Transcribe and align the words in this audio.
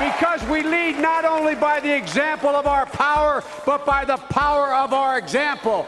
because 0.00 0.42
we 0.48 0.62
lead 0.62 0.98
not 0.98 1.24
only 1.24 1.54
by 1.54 1.78
the 1.78 1.94
example 1.94 2.50
of 2.50 2.66
our 2.66 2.86
power, 2.86 3.44
but 3.66 3.84
by 3.84 4.04
the 4.04 4.16
power 4.16 4.74
of 4.74 4.92
our 4.94 5.18
example. 5.18 5.86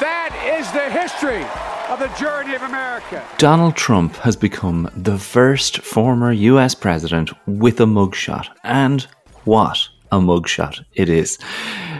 That 0.00 0.32
is 0.58 0.70
the 0.72 0.90
history 0.90 1.44
of 1.88 1.98
the 1.98 2.08
journey 2.18 2.54
of 2.54 2.62
America. 2.62 3.26
Donald 3.38 3.74
Trump 3.74 4.16
has 4.16 4.36
become 4.36 4.90
the 4.94 5.18
first 5.18 5.78
former 5.78 6.32
US 6.32 6.74
president 6.74 7.32
with 7.46 7.80
a 7.80 7.86
mugshot. 7.86 8.48
And 8.64 9.06
what 9.44 9.88
a 10.12 10.18
mugshot 10.18 10.84
it 10.92 11.08
is. 11.08 11.38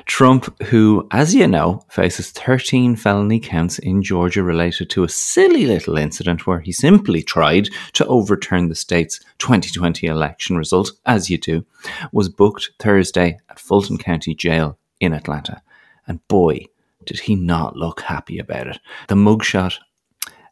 Trump, 0.06 0.62
who, 0.64 1.06
as 1.10 1.34
you 1.34 1.46
know, 1.46 1.84
faces 1.88 2.30
13 2.30 2.96
felony 2.96 3.40
counts 3.40 3.78
in 3.78 4.02
Georgia 4.02 4.42
related 4.42 4.90
to 4.90 5.04
a 5.04 5.08
silly 5.08 5.66
little 5.66 5.96
incident 5.96 6.46
where 6.46 6.60
he 6.60 6.72
simply 6.72 7.22
tried 7.22 7.68
to 7.94 8.06
overturn 8.06 8.68
the 8.68 8.74
state's 8.74 9.20
2020 9.38 10.06
election 10.06 10.56
result, 10.56 10.92
as 11.06 11.30
you 11.30 11.38
do, 11.38 11.64
was 12.12 12.28
booked 12.28 12.70
Thursday 12.78 13.38
at 13.48 13.58
Fulton 13.58 13.98
County 13.98 14.34
Jail 14.34 14.78
in 15.00 15.12
Atlanta. 15.12 15.62
And 16.06 16.26
boy, 16.28 16.66
did 17.04 17.20
he 17.20 17.34
not 17.34 17.76
look 17.76 18.00
happy 18.00 18.38
about 18.38 18.66
it. 18.66 18.78
The 19.08 19.14
mugshot 19.14 19.78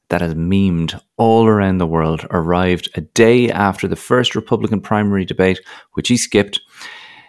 that 0.08 0.20
has 0.20 0.34
memed 0.34 1.00
all 1.16 1.46
around 1.46 1.78
the 1.78 1.86
world 1.86 2.26
arrived 2.30 2.90
a 2.94 3.00
day 3.00 3.50
after 3.50 3.88
the 3.88 3.96
first 3.96 4.34
Republican 4.34 4.80
primary 4.80 5.24
debate, 5.24 5.60
which 5.92 6.08
he 6.08 6.16
skipped. 6.16 6.60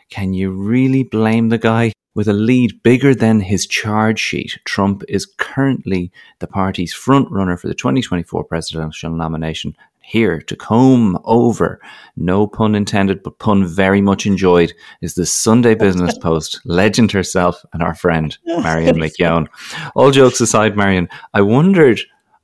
Can 0.09 0.33
you 0.33 0.51
really 0.51 1.03
blame 1.03 1.49
the 1.49 1.57
guy? 1.57 1.93
With 2.15 2.27
a 2.27 2.33
lead 2.33 2.83
bigger 2.83 3.15
than 3.15 3.39
his 3.39 3.65
charge 3.65 4.19
sheet, 4.19 4.59
Trump 4.65 5.03
is 5.09 5.25
currently 5.25 6.11
the 6.37 6.45
party's 6.45 6.93
frontrunner 6.93 7.59
for 7.59 7.67
the 7.67 7.73
2024 7.73 8.43
presidential 8.43 9.09
nomination. 9.11 9.75
Here 9.99 10.39
to 10.41 10.55
comb 10.55 11.17
over, 11.23 11.81
no 12.15 12.45
pun 12.45 12.75
intended, 12.75 13.23
but 13.23 13.39
pun 13.39 13.65
very 13.65 13.99
much 13.99 14.27
enjoyed, 14.27 14.73
is 15.01 15.15
the 15.15 15.25
Sunday 15.25 15.73
Business 15.73 16.15
Post 16.21 16.61
legend 16.65 17.11
herself 17.11 17.65
and 17.73 17.81
our 17.81 17.95
friend, 17.95 18.37
Marion 18.45 18.97
McKeone. 18.97 19.47
All 19.95 20.11
jokes 20.11 20.39
aside, 20.39 20.77
Marion, 20.77 21.09
I 21.33 21.41
wondered 21.41 21.99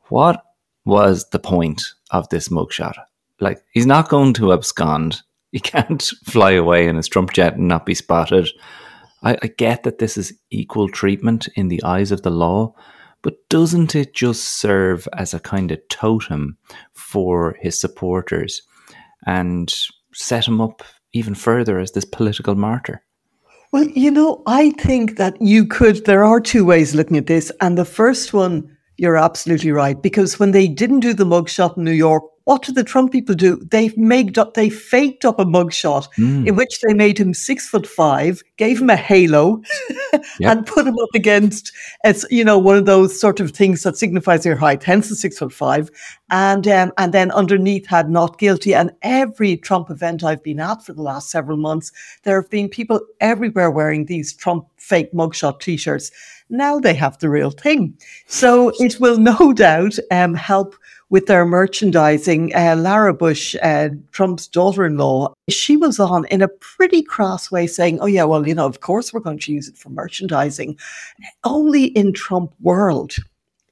what 0.08 0.44
was 0.86 1.30
the 1.30 1.38
point 1.38 1.84
of 2.10 2.28
this 2.30 2.48
mugshot? 2.48 2.96
Like, 3.40 3.62
he's 3.72 3.86
not 3.86 4.10
going 4.10 4.34
to 4.36 4.52
abscond. 4.54 5.22
He 5.52 5.60
can't 5.60 6.02
fly 6.26 6.52
away 6.52 6.88
in 6.88 6.96
his 6.96 7.08
Trump 7.08 7.34
jet 7.34 7.56
and 7.56 7.68
not 7.68 7.86
be 7.86 7.94
spotted. 7.94 8.50
I, 9.24 9.38
I, 9.42 9.48
get 9.48 9.84
that 9.84 10.00
this 10.00 10.18
is 10.18 10.34
equal 10.50 10.90
treatment 10.90 11.48
in 11.56 11.68
the 11.68 11.84
eyes 11.84 12.12
of 12.12 12.22
the 12.22 12.30
law, 12.30 12.74
but 13.22 13.36
doesn't 13.50 13.96
it 13.96 14.14
just 14.14 14.44
serve 14.60 15.08
as 15.14 15.34
a 15.34 15.40
kind 15.40 15.72
of 15.72 15.80
totem 15.90 16.58
for 16.94 17.58
his 17.60 17.80
supporters 17.80 18.62
and 19.26 19.74
set 20.14 20.48
him 20.48 20.62
up 20.62 20.84
even 21.14 21.36
further 21.36 21.80
as 21.80 21.92
this 21.92 22.06
political 22.06 22.56
martyr? 22.56 23.04
Well, 23.72 23.84
you 23.84 24.10
know, 24.10 24.42
I 24.48 24.72
think 24.72 25.18
that 25.18 25.40
you 25.42 25.66
could, 25.66 26.06
there 26.06 26.24
are 26.24 26.40
two 26.40 26.66
ways 26.66 26.96
looking 26.96 27.18
at 27.18 27.28
this. 27.28 27.52
And 27.62 27.78
the 27.78 27.86
first 27.86 28.34
one, 28.34 28.76
you're 28.98 29.18
absolutely 29.18 29.72
right, 29.72 30.02
because 30.02 30.40
when 30.40 30.52
they 30.52 30.68
didn't 30.68 31.02
do 31.02 31.14
the 31.14 31.26
mugshot 31.26 31.78
in 31.78 31.84
New 31.84 31.92
York, 31.92 32.24
what 32.50 32.64
did 32.64 32.74
the 32.74 32.84
Trump 32.84 33.12
people 33.12 33.36
do? 33.36 33.58
They 33.58 33.94
made 33.96 34.40
up, 34.40 34.56
they 34.56 34.72
faked 34.72 35.24
up 35.24 35.40
a 35.40 35.46
mugshot 35.46 36.08
mm. 36.18 36.48
in 36.48 36.56
which 36.56 36.82
they 36.82 36.96
made 36.96 37.20
him 37.20 37.32
six 37.32 37.70
foot 37.70 37.86
five, 37.86 38.42
gave 38.58 38.82
him 38.82 38.90
a 38.90 38.96
halo, 38.96 39.62
yep. 40.14 40.24
and 40.42 40.66
put 40.66 40.88
him 40.88 40.98
up 40.98 41.10
against, 41.14 41.72
it's 42.04 42.26
you 42.32 42.44
know 42.44 42.58
one 42.58 42.76
of 42.76 42.88
those 42.88 43.22
sort 43.22 43.40
of 43.40 43.52
things 43.52 43.84
that 43.84 43.98
signifies 43.98 44.48
your 44.48 44.56
height, 44.56 44.84
hence 44.84 45.10
the 45.10 45.16
six 45.16 45.38
foot 45.38 45.54
five, 45.54 45.92
and 46.32 46.68
um, 46.68 46.92
and 46.98 47.14
then 47.14 47.30
underneath 47.34 47.86
had 47.86 48.10
not 48.10 48.40
guilty. 48.40 48.74
And 48.74 48.94
every 49.04 49.56
Trump 49.56 49.92
event 49.92 50.24
I've 50.24 50.42
been 50.42 50.60
at 50.60 50.84
for 50.84 50.94
the 50.94 51.04
last 51.04 51.30
several 51.30 51.58
months, 51.58 51.92
there 52.24 52.42
have 52.42 52.50
been 52.50 52.68
people 52.68 53.00
everywhere 53.22 53.70
wearing 53.70 54.06
these 54.06 54.34
Trump 54.34 54.66
fake 54.78 55.14
mugshot 55.14 55.60
T-shirts. 55.60 56.10
Now 56.50 56.80
they 56.80 56.96
have 56.96 57.20
the 57.20 57.30
real 57.30 57.52
thing, 57.52 57.96
so 58.26 58.72
it 58.80 59.00
will 59.00 59.20
no 59.20 59.54
doubt 59.56 60.00
um, 60.10 60.34
help 60.34 60.76
with 61.10 61.26
their 61.26 61.46
merchandising. 61.46 62.56
Uh, 62.56 62.76
Laura 62.78 63.14
Bush, 63.14 63.56
uh, 63.62 63.90
Trump's 64.12 64.48
daughter 64.48 64.86
in 64.86 64.98
law, 64.98 65.34
she 65.50 65.76
was 65.76 66.00
on 66.00 66.26
in 66.26 66.42
a 66.42 66.48
pretty 66.48 67.02
cross 67.02 67.52
way 67.52 67.68
saying, 67.68 68.00
Oh, 68.00 68.06
yeah, 68.06 68.24
well, 68.24 68.48
you 68.48 68.56
know, 68.56 68.66
of 68.66 68.82
course 68.82 69.14
we're 69.14 69.20
going 69.20 69.40
to 69.40 69.52
use 69.52 69.68
it 69.68 69.78
for 69.78 69.90
merchandising. 69.90 70.78
Only 71.44 71.86
in 71.86 72.14
Trump 72.14 72.54
world 72.62 73.16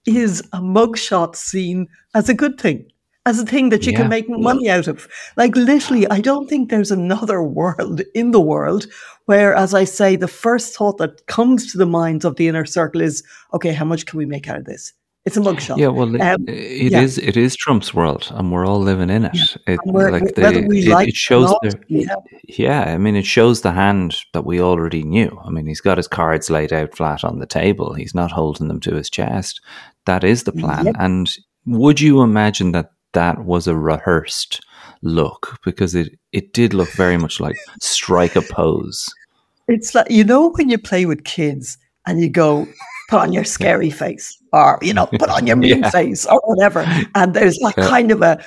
is 0.06 0.42
a 0.54 0.60
mugshot 0.60 1.36
seen 1.36 1.88
as 2.16 2.30
a 2.30 2.34
good 2.34 2.60
thing. 2.60 2.92
As 3.26 3.40
a 3.40 3.46
thing 3.46 3.70
that 3.70 3.86
you 3.86 3.92
yeah. 3.92 3.98
can 4.00 4.10
make 4.10 4.30
money 4.30 4.70
out 4.70 4.88
of. 4.88 5.06
Like, 5.36 5.54
literally, 5.58 6.10
I 6.10 6.22
don't 6.22 6.50
think 6.50 6.70
there's 6.70 6.92
another 6.92 7.44
world 7.60 8.02
in 8.16 8.32
the 8.32 8.40
world 8.40 8.88
where, 9.26 9.54
as 9.54 9.74
I 9.74 9.84
say, 9.84 10.16
the 10.16 10.30
first 10.30 10.74
thought 10.74 10.98
that 11.00 11.28
comes 11.28 11.70
to 11.72 11.78
the 11.78 11.86
minds 11.86 12.24
of 12.24 12.38
the 12.38 12.48
inner 12.48 12.66
circle 12.66 13.02
is, 13.02 13.24
okay, 13.54 13.74
how 13.74 13.84
much 13.84 14.06
can 14.06 14.18
we 14.18 14.26
make 14.26 14.48
out 14.48 14.60
of 14.60 14.64
this? 14.64 14.94
It's 15.28 15.36
a 15.36 15.42
mugshot. 15.42 15.78
Yeah, 15.78 15.90
well, 15.90 16.22
um, 16.22 16.46
it 16.48 16.94
yeah. 16.94 17.02
is. 17.02 17.18
It 17.18 17.36
is 17.36 17.54
Trump's 17.58 17.94
world, 17.94 18.32
and 18.34 18.50
we're 18.50 18.66
all 18.66 18.80
living 18.80 19.10
in 19.10 19.26
it. 19.26 19.36
Yeah. 19.36 19.74
It, 19.74 19.80
like 19.86 20.36
the, 20.36 20.48
it, 20.48 20.88
like 20.88 21.10
it, 21.10 21.16
shows 21.16 21.50
the. 21.64 21.78
Yeah. 21.90 22.16
yeah, 22.48 22.84
I 22.94 22.98
mean, 22.98 23.18
it 23.18 23.26
shows 23.26 23.60
the 23.60 23.74
hand 23.74 24.16
that 24.32 24.46
we 24.46 24.62
already 24.62 25.04
knew. 25.04 25.38
I 25.44 25.50
mean, 25.50 25.68
he's 25.68 25.82
got 25.82 25.98
his 25.98 26.08
cards 26.08 26.50
laid 26.50 26.72
out 26.72 26.96
flat 26.96 27.26
on 27.26 27.40
the 27.40 27.46
table. 27.46 27.94
He's 27.94 28.16
not 28.16 28.32
holding 28.32 28.70
them 28.70 28.80
to 28.80 28.96
his 28.96 29.10
chest. 29.10 29.60
That 30.06 30.24
is 30.24 30.46
the 30.46 30.54
plan. 30.54 30.86
Yep. 30.86 30.96
And 30.98 31.30
would 31.66 32.00
you 32.00 32.22
imagine 32.22 32.72
that 32.72 32.94
that 33.12 33.44
was 33.44 33.68
a 33.68 33.76
rehearsed 33.76 34.62
look? 35.02 35.60
Because 35.66 35.94
it 35.94 36.18
it 36.32 36.54
did 36.54 36.74
look 36.74 36.92
very 36.92 37.18
much 37.18 37.42
like 37.42 37.58
strike 37.82 38.38
a 38.38 38.42
pose. 38.44 39.14
It's 39.68 39.94
like 39.94 40.10
you 40.10 40.24
know 40.24 40.52
when 40.52 40.70
you 40.70 40.78
play 40.78 41.06
with 41.06 41.26
kids 41.26 41.78
and 42.06 42.22
you 42.22 42.30
go 42.30 42.66
put 43.08 43.20
on 43.20 43.34
your 43.34 43.44
scary 43.44 43.90
face 43.90 44.38
or, 44.54 44.80
you 44.82 44.94
know, 44.94 45.08
put 45.08 45.30
on 45.30 45.48
your 45.48 45.56
mean 45.58 45.80
yeah. 45.80 45.90
face 45.90 46.26
or 46.26 46.42
whatever. 46.46 46.86
And 47.16 47.34
there's 47.34 47.58
like 47.60 47.78
yeah. 47.78 47.88
kind 47.88 48.12
of 48.12 48.22
a, 48.22 48.44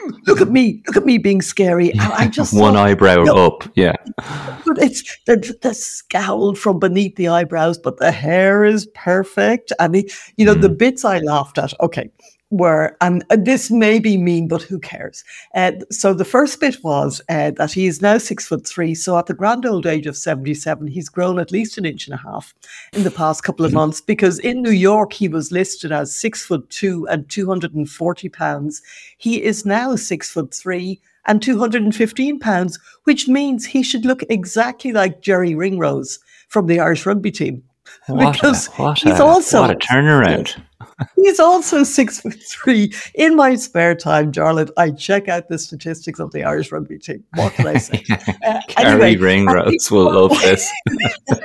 hmm, 0.00 0.10
look 0.26 0.40
at 0.40 0.48
me, 0.48 0.82
look 0.86 0.96
at 0.96 1.04
me 1.04 1.18
being 1.18 1.42
scary. 1.42 1.90
And 1.90 2.00
I 2.00 2.28
just 2.28 2.52
one 2.58 2.74
thought, 2.74 2.88
eyebrow 2.88 3.18
you 3.18 3.24
know, 3.24 3.46
up, 3.46 3.68
yeah. 3.74 3.96
But 4.66 4.78
it's 4.78 5.18
the, 5.26 5.56
the 5.62 5.74
scowl 5.74 6.54
from 6.54 6.78
beneath 6.78 7.16
the 7.16 7.28
eyebrows, 7.28 7.78
but 7.78 7.98
the 7.98 8.10
hair 8.10 8.64
is 8.64 8.86
perfect. 8.94 9.72
And 9.78 9.94
the, 9.94 10.10
you 10.36 10.46
know, 10.46 10.54
mm. 10.54 10.62
the 10.62 10.70
bits 10.70 11.04
I 11.04 11.18
laughed 11.18 11.58
at. 11.58 11.78
Okay, 11.80 12.10
were, 12.50 12.96
and 13.00 13.24
this 13.30 13.70
may 13.70 13.98
be 13.98 14.16
mean, 14.16 14.48
but 14.48 14.62
who 14.62 14.78
cares? 14.78 15.22
Uh, 15.54 15.72
so 15.90 16.14
the 16.14 16.24
first 16.24 16.60
bit 16.60 16.82
was 16.82 17.20
uh, 17.28 17.50
that 17.52 17.72
he 17.72 17.86
is 17.86 18.00
now 18.00 18.18
six 18.18 18.46
foot 18.46 18.66
three. 18.66 18.94
So 18.94 19.18
at 19.18 19.26
the 19.26 19.34
grand 19.34 19.66
old 19.66 19.86
age 19.86 20.06
of 20.06 20.16
77, 20.16 20.86
he's 20.86 21.08
grown 21.08 21.38
at 21.38 21.52
least 21.52 21.76
an 21.76 21.84
inch 21.84 22.06
and 22.06 22.14
a 22.14 22.22
half 22.22 22.54
in 22.92 23.02
the 23.02 23.10
past 23.10 23.42
couple 23.42 23.66
of 23.66 23.72
months 23.72 24.00
because 24.00 24.38
in 24.38 24.62
New 24.62 24.70
York, 24.70 25.12
he 25.12 25.28
was 25.28 25.52
listed 25.52 25.92
as 25.92 26.14
six 26.14 26.44
foot 26.44 26.68
two 26.70 27.06
and 27.08 27.28
240 27.28 28.28
pounds. 28.30 28.82
He 29.18 29.42
is 29.42 29.66
now 29.66 29.96
six 29.96 30.30
foot 30.30 30.54
three 30.54 31.00
and 31.26 31.42
215 31.42 32.38
pounds, 32.40 32.78
which 33.04 33.28
means 33.28 33.66
he 33.66 33.82
should 33.82 34.06
look 34.06 34.22
exactly 34.30 34.92
like 34.92 35.20
Jerry 35.20 35.54
Ringrose 35.54 36.18
from 36.48 36.66
the 36.66 36.80
Irish 36.80 37.04
rugby 37.06 37.30
team. 37.30 37.62
What 38.06 38.34
because 38.34 38.68
a, 38.68 38.70
what 38.72 38.98
he's 38.98 39.18
a, 39.18 39.24
also 39.24 39.62
what 39.62 39.70
a 39.70 39.74
turnaround. 39.74 40.62
He's 41.16 41.40
also 41.40 41.82
six 41.82 42.20
foot 42.20 42.40
three. 42.42 42.92
In 43.14 43.36
my 43.36 43.54
spare 43.54 43.94
time, 43.94 44.32
Jarlath, 44.32 44.70
I 44.76 44.90
check 44.90 45.28
out 45.28 45.48
the 45.48 45.58
statistics 45.58 46.20
of 46.20 46.32
the 46.32 46.44
Irish 46.44 46.72
rugby 46.72 46.98
team. 46.98 47.24
What 47.34 47.52
can 47.54 47.66
I 47.66 47.78
say? 47.78 48.04
uh, 48.46 48.60
Kerry 48.68 48.92
anyway, 48.92 49.16
Ringrose 49.16 49.90
will 49.90 50.12
love 50.12 50.30
this. 50.40 50.70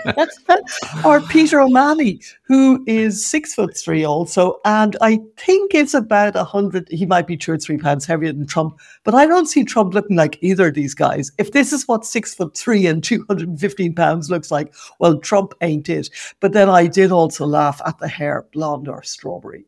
or 1.06 1.22
Peter 1.22 1.60
O'Mahony, 1.62 2.22
who 2.44 2.84
is 2.88 3.26
six 3.26 3.54
foot 3.54 3.76
three 3.78 4.04
also, 4.04 4.60
and 4.66 4.96
I 5.02 5.20
think 5.38 5.74
it's 5.74 5.94
about 5.94 6.36
a 6.36 6.44
hundred. 6.44 6.88
He 6.90 7.06
might 7.06 7.28
be 7.28 7.38
two 7.38 7.54
or 7.54 7.58
three 7.58 7.78
pounds 7.78 8.06
heavier 8.06 8.34
than 8.34 8.48
Trump, 8.48 8.80
but 9.04 9.16
I 9.16 9.26
don't 9.26 9.48
see 9.48 9.64
Trump 9.64 9.94
looking 9.94 10.16
like 10.16 10.38
either 10.42 10.68
of 10.68 10.74
these 10.74 10.94
guys. 10.94 11.32
If 11.38 11.52
this 11.52 11.74
is 11.74 11.88
what 11.88 12.06
six 12.06 12.34
foot 12.34 12.56
three 12.58 12.86
and 12.88 13.04
two 13.04 13.26
hundred 13.28 13.50
and 13.50 13.60
fifteen 13.60 13.94
pounds 13.94 14.30
looks 14.30 14.52
like, 14.52 14.74
well, 15.00 15.18
Trump 15.18 15.54
ain't 15.62 15.90
it. 15.90 16.10
But 16.40 16.54
then 16.54 16.70
I 16.70 16.88
did 16.88 17.12
also 17.12 17.46
laugh 17.46 17.82
at 17.86 18.00
the 18.00 18.08
hair, 18.08 18.46
blonde 18.54 18.88
or 18.88 19.04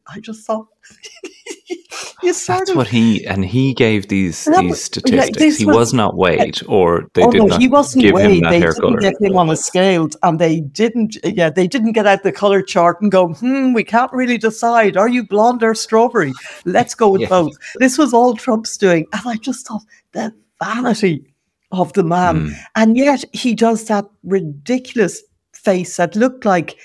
I 0.07 0.19
just 0.19 0.45
thought. 0.45 0.67
That's 2.23 2.49
of, 2.49 2.75
what 2.75 2.87
he 2.87 3.25
and 3.25 3.45
he 3.45 3.73
gave 3.73 4.07
these 4.07 4.45
these 4.45 4.83
statistics. 4.83 5.39
Yeah, 5.39 5.57
he 5.57 5.65
was, 5.65 5.75
was, 5.75 5.93
not 5.93 6.15
weighed, 6.15 6.61
or 6.67 7.07
they 7.13 7.21
did 7.21 7.27
oh 7.27 7.31
did 7.31 7.37
no, 7.39 7.45
not 7.45 7.61
he 7.61 7.67
wasn't 7.67 8.03
give 8.03 8.13
weighed. 8.13 8.37
him 8.37 8.39
that 8.41 8.49
they 8.49 8.59
hair 8.59 8.71
didn't 8.71 8.81
color. 8.81 9.01
Get 9.01 9.21
him 9.21 9.37
on 9.37 9.49
a 9.49 9.55
scale, 9.55 10.09
and 10.23 10.39
they 10.39 10.59
didn't. 10.61 11.17
Yeah, 11.23 11.49
they 11.49 11.67
didn't 11.67 11.91
get 11.91 12.07
out 12.07 12.23
the 12.23 12.31
color 12.31 12.61
chart 12.61 13.01
and 13.01 13.11
go, 13.11 13.33
"Hmm, 13.33 13.73
we 13.73 13.83
can't 13.83 14.11
really 14.11 14.37
decide. 14.37 14.97
Are 14.97 15.09
you 15.09 15.25
blonde 15.25 15.63
or 15.63 15.75
strawberry? 15.75 16.33
Let's 16.65 16.95
go 16.95 17.09
with 17.09 17.21
yeah. 17.23 17.29
both." 17.29 17.53
This 17.75 17.97
was 17.97 18.13
all 18.13 18.33
Trump's 18.35 18.77
doing, 18.77 19.05
and 19.13 19.21
I 19.25 19.35
just 19.35 19.67
thought 19.67 19.83
the 20.13 20.33
vanity 20.63 21.33
of 21.71 21.93
the 21.93 22.03
man, 22.03 22.49
mm. 22.49 22.55
and 22.75 22.97
yet 22.97 23.23
he 23.33 23.53
does 23.53 23.85
that 23.85 24.05
ridiculous 24.23 25.21
face 25.53 25.97
that 25.97 26.15
looked 26.15 26.45
like 26.45 26.77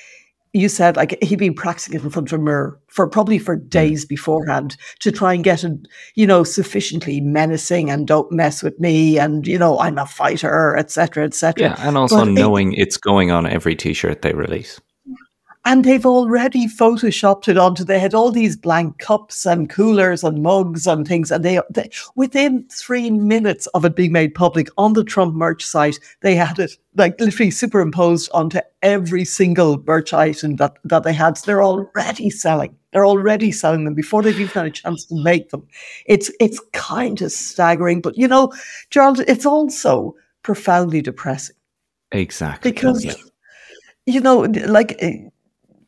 you 0.52 0.68
said 0.68 0.96
like 0.96 1.22
he'd 1.22 1.38
been 1.38 1.54
practicing 1.54 1.94
it 1.94 2.02
in 2.02 2.10
front 2.10 2.32
of 2.32 2.40
a 2.40 2.42
mirror 2.42 2.80
for 2.88 3.08
probably 3.08 3.38
for 3.38 3.56
hmm. 3.56 3.68
days 3.68 4.04
beforehand 4.04 4.76
to 5.00 5.12
try 5.12 5.34
and 5.34 5.44
get 5.44 5.64
it, 5.64 5.72
you 6.14 6.26
know, 6.26 6.44
sufficiently 6.44 7.20
menacing 7.20 7.90
and 7.90 8.06
don't 8.06 8.30
mess 8.32 8.62
with 8.62 8.78
me 8.80 9.18
and 9.18 9.46
you 9.46 9.58
know 9.58 9.78
I'm 9.78 9.98
a 9.98 10.06
fighter, 10.06 10.76
etc., 10.76 11.24
etc. 11.24 11.68
Yeah, 11.68 11.76
and 11.78 11.96
also 11.96 12.24
but 12.24 12.28
knowing 12.28 12.72
it, 12.72 12.80
it's 12.80 12.96
going 12.96 13.30
on 13.30 13.46
every 13.46 13.76
T-shirt 13.76 14.22
they 14.22 14.32
release 14.32 14.80
and 15.64 15.84
they've 15.84 16.06
already 16.06 16.66
photoshopped 16.66 17.48
it 17.48 17.58
onto 17.58 17.84
they 17.84 17.98
had 17.98 18.14
all 18.14 18.30
these 18.30 18.56
blank 18.56 18.98
cups 18.98 19.44
and 19.44 19.68
coolers 19.68 20.24
and 20.24 20.42
mugs 20.42 20.86
and 20.86 21.06
things 21.06 21.30
and 21.30 21.44
they, 21.44 21.60
they, 21.70 21.90
within 22.16 22.66
three 22.70 23.10
minutes 23.10 23.66
of 23.68 23.84
it 23.84 23.96
being 23.96 24.12
made 24.12 24.34
public 24.34 24.68
on 24.78 24.94
the 24.94 25.04
trump 25.04 25.34
merch 25.34 25.64
site 25.64 25.98
they 26.20 26.34
had 26.34 26.58
it 26.58 26.76
like 26.96 27.18
literally 27.20 27.50
superimposed 27.50 28.30
onto 28.32 28.60
every 28.82 29.24
single 29.24 29.82
merch 29.86 30.12
item 30.12 30.56
that, 30.56 30.76
that 30.84 31.02
they 31.04 31.12
had. 31.12 31.38
So 31.38 31.46
they're 31.46 31.62
already 31.62 32.30
selling. 32.30 32.76
They're 32.92 33.06
already 33.06 33.52
selling 33.52 33.84
them 33.84 33.94
before 33.94 34.22
they've 34.22 34.38
even 34.38 34.52
had 34.52 34.66
a 34.66 34.70
chance 34.70 35.04
to 35.06 35.22
make 35.22 35.50
them. 35.50 35.66
It's 36.06 36.30
it's 36.40 36.60
kind 36.72 37.22
of 37.22 37.30
staggering 37.30 38.00
but 38.00 38.18
you 38.18 38.26
know 38.26 38.52
charles 38.90 39.20
it's 39.20 39.46
also 39.46 40.16
profoundly 40.42 41.00
depressing. 41.00 41.56
Exactly. 42.12 42.72
Because 42.72 43.04
yeah. 43.04 43.14
you 44.06 44.20
know 44.20 44.40
like 44.66 44.96
eh, 44.98 45.28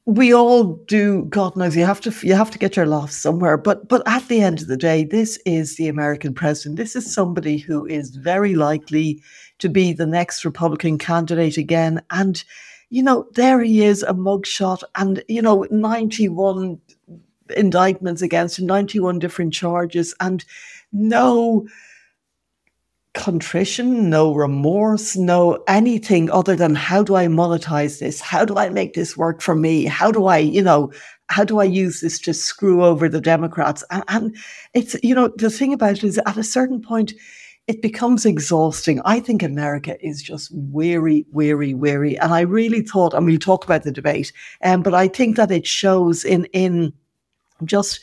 we 0.04 0.34
all 0.34 0.74
do 0.86 1.24
god 1.26 1.54
knows 1.54 1.76
you 1.76 1.84
have 1.84 2.00
to 2.00 2.12
you 2.26 2.34
have 2.34 2.50
to 2.50 2.58
get 2.58 2.76
your 2.76 2.86
laughs 2.86 3.16
somewhere. 3.16 3.56
But 3.56 3.88
but 3.88 4.02
at 4.06 4.26
the 4.28 4.40
end 4.40 4.60
of 4.60 4.66
the 4.66 4.76
day 4.76 5.04
this 5.04 5.38
is 5.46 5.76
the 5.76 5.88
american 5.88 6.34
president. 6.34 6.76
This 6.76 6.96
is 6.96 7.12
somebody 7.12 7.58
who 7.58 7.86
is 7.86 8.16
very 8.16 8.54
likely 8.54 9.22
to 9.58 9.68
be 9.68 9.92
the 9.92 10.06
next 10.06 10.44
republican 10.44 10.98
candidate 10.98 11.56
again. 11.56 12.02
And 12.10 12.42
you 12.90 13.02
know 13.02 13.26
there 13.34 13.60
he 13.62 13.84
is 13.84 14.02
a 14.02 14.12
mugshot 14.12 14.82
and 14.96 15.22
you 15.28 15.40
know 15.40 15.66
91 15.70 16.80
indictments 17.56 18.22
against 18.22 18.58
him 18.58 18.66
91 18.66 19.20
different 19.20 19.52
charges. 19.52 20.14
And 20.18 20.44
no 20.92 21.66
contrition, 23.14 24.08
no 24.08 24.34
remorse, 24.34 25.16
no 25.16 25.62
anything 25.68 26.30
other 26.30 26.56
than 26.56 26.74
how 26.74 27.02
do 27.02 27.14
I 27.14 27.26
monetize 27.26 28.00
this? 28.00 28.20
How 28.20 28.44
do 28.44 28.56
I 28.56 28.70
make 28.70 28.94
this 28.94 29.16
work 29.16 29.42
for 29.42 29.54
me? 29.54 29.84
How 29.84 30.10
do 30.10 30.26
I, 30.26 30.38
you 30.38 30.62
know, 30.62 30.90
how 31.28 31.44
do 31.44 31.60
I 31.60 31.64
use 31.64 32.00
this 32.00 32.18
to 32.20 32.34
screw 32.34 32.84
over 32.84 33.08
the 33.08 33.20
Democrats? 33.20 33.84
And, 33.90 34.04
and 34.08 34.36
it's, 34.74 34.96
you 35.02 35.14
know, 35.14 35.28
the 35.36 35.50
thing 35.50 35.72
about 35.72 35.98
it 35.98 36.04
is 36.04 36.18
at 36.24 36.36
a 36.38 36.44
certain 36.44 36.80
point, 36.80 37.12
it 37.66 37.82
becomes 37.82 38.26
exhausting. 38.26 39.00
I 39.04 39.20
think 39.20 39.42
America 39.42 39.96
is 40.04 40.22
just 40.22 40.50
weary, 40.52 41.26
weary, 41.32 41.74
weary. 41.74 42.18
And 42.18 42.32
I 42.32 42.40
really 42.40 42.82
thought, 42.82 43.14
and 43.14 43.26
we'll 43.26 43.38
talk 43.38 43.64
about 43.64 43.84
the 43.84 43.92
debate, 43.92 44.32
um, 44.64 44.82
but 44.82 44.94
I 44.94 45.06
think 45.08 45.36
that 45.36 45.50
it 45.50 45.66
shows 45.66 46.24
in, 46.24 46.46
in, 46.46 46.92
just 47.64 48.00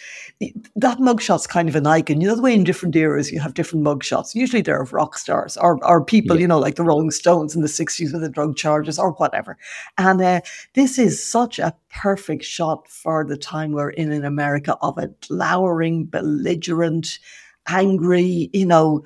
that 0.76 1.00
mugshot's 1.00 1.48
kind 1.48 1.70
of 1.70 1.76
an 1.76 1.88
icon. 1.88 2.22
You 2.22 2.28
know 2.28 2.36
the 2.36 2.42
way 2.42 2.54
in 2.54 2.64
different 2.64 2.96
eras 2.96 3.32
you 3.32 3.40
have 3.40 3.54
different 3.54 3.86
mugshots. 3.86 4.36
Usually 4.36 4.62
they're 4.62 4.82
of 4.82 4.94
rock 4.94 5.18
stars 5.18 5.58
or, 5.58 5.84
or 5.86 6.04
people, 6.04 6.36
yeah. 6.36 6.42
you 6.42 6.48
know, 6.48 6.60
like 6.60 6.76
the 6.76 6.84
Rolling 6.84 7.12
Stones 7.12 7.56
in 7.56 7.62
the 7.62 7.68
60s 7.68 8.12
with 8.12 8.22
the 8.22 8.30
drug 8.30 8.56
charges 8.56 8.98
or 9.00 9.12
whatever. 9.14 9.58
And 9.98 10.22
uh, 10.22 10.42
this 10.74 10.98
is 10.98 11.24
such 11.24 11.60
a 11.60 11.76
perfect 11.90 12.44
shot 12.44 12.88
for 12.88 13.26
the 13.26 13.38
time 13.38 13.72
we're 13.72 13.90
in 13.90 14.12
in 14.12 14.26
America 14.26 14.78
of 14.82 14.98
a 14.98 15.08
glowering, 15.28 16.06
belligerent, 16.06 17.20
angry, 17.68 18.50
you 18.54 18.66
know, 18.66 19.04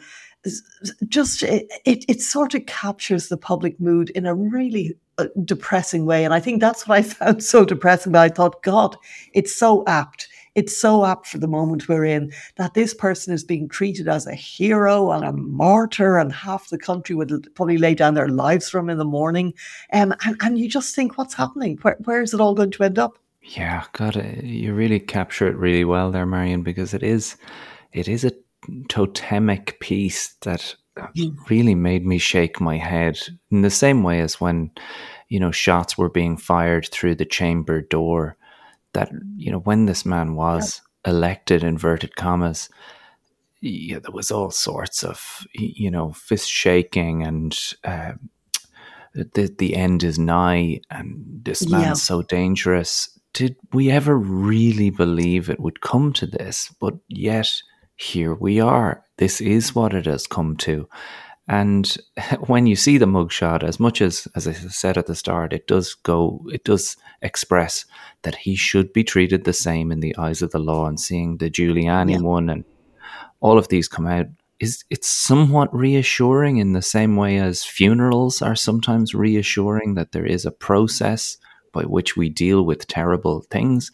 just 1.08 1.44
it, 1.44 1.72
it, 1.86 2.06
it 2.10 2.22
sort 2.22 2.54
of 2.54 2.66
captures 2.66 3.30
the 3.30 3.38
public 3.38 3.80
mood 3.80 4.10
in 4.12 4.26
a 4.26 4.36
really 4.36 4.96
uh, 5.18 5.28
depressing 5.46 6.06
way. 6.06 6.26
And 6.26 6.34
I 6.34 6.40
think 6.40 6.60
that's 6.60 6.88
what 6.88 6.98
I 6.98 7.02
found 7.04 7.44
so 7.44 7.66
depressing. 7.66 8.12
But 8.12 8.22
I 8.22 8.30
thought, 8.30 8.64
God, 8.64 8.98
it's 9.34 9.56
so 9.56 9.84
apt 9.88 10.28
it's 10.56 10.76
so 10.78 11.06
apt 11.06 11.28
for 11.28 11.40
the 11.40 11.48
moment 11.48 11.88
we're 11.88 12.06
in 12.06 12.32
that 12.58 12.74
this 12.74 12.94
person 12.94 13.34
is 13.34 13.44
being 13.44 13.68
treated 13.68 14.08
as 14.08 14.28
a 14.28 14.36
hero 14.36 15.12
and 15.12 15.24
a 15.24 15.34
martyr, 15.34 16.18
and 16.18 16.32
half 16.32 16.70
the 16.70 16.78
country 16.78 17.16
would 17.16 17.48
probably 17.56 17.78
lay 17.78 17.96
down 17.96 18.14
their 18.14 18.30
lives 18.30 18.70
for 18.70 18.80
him 18.80 18.90
in 18.90 18.98
the 18.98 19.06
morning. 19.06 19.54
Um, 19.92 20.14
and, 20.26 20.38
and 20.42 20.60
you 20.60 20.70
just 20.70 20.96
think, 20.96 21.18
what's 21.18 21.34
happening? 21.34 21.78
Where, 21.82 21.98
where 22.04 22.22
is 22.22 22.34
it 22.34 22.42
all 22.42 22.54
going 22.54 22.72
to 22.72 22.84
end 22.84 23.00
up? 23.00 23.18
Yeah, 23.42 23.84
God, 23.94 24.16
uh, 24.16 24.24
you 24.42 24.74
really 24.74 25.00
capture 25.00 25.48
it 25.48 25.58
really 25.58 25.84
well 25.84 26.12
there, 26.12 26.26
Marion, 26.26 26.64
because 26.64 26.94
it 26.94 27.04
is, 27.04 27.36
it 27.92 28.08
is 28.08 28.24
a 28.24 28.32
totemic 28.88 29.80
piece 29.80 30.36
that 30.42 30.76
mm. 30.98 31.50
really 31.50 31.76
made 31.76 32.06
me 32.06 32.18
shake 32.18 32.62
my 32.62 32.78
head 32.78 33.20
in 33.52 33.62
the 33.62 33.70
same 33.70 34.04
way 34.04 34.22
as 34.22 34.40
when, 34.40 34.72
you 35.28 35.40
know, 35.40 35.52
shots 35.52 35.98
were 35.98 36.10
being 36.10 36.38
fired 36.38 36.88
through 36.90 37.16
the 37.16 37.26
chamber 37.26 37.82
door 37.82 38.38
that 38.94 39.12
you 39.36 39.52
know 39.52 39.60
when 39.60 39.86
this 39.86 40.06
man 40.06 40.36
was 40.36 40.82
elected, 41.06 41.64
inverted 41.64 42.16
commas, 42.16 42.70
yeah, 43.62 44.00
there 44.00 44.12
was 44.12 44.32
all 44.32 44.52
sorts 44.52 45.04
of 45.04 45.46
you 45.54 45.90
know 45.90 46.12
fist 46.14 46.50
shaking 46.50 47.24
and 47.24 47.58
uh, 47.84 48.14
the 49.14 49.54
the 49.58 49.76
end 49.76 50.04
is 50.04 50.20
nigh 50.20 50.82
and 50.90 51.24
this 51.44 51.70
man's 51.70 51.86
yeah. 51.86 51.94
so 51.94 52.22
dangerous. 52.24 53.10
Did 53.34 53.56
we 53.72 53.90
ever 53.90 54.16
really 54.18 54.92
believe 54.92 55.50
it 55.50 55.60
would 55.60 55.82
come 55.82 56.14
to 56.14 56.28
this? 56.28 56.74
But 56.80 56.96
yet 57.08 57.50
here 57.96 58.36
we 58.36 58.60
are. 58.60 59.04
This 59.18 59.42
is 59.42 59.74
what 59.74 59.94
it 59.94 60.06
has 60.06 60.28
come 60.28 60.56
to. 60.58 60.88
And 61.48 61.98
when 62.48 62.68
you 62.68 62.76
see 62.76 62.98
the 62.98 63.06
mugshot, 63.06 63.64
as 63.64 63.80
much 63.80 64.02
as 64.02 64.28
as 64.36 64.48
I 64.48 64.54
said 64.54 64.98
at 64.98 65.08
the 65.08 65.16
start, 65.16 65.54
it 65.54 65.68
does 65.68 65.94
go, 65.94 66.46
it 66.52 66.64
does 66.64 66.98
express 67.22 67.86
that 68.22 68.36
he 68.36 68.56
should 68.56 68.94
be 68.94 69.04
treated 69.04 69.44
the 69.44 69.54
same 69.54 69.92
in 69.92 70.00
the 70.00 70.16
eyes 70.18 70.42
of 70.42 70.52
the 70.52 70.60
law. 70.60 70.88
And 70.88 71.00
seeing 71.00 71.38
the 71.38 71.50
Giuliani 71.50 72.14
yeah. 72.14 72.20
one 72.22 72.50
and 72.50 72.64
all 73.42 73.58
of 73.58 73.68
these 73.68 73.88
come 73.88 74.08
out 74.08 74.28
is 74.60 74.86
it's 74.90 75.10
somewhat 75.10 75.74
reassuring 75.76 76.58
in 76.58 76.72
the 76.72 76.82
same 76.82 77.18
way 77.18 77.38
as 77.38 77.66
funerals 77.66 78.42
are 78.42 78.56
sometimes 78.56 79.14
reassuring 79.14 79.96
that 79.96 80.14
there 80.14 80.26
is 80.26 80.46
a 80.46 80.52
process 80.52 81.38
by 81.74 81.84
which 81.84 82.16
we 82.16 82.30
deal 82.30 82.64
with 82.64 82.88
terrible 82.88 83.42
things. 83.50 83.92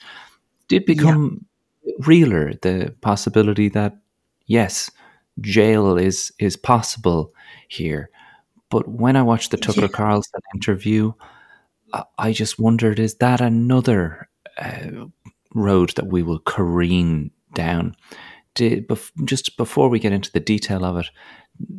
Did 0.68 0.86
become 0.86 1.46
yeah. 1.84 1.94
realer 2.00 2.54
the 2.62 2.94
possibility 3.02 3.70
that 3.70 3.98
yes, 4.46 4.92
jail 5.42 5.98
is 5.98 6.32
is 6.40 6.58
possible 6.58 7.34
here. 7.68 8.10
But 8.70 8.88
when 8.88 9.16
I 9.16 9.24
watched 9.24 9.52
the 9.52 9.58
Tucker 9.58 9.82
yeah. 9.82 9.88
Carlson 9.88 10.42
interview, 10.54 11.14
I 12.18 12.34
just 12.34 12.60
wondered: 12.60 13.00
is 13.00 13.16
that 13.16 13.42
another 13.42 14.30
uh, 14.58 15.06
road 15.54 15.92
that 15.96 16.08
we 16.08 16.24
will 16.24 16.40
careen 16.40 17.32
down? 17.54 17.96
Did, 18.56 18.88
bef- 18.88 19.12
just 19.26 19.58
before 19.58 19.90
we 19.90 20.00
get 20.00 20.12
into 20.12 20.32
the 20.32 20.40
detail 20.40 20.84
of 20.84 20.98
it, 20.98 21.10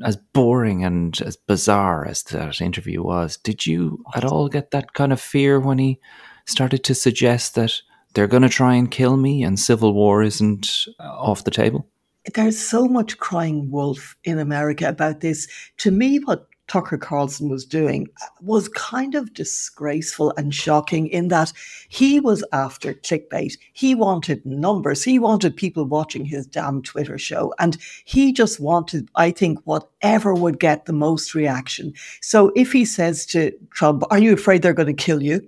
as 0.04 0.16
boring 0.16 0.84
and 0.84 1.20
as 1.22 1.36
bizarre 1.36 2.06
as 2.06 2.22
that 2.24 2.60
interview 2.60 3.02
was, 3.02 3.36
did 3.36 3.66
you 3.66 4.02
at 4.14 4.24
all 4.24 4.48
get 4.48 4.70
that 4.70 4.94
kind 4.94 5.12
of 5.12 5.20
fear 5.20 5.60
when 5.60 5.78
he 5.78 5.98
started 6.46 6.84
to 6.84 6.94
suggest 6.94 7.54
that 7.54 7.72
they're 8.14 8.26
going 8.26 8.42
to 8.42 8.48
try 8.48 8.74
and 8.74 8.90
kill 8.90 9.16
me 9.16 9.42
and 9.42 9.58
civil 9.58 9.94
war 9.94 10.22
isn't 10.22 10.86
off 10.98 11.44
the 11.44 11.50
table? 11.50 11.86
There's 12.34 12.58
so 12.58 12.86
much 12.86 13.18
crying 13.18 13.70
wolf 13.70 14.16
in 14.24 14.38
America 14.38 14.88
about 14.88 15.20
this. 15.20 15.48
To 15.78 15.90
me, 15.90 16.18
what 16.18 16.46
Tucker 16.70 16.98
Carlson 16.98 17.48
was 17.48 17.64
doing 17.64 18.06
uh, 18.22 18.26
was 18.40 18.68
kind 18.68 19.16
of 19.16 19.34
disgraceful 19.34 20.32
and 20.36 20.54
shocking 20.54 21.08
in 21.08 21.26
that 21.26 21.52
he 21.88 22.20
was 22.20 22.44
after 22.52 22.94
clickbait. 22.94 23.58
He 23.72 23.96
wanted 23.96 24.46
numbers. 24.46 25.02
He 25.02 25.18
wanted 25.18 25.56
people 25.56 25.84
watching 25.84 26.24
his 26.24 26.46
damn 26.46 26.80
Twitter 26.82 27.18
show. 27.18 27.52
And 27.58 27.76
he 28.04 28.32
just 28.32 28.60
wanted, 28.60 29.08
I 29.16 29.32
think, 29.32 29.58
whatever 29.64 30.32
would 30.32 30.60
get 30.60 30.84
the 30.84 30.92
most 30.92 31.34
reaction. 31.34 31.92
So 32.20 32.52
if 32.54 32.70
he 32.70 32.84
says 32.84 33.26
to 33.26 33.50
Trump, 33.70 34.04
Are 34.10 34.20
you 34.20 34.32
afraid 34.32 34.62
they're 34.62 34.72
going 34.72 34.94
to 34.96 35.04
kill 35.04 35.24
you? 35.24 35.40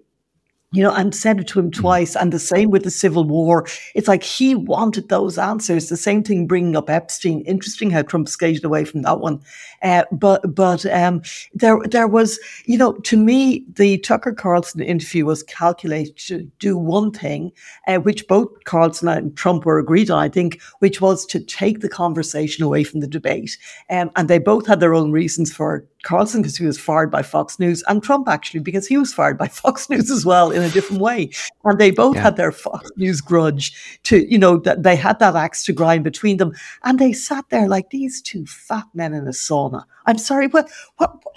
You 0.73 0.83
know, 0.83 0.93
and 0.93 1.15
said 1.15 1.41
it 1.41 1.47
to 1.49 1.61
him 1.61 1.71
mm. 1.71 1.75
twice. 1.75 2.17
And 2.17 2.33
the 2.33 2.39
same 2.39 2.71
with 2.71 2.85
the 2.85 2.91
Civil 2.91 3.25
War. 3.25 3.67
It's 3.95 4.09
like 4.09 4.23
he 4.23 4.55
wanted 4.55 5.09
those 5.09 5.39
answers. 5.39 5.89
The 5.89 5.97
same 5.97 6.23
thing 6.23 6.47
bringing 6.47 6.77
up 6.77 6.91
Epstein. 6.91 7.43
Interesting 7.43 7.91
how 7.91 8.03
Trump 8.03 8.29
skated 8.29 8.65
away 8.65 8.85
from 8.85 9.03
that 9.03 9.21
one. 9.21 9.41
Uh, 9.83 10.05
but 10.11 10.55
but 10.55 10.85
um, 10.87 11.23
there 11.55 11.79
there 11.91 12.09
was, 12.09 12.39
you 12.65 12.79
know, 12.79 12.93
to 12.93 13.17
me, 13.17 13.65
the 13.75 13.99
Tucker 13.99 14.33
Carlson 14.33 14.81
interview 14.81 15.25
was 15.25 15.43
calculated 15.43 16.17
to 16.17 16.51
do 16.59 16.77
one 16.77 17.11
thing, 17.11 17.53
uh, 17.87 17.97
which 17.97 18.27
both 18.27 18.49
Carlson 18.65 19.09
and 19.09 19.37
Trump 19.37 19.65
were 19.65 19.79
agreed 19.79 20.11
on, 20.11 20.19
I 20.19 20.29
think, 20.29 20.61
which 20.79 21.01
was 21.01 21.27
to 21.27 21.41
take 21.41 21.81
the 21.81 21.89
conversation 21.89 22.65
away 22.65 22.85
from 22.85 23.01
the 23.01 23.07
debate. 23.07 23.59
Um, 23.91 24.11
and 24.17 24.29
they 24.29 24.39
both 24.39 24.67
had 24.67 24.81
their 24.81 24.95
own 24.95 25.13
reasons 25.13 25.53
for 25.53 25.87
Carlson 26.03 26.43
because 26.43 26.57
he 26.57 26.67
was 26.67 26.79
fired 26.79 27.11
by 27.11 27.23
Fox 27.23 27.59
News, 27.59 27.83
and 27.89 28.03
Trump 28.03 28.29
actually 28.29 28.61
because 28.61 28.87
he 28.87 28.97
was 28.97 29.13
fired 29.13 29.39
by 29.39 29.49
Fox 29.63 29.89
News 29.89 30.11
as 30.11 30.25
well 30.25 30.51
in 30.51 30.63
a 30.63 30.71
different 30.71 31.01
way. 31.03 31.31
And 31.65 31.79
they 31.79 31.91
both 31.91 32.17
yeah. 32.17 32.23
had 32.23 32.37
their 32.37 32.53
Fox 32.53 32.91
News 32.97 33.21
grudge 33.21 34.01
to, 34.05 34.31
you 34.31 34.39
know, 34.39 34.59
that 34.59 34.83
they 34.83 34.97
had 34.97 35.19
that 35.21 35.37
axe 35.37 35.65
to 35.65 35.73
grind 35.73 36.05
between 36.05 36.37
them. 36.37 36.53
And 36.83 36.99
they 36.99 37.13
sat 37.13 37.45
there 37.51 37.69
like 37.69 37.91
these 37.91 38.21
two 38.21 38.47
fat 38.47 38.87
men 38.95 39.15
in 39.15 39.27
a 39.27 39.31
sauna. 39.31 39.85
I'm 40.07 40.19
sorry, 40.19 40.49
what, 40.49 40.71
what, 40.97 41.25
what 41.25 41.37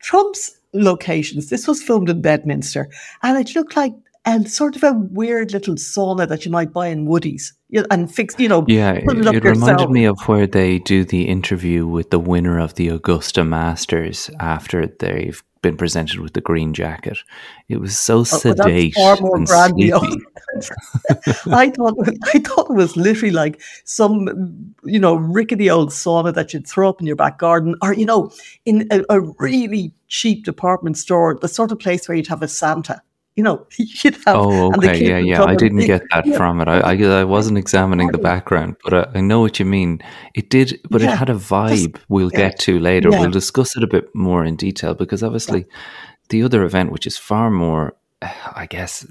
Trump's 0.00 0.56
locations, 0.72 1.48
this 1.48 1.66
was 1.66 1.82
filmed 1.82 2.10
in 2.10 2.20
Bedminster, 2.20 2.88
and 3.22 3.38
it 3.38 3.54
looked 3.54 3.76
like 3.76 3.94
and 4.26 4.50
sort 4.50 4.74
of 4.74 4.82
a 4.82 4.92
weird 4.92 5.52
little 5.52 5.76
sauna 5.76 6.28
that 6.28 6.44
you 6.44 6.50
might 6.50 6.72
buy 6.72 6.88
in 6.88 7.06
Woodies 7.06 7.52
and 7.90 8.12
fix, 8.12 8.38
you 8.38 8.48
know, 8.48 8.64
yeah, 8.66 8.92
it, 8.92 9.04
it 9.06 9.44
reminded 9.44 9.90
me 9.90 10.04
of 10.04 10.20
where 10.26 10.46
they 10.46 10.80
do 10.80 11.04
the 11.04 11.28
interview 11.28 11.86
with 11.86 12.10
the 12.10 12.18
winner 12.18 12.58
of 12.58 12.74
the 12.74 12.88
Augusta 12.88 13.44
Masters 13.44 14.28
after 14.40 14.86
they've 14.86 15.42
been 15.62 15.76
presented 15.76 16.20
with 16.20 16.32
the 16.32 16.40
green 16.40 16.74
jacket. 16.74 17.18
It 17.68 17.78
was 17.78 17.98
so 17.98 18.18
oh, 18.18 18.24
sedate 18.24 18.94
and 18.96 19.48
sleepy. 19.48 19.92
I 21.52 21.70
thought 21.70 21.94
I 22.34 22.38
thought 22.38 22.70
it 22.70 22.74
was 22.74 22.96
literally 22.96 23.32
like 23.32 23.60
some 23.84 24.74
you 24.84 24.98
know 24.98 25.14
rickety 25.14 25.70
old 25.70 25.90
sauna 25.90 26.34
that 26.34 26.52
you'd 26.52 26.66
throw 26.66 26.88
up 26.88 27.00
in 27.00 27.06
your 27.06 27.16
back 27.16 27.38
garden, 27.38 27.74
or 27.82 27.94
you 27.94 28.06
know, 28.06 28.30
in 28.64 28.86
a, 28.90 29.02
a 29.08 29.20
really 29.38 29.92
cheap 30.08 30.44
department 30.44 30.98
store, 30.98 31.36
the 31.40 31.48
sort 31.48 31.72
of 31.72 31.78
place 31.78 32.08
where 32.08 32.16
you'd 32.16 32.28
have 32.28 32.42
a 32.42 32.48
Santa 32.48 33.02
you 33.36 33.42
know, 33.42 33.66
you'd 33.78 34.14
have. 34.26 34.36
Oh, 34.36 34.72
okay, 34.74 35.06
yeah, 35.06 35.18
yeah. 35.18 35.44
I 35.44 35.54
didn't 35.54 35.86
get 35.86 36.02
that 36.12 36.26
yeah. 36.26 36.36
from 36.36 36.60
it. 36.60 36.68
I, 36.68 36.80
I, 36.80 37.20
I 37.20 37.24
wasn't 37.24 37.58
examining 37.58 38.08
the 38.08 38.18
background, 38.18 38.76
but 38.82 38.94
I, 38.94 39.18
I, 39.18 39.20
know 39.20 39.40
what 39.40 39.58
you 39.58 39.64
mean. 39.64 40.00
It 40.34 40.50
did, 40.50 40.80
but 40.90 41.00
yeah. 41.00 41.12
it 41.12 41.18
had 41.18 41.30
a 41.30 41.34
vibe. 41.34 41.98
We'll 42.08 42.30
yeah. 42.32 42.48
get 42.48 42.58
to 42.60 42.78
later. 42.80 43.10
We'll 43.10 43.30
discuss 43.30 43.76
it 43.76 43.84
a 43.84 43.86
bit 43.86 44.12
more 44.14 44.44
in 44.44 44.56
detail 44.56 44.94
because 44.94 45.22
obviously, 45.22 45.66
the 46.30 46.42
other 46.42 46.64
event, 46.64 46.90
which 46.90 47.06
is 47.06 47.16
far 47.16 47.50
more 47.50 47.94
I 48.54 48.66
guess, 48.66 49.06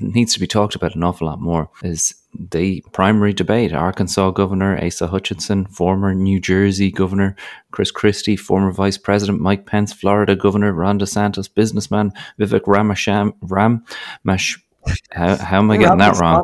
needs 0.00 0.34
to 0.34 0.40
be 0.40 0.46
talked 0.46 0.74
about 0.74 0.94
an 0.94 1.02
awful 1.02 1.26
lot 1.26 1.40
more 1.40 1.70
is 1.82 2.14
the 2.38 2.84
primary 2.92 3.32
debate. 3.32 3.72
Arkansas 3.72 4.30
Governor 4.30 4.82
Asa 4.82 5.06
Hutchinson, 5.06 5.66
former 5.66 6.14
New 6.14 6.40
Jersey 6.40 6.90
Governor 6.90 7.36
Chris 7.70 7.90
Christie, 7.90 8.36
former 8.36 8.70
Vice 8.70 8.98
President 8.98 9.40
Mike 9.40 9.66
Pence, 9.66 9.92
Florida 9.92 10.36
Governor 10.36 10.72
Ron 10.72 10.98
DeSantis, 10.98 11.52
businessman 11.52 12.12
Vivek 12.38 12.62
Ramasham, 12.62 13.34
Ram, 13.42 13.84
Mash, 14.24 14.58
how, 15.12 15.36
how 15.36 15.58
am 15.58 15.70
I 15.70 15.76
getting 15.76 15.98
that 15.98 16.16
wrong? 16.16 16.42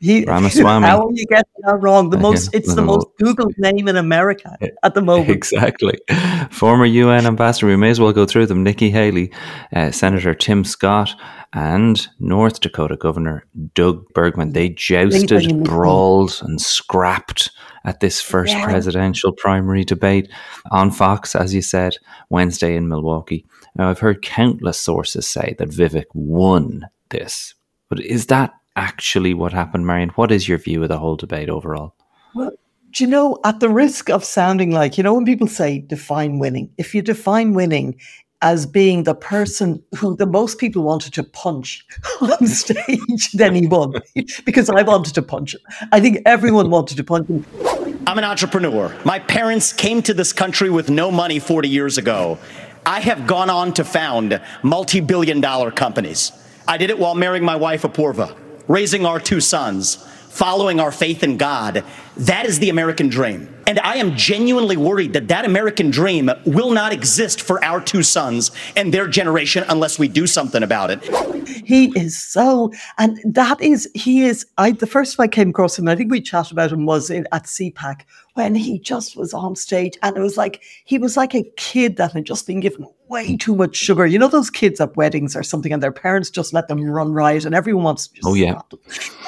He, 0.00 0.24
Ramaswamy. 0.26 0.86
How 0.86 1.06
are 1.06 1.12
you 1.12 1.26
getting 1.26 1.44
that 1.62 1.80
wrong? 1.80 2.10
The 2.10 2.18
most 2.18 2.54
it's 2.54 2.74
the 2.74 2.82
most 2.82 3.06
Googled 3.20 3.54
name 3.58 3.88
in 3.88 3.96
America 3.96 4.56
at 4.82 4.94
the 4.94 5.02
moment. 5.02 5.30
Exactly. 5.30 5.98
Former 6.50 6.84
UN 6.84 7.26
ambassador. 7.26 7.66
We 7.66 7.76
may 7.76 7.90
as 7.90 7.98
well 7.98 8.12
go 8.12 8.26
through 8.26 8.46
them. 8.46 8.62
Nikki 8.62 8.90
Haley, 8.90 9.32
uh, 9.74 9.90
Senator 9.90 10.34
Tim 10.34 10.64
Scott, 10.64 11.14
and 11.56 12.06
North 12.20 12.60
Dakota 12.60 12.96
Governor 12.96 13.46
Doug 13.74 14.04
Burgum. 14.12 14.52
They 14.52 14.68
jousted, 14.68 15.64
brawled, 15.64 16.38
and 16.42 16.60
scrapped 16.60 17.50
at 17.86 18.00
this 18.00 18.20
first 18.20 18.52
yeah. 18.52 18.64
presidential 18.64 19.32
primary 19.32 19.82
debate 19.82 20.30
on 20.70 20.90
Fox, 20.90 21.34
as 21.34 21.54
you 21.54 21.62
said, 21.62 21.96
Wednesday 22.28 22.76
in 22.76 22.88
Milwaukee. 22.88 23.46
Now, 23.74 23.88
I've 23.88 23.98
heard 23.98 24.20
countless 24.20 24.78
sources 24.78 25.26
say 25.26 25.56
that 25.58 25.70
Vivek 25.70 26.04
won 26.12 26.86
this. 27.08 27.54
But 27.88 28.00
is 28.00 28.26
that 28.26 28.52
actually 28.76 29.32
what 29.32 29.54
happened, 29.54 29.86
Marion? 29.86 30.10
What 30.10 30.30
is 30.30 30.46
your 30.46 30.58
view 30.58 30.82
of 30.82 30.90
the 30.90 30.98
whole 30.98 31.16
debate 31.16 31.48
overall? 31.48 31.94
Well, 32.34 32.52
do 32.90 33.04
you 33.04 33.08
know, 33.08 33.38
at 33.44 33.60
the 33.60 33.70
risk 33.70 34.10
of 34.10 34.24
sounding 34.24 34.72
like, 34.72 34.98
you 34.98 35.04
know, 35.04 35.14
when 35.14 35.24
people 35.24 35.48
say 35.48 35.78
define 35.78 36.38
winning, 36.38 36.70
if 36.76 36.94
you 36.94 37.00
define 37.00 37.54
winning 37.54 37.98
as 38.42 38.66
being 38.66 39.04
the 39.04 39.14
person 39.14 39.82
who 39.96 40.16
the 40.16 40.26
most 40.26 40.58
people 40.58 40.82
wanted 40.82 41.14
to 41.14 41.22
punch 41.24 41.86
on 42.20 42.46
stage, 42.46 43.32
then 43.32 43.54
he 43.54 43.66
won. 43.66 43.94
because 44.44 44.68
I 44.68 44.82
wanted 44.82 45.14
to 45.14 45.22
punch 45.22 45.54
him. 45.54 45.60
I 45.92 46.00
think 46.00 46.18
everyone 46.26 46.70
wanted 46.70 46.96
to 46.98 47.04
punch 47.04 47.28
him. 47.28 47.44
I'm 48.06 48.18
an 48.18 48.24
entrepreneur. 48.24 48.94
My 49.04 49.18
parents 49.18 49.72
came 49.72 50.02
to 50.02 50.14
this 50.14 50.32
country 50.32 50.70
with 50.70 50.90
no 50.90 51.10
money 51.10 51.38
40 51.38 51.68
years 51.68 51.98
ago. 51.98 52.38
I 52.84 53.00
have 53.00 53.26
gone 53.26 53.50
on 53.50 53.74
to 53.74 53.84
found 53.84 54.40
multi 54.62 55.00
billion 55.00 55.40
dollar 55.40 55.72
companies. 55.72 56.30
I 56.68 56.76
did 56.76 56.90
it 56.90 56.98
while 56.98 57.14
marrying 57.14 57.44
my 57.44 57.56
wife, 57.56 57.82
Apoorva, 57.82 58.36
raising 58.68 59.06
our 59.06 59.18
two 59.18 59.40
sons, 59.40 60.06
following 60.36 60.78
our 60.78 60.92
faith 60.92 61.22
in 61.22 61.38
God. 61.38 61.82
That 62.18 62.44
is 62.44 62.58
the 62.58 62.68
American 62.68 63.08
dream. 63.08 63.48
And 63.66 63.80
I 63.80 63.96
am 63.96 64.14
genuinely 64.16 64.76
worried 64.76 65.14
that 65.14 65.28
that 65.28 65.46
American 65.46 65.90
dream 65.90 66.30
will 66.44 66.70
not 66.72 66.92
exist 66.92 67.40
for 67.40 67.64
our 67.64 67.80
two 67.80 68.02
sons 68.02 68.50
and 68.76 68.92
their 68.92 69.08
generation 69.08 69.64
unless 69.70 69.98
we 69.98 70.08
do 70.08 70.26
something 70.26 70.62
about 70.62 70.90
it. 70.90 71.02
He 71.64 71.86
is 71.98 72.20
so, 72.20 72.70
and 72.98 73.18
that 73.24 73.62
is, 73.62 73.88
he 73.94 74.24
is, 74.24 74.44
I, 74.58 74.72
the 74.72 74.86
first 74.86 75.16
time 75.16 75.24
I 75.24 75.28
came 75.28 75.50
across 75.50 75.78
him, 75.78 75.88
I 75.88 75.96
think 75.96 76.10
we 76.10 76.20
chatted 76.20 76.52
about 76.52 76.70
him 76.70 76.84
was 76.84 77.08
in, 77.08 77.26
at 77.32 77.44
CPAC 77.44 78.02
when 78.34 78.54
he 78.54 78.78
just 78.78 79.16
was 79.16 79.32
on 79.32 79.56
stage 79.56 79.96
and 80.02 80.16
it 80.16 80.20
was 80.20 80.36
like, 80.36 80.62
he 80.84 80.98
was 80.98 81.16
like 81.16 81.34
a 81.34 81.50
kid 81.56 81.96
that 81.96 82.12
had 82.12 82.26
just 82.26 82.46
been 82.46 82.60
given 82.60 82.86
way 83.08 83.36
too 83.36 83.54
much 83.54 83.76
sugar. 83.76 84.06
You 84.06 84.18
know, 84.18 84.28
those 84.28 84.50
kids 84.50 84.80
at 84.80 84.96
weddings 84.96 85.36
or 85.36 85.42
something 85.42 85.72
and 85.72 85.82
their 85.82 85.92
parents 85.92 86.30
just 86.30 86.52
let 86.52 86.68
them 86.68 86.82
run 86.84 87.12
riot 87.12 87.44
and 87.44 87.54
everyone 87.54 87.84
wants 87.84 88.08
to 88.08 88.20
Oh, 88.24 88.34
yeah. 88.34 88.60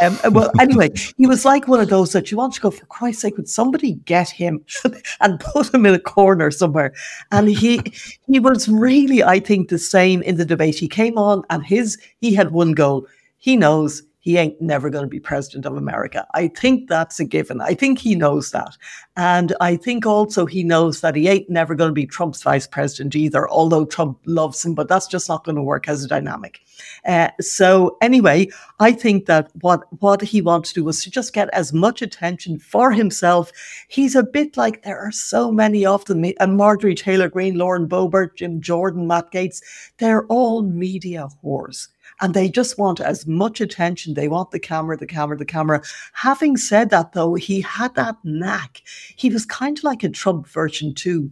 Um, 0.01 0.19
well, 0.33 0.51
anyway, 0.61 0.91
he 1.17 1.27
was 1.27 1.45
like 1.45 1.69
one 1.69 1.81
of 1.81 1.89
those 1.89 2.13
that 2.13 2.31
you 2.31 2.37
want 2.37 2.55
to 2.55 2.61
go, 2.61 2.71
for 2.71 2.87
Christ's 2.87 3.23
sake, 3.23 3.37
would 3.37 3.49
somebody 3.49 3.95
get 4.05 4.29
him 4.29 4.65
and 5.21 5.41
put 5.41 5.73
him 5.73 5.87
in 5.87 5.95
a 5.95 5.99
corner 5.99 6.51
somewhere? 6.51 6.93
And 7.33 7.49
he, 7.49 7.81
he 8.27 8.41
was 8.41 8.69
really, 8.69 9.23
I 9.23 9.41
think, 9.41 9.69
the 9.69 9.79
same 9.79 10.23
in 10.23 10.37
the 10.37 10.45
debate. 10.45 10.77
He 10.77 10.89
came 10.89 11.19
on 11.19 11.43
and 11.51 11.65
his, 11.65 11.99
he 12.21 12.35
had 12.35 12.51
one 12.51 12.73
goal. 12.73 13.07
He 13.39 13.57
knows 13.57 14.03
he 14.29 14.37
ain't 14.37 14.61
never 14.61 14.91
going 14.91 15.05
to 15.05 15.09
be 15.09 15.19
president 15.19 15.65
of 15.65 15.79
America. 15.79 16.27
I 16.35 16.49
think 16.49 16.87
that's 16.87 17.19
a 17.19 17.25
given. 17.25 17.63
I 17.63 17.73
think 17.73 17.99
he 17.99 18.15
knows 18.15 18.51
that. 18.51 18.77
And 19.17 19.57
I 19.59 19.75
think 19.77 20.05
also 20.05 20.45
he 20.45 20.63
knows 20.63 21.01
that 21.01 21.17
he 21.17 21.29
ain't 21.29 21.49
never 21.49 21.75
going 21.75 21.89
to 21.89 21.95
be 21.95 22.05
Trump's 22.05 22.43
vice 22.43 22.67
president 22.67 23.17
either, 23.17 23.49
although 23.49 23.87
Trump 23.87 24.19
loves 24.27 24.63
him, 24.63 24.75
but 24.75 24.87
that's 24.87 25.07
just 25.07 25.31
not 25.31 25.45
going 25.45 25.57
to 25.57 25.63
work 25.63 25.89
as 25.89 26.05
a 26.05 26.09
dynamic. 26.09 26.61
Uh, 27.07 27.31
so 27.41 27.97
anyway, 28.03 28.49
I 28.81 28.93
think 28.93 29.25
that 29.25 29.51
what, 29.63 29.85
what 30.03 30.21
he 30.21 30.43
wants 30.43 30.75
to 30.75 30.81
do 30.81 30.85
was 30.85 31.03
to 31.05 31.11
just 31.11 31.33
get 31.33 31.49
as 31.55 31.73
much 31.73 32.03
attention 32.03 32.59
for 32.59 32.93
himself. 32.93 33.51
He's 33.89 34.15
a 34.15 34.23
bit 34.23 34.59
like 34.59 34.83
there 34.83 34.99
are 34.99 35.11
so 35.11 35.51
many 35.51 35.87
of 35.87 36.05
them, 36.05 36.23
and 36.39 36.59
Marjorie 36.59 36.95
Taylor 36.95 37.31
Greene, 37.31 37.57
Lauren 37.57 37.89
Boebert, 37.89 38.37
Jim 38.37 38.61
Jordan, 38.61 39.07
Matt 39.07 39.33
Gaetz, 39.33 39.63
they're 39.97 40.27
all 40.27 40.63
media 40.63 41.29
whores 41.43 41.89
and 42.21 42.35
they 42.35 42.49
just 42.49 42.79
want 42.79 43.01
as 43.01 43.27
much 43.27 43.61
attention. 43.61 44.15
They 44.15 44.29
want 44.29 44.51
the 44.51 44.59
camera, 44.59 44.97
the 44.97 45.07
camera, 45.07 45.37
the 45.37 45.45
camera. 45.45 45.83
Having 46.13 46.57
said 46.57 46.91
that, 46.91 47.13
though, 47.13 47.35
he 47.35 47.61
had 47.61 47.95
that 47.95 48.17
knack. 48.25 48.83
He 49.17 49.31
was 49.31 49.47
kind 49.47 49.79
of 49.79 49.85
like 49.85 50.03
a 50.03 50.09
Trump 50.09 50.47
version 50.47 50.95
too. 50.95 51.31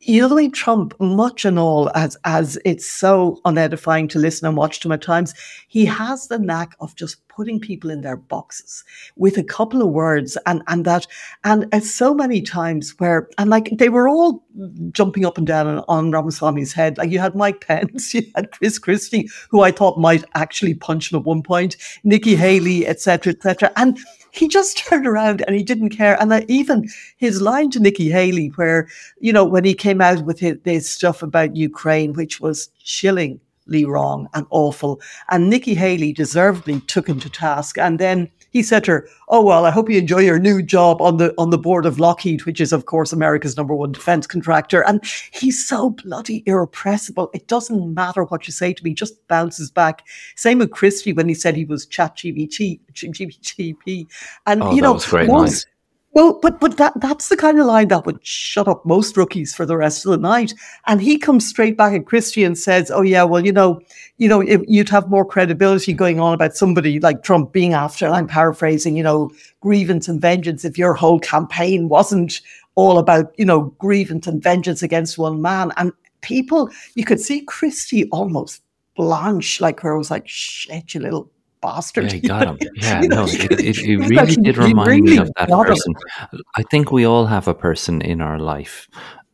You 0.00 0.32
way 0.32 0.48
Trump, 0.48 0.94
much 1.00 1.44
and 1.44 1.58
all, 1.58 1.90
as 1.94 2.16
as 2.24 2.56
it's 2.64 2.88
so 2.88 3.40
unedifying 3.44 4.08
to 4.10 4.18
listen 4.18 4.46
and 4.46 4.56
watch 4.56 4.78
to 4.80 4.88
him 4.88 4.92
at 4.92 5.02
times, 5.02 5.34
he 5.66 5.84
has 5.86 6.28
the 6.28 6.38
knack 6.38 6.76
of 6.80 6.94
just 6.94 7.26
putting 7.38 7.60
people 7.60 7.88
in 7.88 8.00
their 8.00 8.16
boxes 8.16 8.82
with 9.14 9.38
a 9.38 9.44
couple 9.44 9.80
of 9.80 9.90
words 9.90 10.36
and, 10.44 10.60
and 10.66 10.84
that, 10.84 11.06
and 11.44 11.84
so 11.84 12.12
many 12.12 12.42
times 12.42 12.98
where, 12.98 13.28
and 13.38 13.48
like 13.48 13.70
they 13.78 13.88
were 13.88 14.08
all 14.08 14.44
jumping 14.90 15.24
up 15.24 15.38
and 15.38 15.46
down 15.46 15.68
on, 15.68 15.84
on 15.86 16.10
Ramaswamy's 16.10 16.72
head. 16.72 16.98
Like 16.98 17.12
you 17.12 17.20
had 17.20 17.36
Mike 17.36 17.64
Pence, 17.64 18.12
you 18.14 18.22
had 18.34 18.50
Chris 18.50 18.80
Christie, 18.80 19.28
who 19.50 19.60
I 19.60 19.70
thought 19.70 20.00
might 20.00 20.24
actually 20.34 20.74
punch 20.74 21.12
him 21.12 21.20
at 21.20 21.24
one 21.24 21.44
point, 21.44 21.76
Nikki 22.02 22.34
Haley, 22.34 22.88
etc., 22.88 23.32
etc. 23.34 23.70
And 23.76 23.96
he 24.32 24.48
just 24.48 24.78
turned 24.88 25.06
around 25.06 25.44
and 25.46 25.54
he 25.54 25.62
didn't 25.62 25.90
care. 25.90 26.20
And 26.20 26.44
even 26.50 26.88
his 27.18 27.40
line 27.40 27.70
to 27.70 27.78
Nikki 27.78 28.10
Haley, 28.10 28.48
where, 28.56 28.88
you 29.20 29.32
know, 29.32 29.44
when 29.44 29.62
he 29.62 29.74
came 29.74 30.00
out 30.00 30.24
with 30.24 30.40
his, 30.40 30.56
his 30.64 30.90
stuff 30.90 31.22
about 31.22 31.54
Ukraine, 31.54 32.14
which 32.14 32.40
was 32.40 32.68
chilling 32.82 33.38
wrong 33.84 34.28
and 34.34 34.46
awful. 34.50 35.00
And 35.30 35.48
Nikki 35.48 35.74
Haley 35.74 36.12
deservedly 36.12 36.80
took 36.80 37.08
him 37.08 37.20
to 37.20 37.30
task. 37.30 37.78
And 37.78 37.98
then 37.98 38.30
he 38.50 38.62
said 38.62 38.84
to 38.84 38.92
her, 38.92 39.08
"Oh 39.28 39.44
well, 39.44 39.66
I 39.66 39.70
hope 39.70 39.90
you 39.90 39.98
enjoy 39.98 40.20
your 40.20 40.38
new 40.38 40.62
job 40.62 41.02
on 41.02 41.18
the 41.18 41.34
on 41.38 41.50
the 41.50 41.58
board 41.58 41.84
of 41.86 42.00
Lockheed, 42.00 42.44
which 42.46 42.60
is 42.60 42.72
of 42.72 42.86
course 42.86 43.12
America's 43.12 43.56
number 43.56 43.74
one 43.74 43.92
defense 43.92 44.26
contractor." 44.26 44.80
And 44.82 45.04
he's 45.32 45.66
so 45.66 45.90
bloody 45.90 46.42
irrepressible. 46.46 47.30
It 47.34 47.46
doesn't 47.46 47.94
matter 47.94 48.24
what 48.24 48.46
you 48.46 48.52
say 48.52 48.72
to 48.72 48.84
me; 48.84 48.94
just 48.94 49.26
bounces 49.28 49.70
back. 49.70 50.06
Same 50.36 50.58
with 50.58 50.70
Christie 50.70 51.12
when 51.12 51.28
he 51.28 51.34
said 51.34 51.56
he 51.56 51.64
was 51.64 51.86
Chat 51.86 52.16
GPT, 52.16 52.80
GBTP, 52.92 54.06
and 54.46 54.62
oh, 54.62 54.72
you 54.72 54.80
know, 54.80 54.98
once, 55.12 55.66
well, 56.12 56.38
but 56.40 56.58
but 56.58 56.78
that 56.78 56.94
that's 57.00 57.28
the 57.28 57.36
kind 57.36 57.60
of 57.60 57.66
line 57.66 57.88
that 57.88 58.06
would 58.06 58.24
shut 58.26 58.66
up 58.66 58.84
most 58.84 59.16
rookies 59.16 59.54
for 59.54 59.66
the 59.66 59.76
rest 59.76 60.04
of 60.04 60.10
the 60.10 60.18
night. 60.18 60.54
And 60.86 61.00
he 61.00 61.18
comes 61.18 61.46
straight 61.46 61.76
back 61.76 61.92
at 61.92 62.06
Christie 62.06 62.44
and 62.44 62.56
says, 62.58 62.90
"Oh 62.90 63.02
yeah, 63.02 63.24
well 63.24 63.44
you 63.44 63.52
know, 63.52 63.80
you 64.16 64.28
know, 64.28 64.40
you'd 64.40 64.88
have 64.88 65.10
more 65.10 65.24
credibility 65.24 65.92
going 65.92 66.18
on 66.18 66.34
about 66.34 66.56
somebody 66.56 66.98
like 66.98 67.22
Trump 67.22 67.52
being 67.52 67.74
after." 67.74 68.06
And 68.06 68.14
I'm 68.14 68.26
paraphrasing, 68.26 68.96
you 68.96 69.02
know, 69.02 69.30
grievance 69.60 70.08
and 70.08 70.20
vengeance. 70.20 70.64
If 70.64 70.78
your 70.78 70.94
whole 70.94 71.20
campaign 71.20 71.88
wasn't 71.88 72.40
all 72.74 72.98
about 72.98 73.32
you 73.38 73.44
know 73.44 73.74
grievance 73.78 74.26
and 74.26 74.42
vengeance 74.42 74.82
against 74.82 75.18
one 75.18 75.42
man, 75.42 75.72
and 75.76 75.92
people, 76.22 76.70
you 76.94 77.04
could 77.04 77.20
see 77.20 77.42
Christie 77.42 78.08
almost 78.10 78.62
blanch, 78.96 79.60
like 79.60 79.84
it 79.84 79.96
was 79.96 80.10
like, 80.10 80.26
"Shit, 80.26 80.94
you 80.94 81.00
little 81.00 81.30
bastard. 81.60 82.04
Yeah, 82.04 82.12
he 82.12 82.20
got 82.20 82.46
him. 82.46 82.58
Yeah, 82.76 83.00
no, 83.00 83.24
it, 83.26 83.52
it, 83.52 83.78
it 83.78 84.08
really 84.08 84.36
did 84.36 84.56
remind 84.56 84.88
really 84.88 85.02
me 85.02 85.18
of 85.18 85.30
that 85.36 85.48
person. 85.48 85.94
Him. 86.32 86.40
I 86.56 86.62
think 86.70 86.92
we 86.92 87.04
all 87.04 87.26
have 87.26 87.48
a 87.48 87.54
person 87.54 88.00
in 88.00 88.20
our 88.20 88.38
life 88.38 88.88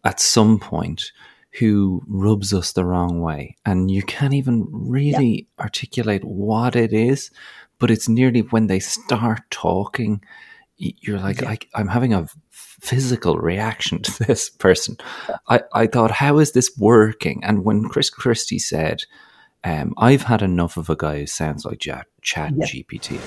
at 0.05 0.21
some 0.21 0.59
point 0.59 1.13
who 1.59 2.03
rubs 2.07 2.53
us 2.53 2.73
the 2.73 2.85
wrong 2.85 3.21
way. 3.21 3.57
And 3.65 3.91
you 3.91 4.03
can't 4.03 4.35
even 4.35 4.67
really 4.71 5.49
yeah. 5.59 5.65
articulate 5.65 6.25
what 6.25 6.75
it 6.75 6.93
is, 6.93 7.31
but 7.79 7.91
it's 7.91 8.09
nearly 8.09 8.41
when 8.41 8.67
they 8.67 8.81
start 8.81 9.43
talking, 9.51 10.23
you're 10.77 11.21
like, 11.21 11.41
yeah. 11.41 11.55
I, 11.75 11.81
am 11.81 11.89
having 11.89 12.13
a 12.13 12.29
physical 12.51 13.39
reaction 13.39 14.03
to 14.03 14.25
this 14.25 14.51
person. 14.51 14.97
I, 15.49 15.63
I 15.73 15.87
thought, 15.87 16.11
how 16.11 16.39
is 16.39 16.53
this 16.53 16.77
working? 16.77 17.43
And 17.45 17.65
when 17.65 17.85
Chris 17.85 18.11
Christie 18.11 18.59
said, 18.59 19.05
um, 19.65 19.95
I've 19.97 20.23
had 20.23 20.43
enough 20.43 20.77
of 20.77 20.91
a 20.91 20.97
guy 20.97 21.21
who 21.21 21.27
sounds 21.27 21.65
like 21.65 21.81
Chat, 21.81 22.07
Chat 22.21 22.53
yeah. 22.57 22.67
GPT. 22.67 23.19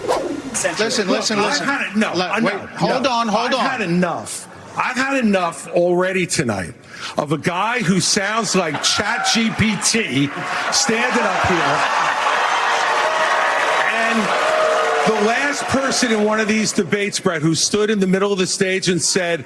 Listen, 0.80 1.08
listen, 1.08 1.38
listen. 1.40 1.66
Had, 1.66 1.96
no, 1.96 2.14
Let, 2.14 2.44
wait, 2.44 2.54
hold 2.54 3.04
no, 3.04 3.10
on, 3.10 3.28
hold 3.28 3.48
I've 3.48 3.54
on. 3.54 3.60
I've 3.60 3.72
had 3.72 3.82
enough. 3.82 4.48
I've 4.78 4.96
had 4.96 5.24
enough 5.24 5.68
already 5.70 6.28
tonight 6.28 6.76
of 7.18 7.32
a 7.32 7.38
guy 7.38 7.80
who 7.80 8.00
sounds 8.00 8.56
like 8.56 8.84
Chat 8.84 9.26
GPT 9.26 10.30
standing 10.72 11.24
up 11.24 11.48
here. 11.48 11.78
And 13.90 14.47
the 15.08 15.14
last 15.26 15.64
person 15.66 16.12
in 16.12 16.24
one 16.26 16.40
of 16.40 16.48
these 16.48 16.74
debates, 16.74 17.20
Brett, 17.20 17.42
who 17.42 17.56
stood 17.56 17.90
in 17.90 18.00
the 18.00 18.08
middle 18.08 18.34
of 18.34 18.40
the 18.40 18.48
stage 18.48 18.90
and 18.90 19.02
said, 19.02 19.42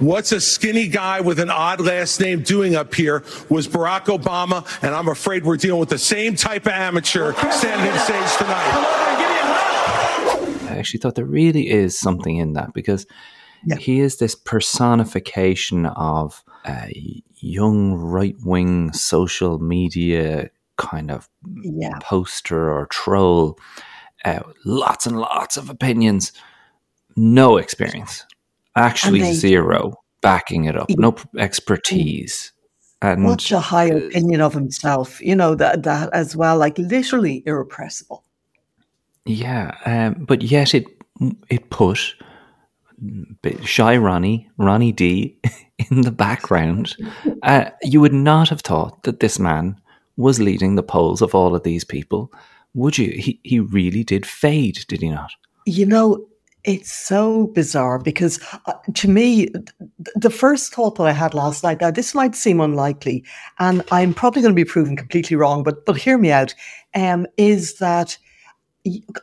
What's 0.00 0.32
a 0.32 0.40
skinny 0.40 0.88
guy 0.88 1.20
with 1.20 1.38
an 1.38 1.50
odd 1.50 1.80
last 1.80 2.20
name 2.20 2.42
doing 2.42 2.74
up 2.74 2.92
here 2.94 3.22
was 3.48 3.68
Barack 3.68 4.06
Obama, 4.06 4.66
and 4.82 4.92
I'm 4.92 5.08
afraid 5.08 5.44
we're 5.44 5.56
dealing 5.56 5.78
with 5.78 5.88
the 5.88 5.98
same 5.98 6.34
type 6.34 6.66
of 6.66 6.72
amateur 6.72 7.32
standing 7.52 7.92
on 7.92 7.98
stage 8.00 8.36
tonight. 8.38 9.04
I 10.68 10.76
actually 10.76 10.98
thought 10.98 11.14
there 11.14 11.24
really 11.24 11.68
is 11.70 11.96
something 11.96 12.36
in 12.36 12.54
that 12.54 12.74
because 12.74 13.06
yeah. 13.64 13.76
he 13.76 14.00
is 14.00 14.16
this 14.16 14.34
personification 14.34 15.86
of 15.86 16.42
a 16.66 17.22
young 17.36 17.94
right 17.94 18.36
wing 18.44 18.92
social 18.92 19.60
media 19.60 20.50
kind 20.76 21.12
of 21.12 21.28
yeah. 21.62 21.98
poster 22.00 22.72
or 22.72 22.86
troll. 22.86 23.58
Uh, 24.24 24.40
lots 24.64 25.06
and 25.06 25.18
lots 25.18 25.56
of 25.56 25.70
opinions, 25.70 26.32
no 27.16 27.56
experience. 27.56 28.24
Actually 28.76 29.20
they, 29.20 29.32
zero 29.32 29.94
backing 30.22 30.64
it 30.64 30.76
up, 30.76 30.88
no 30.90 31.14
expertise. 31.38 32.52
And 33.02 33.28
such 33.28 33.52
a 33.52 33.60
high 33.60 33.84
opinion 33.84 34.40
of 34.40 34.54
himself, 34.54 35.20
you 35.20 35.36
know, 35.36 35.54
that 35.56 35.82
that 35.82 36.12
as 36.14 36.34
well, 36.34 36.56
like 36.56 36.78
literally 36.78 37.42
irrepressible. 37.44 38.24
Yeah, 39.26 39.76
um, 39.84 40.24
but 40.24 40.42
yet 40.42 40.74
it 40.74 40.86
it 41.50 41.70
put 41.70 42.14
shy 43.62 43.96
Ronnie, 43.96 44.48
Ronnie 44.56 44.92
D, 44.92 45.36
in 45.90 46.02
the 46.02 46.12
background. 46.12 46.96
Uh, 47.42 47.70
you 47.82 48.00
would 48.00 48.12
not 48.12 48.48
have 48.48 48.60
thought 48.60 49.02
that 49.04 49.20
this 49.20 49.38
man 49.38 49.80
was 50.16 50.40
leading 50.40 50.74
the 50.74 50.82
polls 50.82 51.22
of 51.22 51.34
all 51.34 51.54
of 51.54 51.62
these 51.62 51.84
people, 51.84 52.32
would 52.74 52.98
you? 52.98 53.10
He 53.10 53.40
he 53.42 53.60
really 53.60 54.04
did 54.04 54.26
fade, 54.26 54.84
did 54.88 55.00
he 55.00 55.08
not? 55.08 55.32
You 55.66 55.86
know, 55.86 56.26
it's 56.64 56.92
so 56.92 57.48
bizarre 57.48 57.98
because 57.98 58.40
uh, 58.66 58.72
to 58.94 59.08
me, 59.08 59.46
th- 59.46 59.68
the 60.16 60.30
first 60.30 60.74
thought 60.74 60.96
that 60.96 61.04
I 61.04 61.12
had 61.12 61.34
last 61.34 61.62
night, 61.62 61.80
now 61.80 61.90
this 61.90 62.14
might 62.14 62.34
seem 62.34 62.60
unlikely, 62.60 63.24
and 63.58 63.82
I'm 63.90 64.14
probably 64.14 64.42
going 64.42 64.54
to 64.54 64.60
be 64.60 64.64
proven 64.64 64.96
completely 64.96 65.36
wrong, 65.36 65.62
but, 65.62 65.84
but 65.84 65.96
hear 65.96 66.18
me 66.18 66.32
out, 66.32 66.54
um, 66.94 67.26
is 67.36 67.78
that 67.78 68.16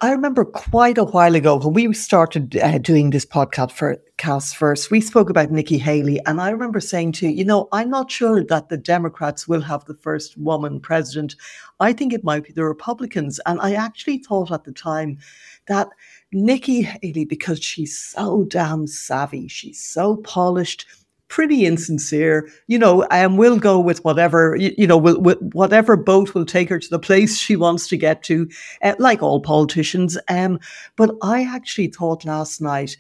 I 0.02 0.12
remember 0.12 0.44
quite 0.44 0.98
a 0.98 1.04
while 1.04 1.36
ago 1.36 1.56
when 1.56 1.74
we 1.74 1.94
started 1.94 2.58
uh, 2.58 2.80
doing 2.80 3.12
this 3.12 3.28
podcast 3.28 3.72
for 3.72 4.02
cast 4.18 4.56
first, 4.56 4.90
we 4.90 5.00
spoke 5.02 5.30
about 5.30 5.52
Nikki 5.52 5.78
Haley, 5.78 6.20
and 6.26 6.42
I 6.42 6.50
remember 6.50 6.80
saying 6.80 7.12
to 7.14 7.28
you, 7.28 7.32
you 7.32 7.46
know, 7.46 7.70
I'm 7.72 7.92
not 7.92 8.10
sure 8.10 8.44
that 8.44 8.70
the 8.70 8.78
Democrats 8.78 9.48
will 9.48 9.62
have 9.62 9.86
the 9.86 9.94
first 9.94 10.36
woman 10.36 10.80
president. 10.80 11.36
I 11.80 11.94
think 11.94 12.12
it 12.12 12.24
might 12.24 12.44
be 12.44 12.54
the 12.54 12.64
Republicans, 12.64 13.40
and 13.46 13.62
I 13.62 13.74
actually 13.74 14.18
thought 14.18 14.52
at 14.52 14.64
the 14.64 14.72
time 14.72 15.20
that 15.68 15.90
Nikki 16.32 16.82
Haley, 16.82 17.26
because 17.26 17.64
she's 17.64 17.96
so 17.96 18.46
damn 18.46 18.88
savvy, 18.88 19.48
she's 19.48 19.80
so 19.80 20.18
polished, 20.18 20.88
pretty 21.32 21.66
insincere, 21.66 22.50
you 22.68 22.78
know, 22.78 23.04
and 23.04 23.38
we'll 23.38 23.58
go 23.58 23.80
with 23.80 24.04
whatever, 24.04 24.58
you, 24.60 24.76
you 24.78 24.86
know, 24.86 24.98
will, 24.98 25.20
will, 25.22 25.38
whatever 25.54 25.96
boat 25.96 26.36
will 26.36 26.46
take 26.46 26.68
her 26.68 26.78
to 26.78 26.90
the 26.90 27.00
place 27.00 27.40
she 27.40 27.56
wants 27.56 27.88
to 27.88 27.96
get 27.96 28.22
to, 28.22 28.50
uh, 28.84 28.94
like 29.00 29.24
all 29.24 29.40
politicians. 29.40 30.18
Um, 30.28 30.60
but 30.98 31.16
I 31.24 31.44
actually 31.44 31.88
thought 31.88 32.26
last 32.26 32.62
night, 32.62 32.98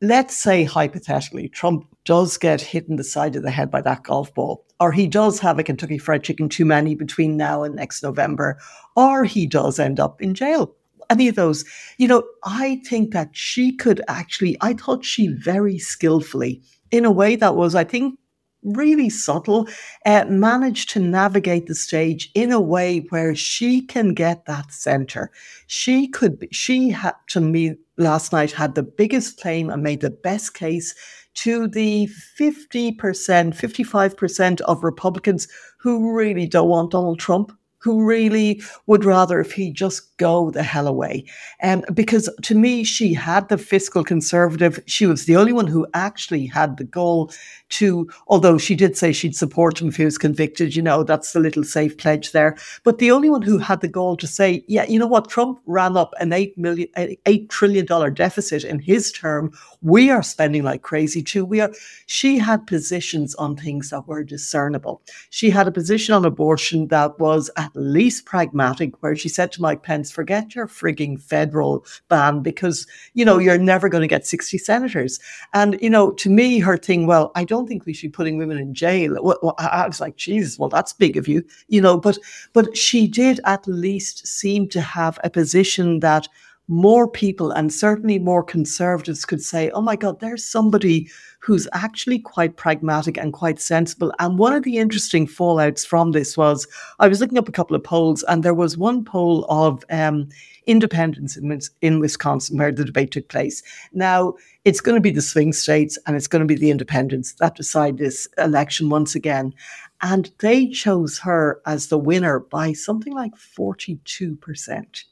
let's 0.00 0.34
say 0.34 0.64
hypothetically, 0.64 1.50
Trump 1.50 1.86
does 2.06 2.38
get 2.38 2.62
hit 2.62 2.88
in 2.88 2.96
the 2.96 3.04
side 3.04 3.36
of 3.36 3.42
the 3.42 3.50
head 3.50 3.70
by 3.70 3.82
that 3.82 4.04
golf 4.04 4.32
ball, 4.32 4.64
or 4.80 4.90
he 4.90 5.06
does 5.06 5.38
have 5.40 5.58
a 5.58 5.62
Kentucky 5.62 5.98
Fried 5.98 6.24
Chicken 6.24 6.48
too 6.48 6.64
many 6.64 6.94
between 6.94 7.36
now 7.36 7.62
and 7.62 7.74
next 7.74 8.02
November, 8.02 8.58
or 8.96 9.24
he 9.24 9.46
does 9.46 9.78
end 9.78 10.00
up 10.00 10.22
in 10.22 10.32
jail 10.32 10.74
any 11.10 11.28
of 11.28 11.34
those. 11.34 11.64
You 11.98 12.08
know, 12.08 12.24
I 12.42 12.80
think 12.86 13.12
that 13.12 13.30
she 13.32 13.72
could 13.72 14.00
actually, 14.08 14.56
I 14.60 14.72
thought 14.72 15.04
she 15.04 15.28
very 15.28 15.78
skillfully, 15.78 16.62
in 16.90 17.04
a 17.04 17.10
way 17.10 17.36
that 17.36 17.56
was, 17.56 17.74
I 17.74 17.84
think, 17.84 18.18
really 18.62 19.08
subtle, 19.08 19.68
uh, 20.04 20.24
managed 20.28 20.90
to 20.90 21.00
navigate 21.00 21.66
the 21.66 21.74
stage 21.74 22.30
in 22.34 22.50
a 22.50 22.60
way 22.60 23.06
where 23.10 23.34
she 23.34 23.80
can 23.80 24.12
get 24.12 24.44
that 24.46 24.72
center. 24.72 25.30
She 25.66 26.08
could, 26.08 26.40
be, 26.40 26.48
she 26.50 26.90
had 26.90 27.14
to 27.28 27.40
me 27.40 27.76
last 27.96 28.32
night 28.32 28.52
had 28.52 28.74
the 28.74 28.82
biggest 28.82 29.40
claim 29.40 29.70
and 29.70 29.82
made 29.82 30.00
the 30.00 30.10
best 30.10 30.54
case 30.54 30.94
to 31.34 31.68
the 31.68 32.08
50%, 32.38 32.96
55% 32.96 34.60
of 34.62 34.82
Republicans 34.84 35.48
who 35.78 36.12
really 36.12 36.46
don't 36.46 36.68
want 36.68 36.90
Donald 36.90 37.18
Trump 37.18 37.55
who 37.78 38.04
really 38.04 38.62
would 38.86 39.04
rather 39.04 39.40
if 39.40 39.52
he 39.52 39.70
just 39.70 40.16
go 40.16 40.50
the 40.50 40.62
hell 40.62 40.86
away. 40.86 41.24
Um, 41.62 41.84
because 41.92 42.28
to 42.42 42.54
me, 42.54 42.84
she 42.84 43.14
had 43.14 43.48
the 43.48 43.58
fiscal 43.58 44.02
conservative. 44.02 44.80
She 44.86 45.06
was 45.06 45.26
the 45.26 45.36
only 45.36 45.52
one 45.52 45.66
who 45.66 45.86
actually 45.94 46.46
had 46.46 46.76
the 46.76 46.84
goal 46.84 47.30
to, 47.68 48.08
although 48.28 48.58
she 48.58 48.74
did 48.74 48.96
say 48.96 49.12
she'd 49.12 49.36
support 49.36 49.80
him 49.80 49.88
if 49.88 49.96
he 49.96 50.04
was 50.04 50.18
convicted, 50.18 50.74
you 50.74 50.82
know, 50.82 51.02
that's 51.02 51.32
the 51.32 51.40
little 51.40 51.64
safe 51.64 51.96
pledge 51.98 52.32
there. 52.32 52.56
But 52.84 52.98
the 52.98 53.10
only 53.10 53.28
one 53.30 53.42
who 53.42 53.58
had 53.58 53.80
the 53.80 53.88
goal 53.88 54.16
to 54.16 54.26
say, 54.26 54.64
yeah, 54.68 54.84
you 54.86 54.98
know 54.98 55.06
what, 55.06 55.28
Trump 55.28 55.60
ran 55.66 55.96
up 55.96 56.14
an 56.20 56.32
eight 56.32 56.56
million, 56.56 56.88
eight 57.26 57.48
trillion 57.50 57.86
dollar 57.86 58.10
deficit 58.10 58.64
in 58.64 58.78
his 58.78 59.12
term. 59.12 59.52
We 59.82 60.10
are 60.10 60.22
spending 60.22 60.62
like 60.62 60.82
crazy 60.82 61.22
too. 61.22 61.44
We 61.44 61.60
are. 61.60 61.72
She 62.06 62.38
had 62.38 62.66
positions 62.66 63.34
on 63.34 63.56
things 63.56 63.90
that 63.90 64.06
were 64.06 64.24
discernible. 64.24 65.02
She 65.30 65.50
had 65.50 65.68
a 65.68 65.72
position 65.72 66.14
on 66.14 66.24
abortion 66.24 66.88
that 66.88 67.18
was 67.18 67.50
a 67.56 67.65
at 67.66 67.74
least 67.74 68.24
pragmatic, 68.24 69.02
where 69.02 69.16
she 69.16 69.28
said 69.28 69.50
to 69.52 69.60
Mike 69.60 69.82
Pence, 69.82 70.10
forget 70.10 70.54
your 70.54 70.68
frigging 70.68 71.20
federal 71.20 71.84
ban 72.08 72.40
because, 72.40 72.86
you 73.14 73.24
know, 73.24 73.38
you're 73.38 73.58
never 73.58 73.88
going 73.88 74.02
to 74.02 74.08
get 74.08 74.26
60 74.26 74.56
senators. 74.58 75.18
And, 75.52 75.76
you 75.82 75.90
know, 75.90 76.12
to 76.12 76.30
me, 76.30 76.60
her 76.60 76.76
thing, 76.76 77.06
well, 77.06 77.32
I 77.34 77.44
don't 77.44 77.66
think 77.66 77.84
we 77.84 77.92
should 77.92 78.12
be 78.12 78.16
putting 78.16 78.38
women 78.38 78.58
in 78.58 78.72
jail. 78.72 79.16
Well, 79.20 79.54
I 79.58 79.86
was 79.86 80.00
like, 80.00 80.16
Jesus, 80.16 80.58
well, 80.58 80.68
that's 80.68 80.92
big 80.92 81.16
of 81.16 81.26
you, 81.26 81.44
you 81.68 81.80
know, 81.80 81.98
but, 81.98 82.18
but 82.52 82.76
she 82.76 83.08
did 83.08 83.40
at 83.44 83.66
least 83.66 84.26
seem 84.26 84.68
to 84.68 84.80
have 84.80 85.18
a 85.24 85.30
position 85.30 86.00
that 86.00 86.28
more 86.68 87.08
people 87.08 87.50
and 87.50 87.72
certainly 87.72 88.18
more 88.18 88.42
conservatives 88.42 89.24
could 89.24 89.42
say, 89.42 89.70
oh 89.70 89.80
my 89.80 89.96
God, 89.96 90.20
there's 90.20 90.44
somebody 90.44 91.08
who's 91.38 91.68
actually 91.72 92.18
quite 92.18 92.56
pragmatic 92.56 93.16
and 93.16 93.32
quite 93.32 93.60
sensible. 93.60 94.12
And 94.18 94.36
one 94.36 94.52
of 94.52 94.64
the 94.64 94.78
interesting 94.78 95.28
fallouts 95.28 95.86
from 95.86 96.10
this 96.10 96.36
was 96.36 96.66
I 96.98 97.06
was 97.06 97.20
looking 97.20 97.38
up 97.38 97.48
a 97.48 97.52
couple 97.52 97.76
of 97.76 97.84
polls, 97.84 98.24
and 98.24 98.42
there 98.42 98.54
was 98.54 98.76
one 98.76 99.04
poll 99.04 99.44
of 99.48 99.84
um, 99.88 100.28
independents 100.66 101.36
in, 101.36 101.60
in 101.82 102.00
Wisconsin 102.00 102.58
where 102.58 102.72
the 102.72 102.84
debate 102.84 103.12
took 103.12 103.28
place. 103.28 103.62
Now, 103.92 104.34
it's 104.64 104.80
going 104.80 104.96
to 104.96 105.00
be 105.00 105.12
the 105.12 105.22
swing 105.22 105.52
states 105.52 105.96
and 106.06 106.16
it's 106.16 106.26
going 106.26 106.40
to 106.40 106.46
be 106.46 106.56
the 106.56 106.72
independents 106.72 107.34
that 107.34 107.54
decide 107.54 107.98
this 107.98 108.26
election 108.38 108.88
once 108.88 109.14
again. 109.14 109.54
And 110.02 110.32
they 110.40 110.66
chose 110.66 111.20
her 111.20 111.60
as 111.64 111.86
the 111.86 111.98
winner 111.98 112.40
by 112.40 112.72
something 112.72 113.12
like 113.12 113.32
42%. 113.36 115.04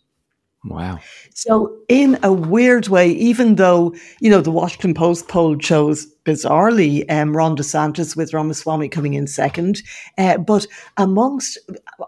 Wow. 0.64 0.98
So, 1.34 1.76
in 1.88 2.18
a 2.22 2.32
weird 2.32 2.88
way, 2.88 3.10
even 3.10 3.56
though, 3.56 3.94
you 4.20 4.30
know, 4.30 4.40
the 4.40 4.50
Washington 4.50 4.94
Post 4.94 5.28
poll 5.28 5.58
shows 5.58 6.06
bizarrely 6.24 7.04
um, 7.12 7.36
Ron 7.36 7.54
DeSantis 7.54 8.16
with 8.16 8.32
Ramaswamy 8.32 8.88
coming 8.88 9.12
in 9.12 9.26
second, 9.26 9.82
uh, 10.16 10.38
but 10.38 10.66
amongst, 10.96 11.58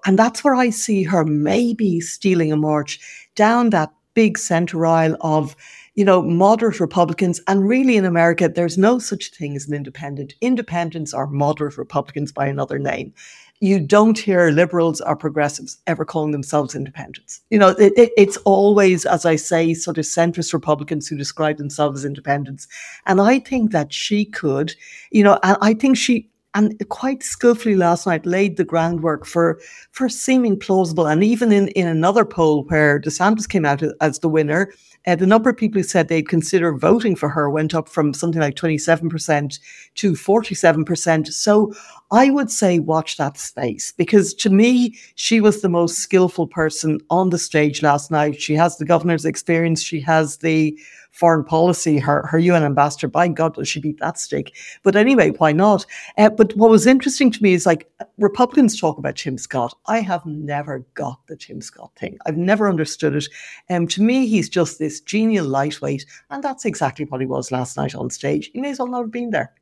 and 0.07 0.19
that's 0.19 0.43
where 0.43 0.55
I 0.55 0.71
see 0.71 1.03
her 1.03 1.25
maybe 1.25 2.01
stealing 2.01 2.51
a 2.51 2.57
march 2.57 2.99
down 3.35 3.71
that 3.71 3.93
big 4.15 4.39
center 4.39 4.87
aisle 4.87 5.19
of, 5.21 5.55
you 5.95 6.05
know, 6.05 6.23
moderate 6.23 6.81
Republicans. 6.81 7.43
And 7.47 7.69
really 7.69 7.99
in 7.99 8.07
America, 8.07 8.49
there's 8.49 8.79
no 8.79 8.99
such 8.99 9.33
thing 9.33 9.55
as 9.55 9.69
an 9.69 9.75
independent. 9.75 10.33
Independents 10.41 11.13
are 11.13 11.27
moderate 11.27 11.77
Republicans 11.77 12.33
by 12.33 12.47
another 12.47 12.79
name 12.79 13.13
you 13.61 13.81
don't 13.81 14.19
hear 14.19 14.51
liberals 14.51 15.01
or 15.01 15.17
progressives 15.17 15.79
ever 15.87 16.05
calling 16.05 16.33
themselves 16.33 16.75
independents. 16.75 17.41
You 17.51 17.59
know, 17.59 17.71
it, 17.71 17.93
it, 17.97 18.13
it's 18.17 18.37
always, 18.39 19.07
as 19.07 19.25
I 19.25 19.37
say, 19.37 19.75
sort 19.75 19.99
of 19.99 20.05
centrist 20.05 20.53
Republicans 20.53 21.09
who 21.09 21.17
describe 21.17 21.57
themselves 21.57 22.01
as 22.01 22.05
independents. 22.05 22.69
And 23.07 23.21
I 23.21 23.39
think 23.39 23.73
that 23.73 23.93
she 23.93 24.25
could, 24.25 24.75
you 25.11 25.25
know, 25.25 25.39
and 25.43 25.57
I 25.61 25.75
think 25.75 25.97
she, 25.97 26.29
and 26.55 26.77
quite 26.89 27.23
skillfully 27.23 27.77
last 27.77 28.07
night 28.07 28.25
laid 28.25 28.57
the 28.57 28.65
groundwork 28.65 29.27
for 29.27 29.61
for 29.91 30.09
seeming 30.09 30.59
plausible. 30.59 31.07
And 31.07 31.23
even 31.23 31.53
in, 31.53 31.69
in 31.69 31.87
another 31.87 32.25
poll 32.25 32.65
where 32.65 32.99
DeSantis 32.99 33.49
came 33.49 33.67
out 33.67 33.83
as 34.01 34.21
the 34.21 34.29
winner, 34.29 34.73
uh, 35.07 35.15
the 35.15 35.27
number 35.27 35.49
of 35.49 35.57
people 35.57 35.81
who 35.81 35.87
said 35.87 36.09
they'd 36.09 36.29
consider 36.29 36.77
voting 36.77 37.15
for 37.15 37.29
her 37.29 37.49
went 37.49 37.75
up 37.75 37.89
from 37.89 38.13
something 38.13 38.41
like 38.41 38.57
27% 38.57 39.59
to 39.95 40.13
47%. 40.13 41.33
So 41.33 41.73
I 42.11 42.31
would 42.31 42.51
say 42.51 42.81
watch 42.81 43.17
that 43.17 43.39
space 43.39 43.93
because 43.93 44.35
to 44.35 44.51
me, 44.51 44.97
she 45.15 45.41
was 45.41 45.61
the 45.61 45.69
most 45.69 45.99
skillful 45.99 46.49
person 46.49 47.01
on 47.11 47.31
the 47.31 47.39
stage 47.39 47.83
last 47.83 48.11
night. 48.11 48.41
She 48.41 48.55
has 48.55 48.79
the 48.79 48.85
governor's 48.85 49.25
experience, 49.25 49.83
she 49.83 50.01
has 50.01 50.39
the 50.39 50.79
foreign 51.17 51.45
policy, 51.45 51.99
her, 51.99 52.27
her 52.27 52.39
UN 52.39 52.63
ambassador. 52.63 53.09
By 53.09 53.29
God, 53.29 53.55
does 53.55 53.69
she 53.69 53.81
beat 53.81 53.99
that 54.01 54.19
stick? 54.19 54.55
But 54.83 54.97
anyway, 54.97 55.31
why 55.31 55.53
not? 55.53 55.87
Uh, 56.19 56.29
but 56.29 56.55
what 56.57 56.71
was 56.71 56.87
interesting 56.87 57.31
to 57.31 57.43
me 57.43 57.55
is 57.55 57.65
like 57.65 57.91
Republicans 58.19 58.79
talk 58.79 58.99
about 58.99 59.17
Tim 59.17 59.39
Scott. 59.39 59.75
I 59.87 60.01
have 60.01 60.25
never 60.27 60.81
got 60.95 61.27
the 61.27 61.37
Tim 61.37 61.63
Scott 61.63 61.93
thing. 61.97 62.19
I've 62.27 62.37
never 62.37 62.69
understood 62.69 63.17
it. 63.17 63.29
Um, 63.71 63.87
to 63.89 64.03
me, 64.03 64.27
he's 64.27 64.51
just 64.51 64.79
this 64.79 65.01
genial 65.01 65.47
lightweight, 65.47 66.05
and 66.31 66.45
that's 66.45 66.67
exactly 66.67 67.07
what 67.07 67.23
he 67.23 67.27
was 67.27 67.51
last 67.51 67.79
night 67.79 67.95
on 67.95 68.11
stage. 68.11 68.51
He 68.53 68.61
may 68.61 68.71
as 68.71 68.79
well 68.79 68.89
not 68.89 69.03
have 69.03 69.11
been 69.11 69.31
there 69.31 69.53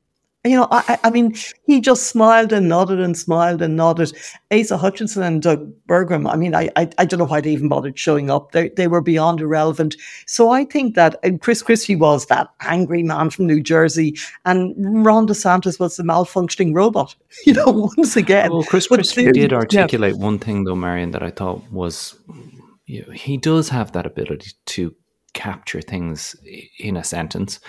you 0.44 0.56
know, 0.56 0.68
I, 0.70 0.98
I 1.04 1.10
mean, 1.10 1.34
he 1.64 1.80
just 1.80 2.08
smiled 2.08 2.52
and 2.52 2.68
nodded 2.68 3.00
and 3.00 3.16
smiled 3.16 3.62
and 3.62 3.76
nodded. 3.76 4.12
Asa 4.52 4.76
Hutchinson 4.76 5.22
and 5.22 5.40
Doug 5.40 5.72
Burgum, 5.88 6.30
I 6.30 6.36
mean, 6.36 6.54
I, 6.54 6.70
I, 6.76 6.90
I 6.98 7.04
don't 7.06 7.18
know 7.18 7.24
why 7.24 7.40
they 7.40 7.52
even 7.52 7.68
bothered 7.68 7.98
showing 7.98 8.30
up. 8.30 8.52
They, 8.52 8.68
they 8.68 8.86
were 8.86 9.00
beyond 9.00 9.40
irrelevant. 9.40 9.96
So 10.26 10.50
I 10.50 10.64
think 10.64 10.96
that 10.96 11.18
and 11.22 11.40
Chris 11.40 11.62
Christie 11.62 11.96
was 11.96 12.26
that 12.26 12.48
angry 12.60 13.02
man 13.02 13.30
from 13.30 13.46
New 13.46 13.62
Jersey, 13.62 14.16
and 14.44 14.74
Ron 15.04 15.26
DeSantis 15.26 15.80
was 15.80 15.96
the 15.96 16.02
malfunctioning 16.02 16.74
robot. 16.74 17.14
You 17.46 17.52
know, 17.52 17.90
once 17.96 18.16
again. 18.16 18.52
Well, 18.52 18.62
Chris 18.62 18.86
Christie 18.86 19.30
did 19.32 19.52
articulate 19.52 20.14
yeah. 20.14 20.22
one 20.24 20.38
thing, 20.38 20.64
though, 20.64 20.76
Marion, 20.76 21.10
that 21.10 21.22
I 21.22 21.30
thought 21.30 21.62
was 21.70 22.16
you 22.86 23.04
know, 23.04 23.12
he 23.12 23.36
does 23.36 23.68
have 23.70 23.92
that 23.92 24.06
ability 24.06 24.52
to 24.66 24.94
capture 25.32 25.80
things 25.80 26.36
in 26.78 26.96
a 26.96 27.04
sentence. 27.04 27.60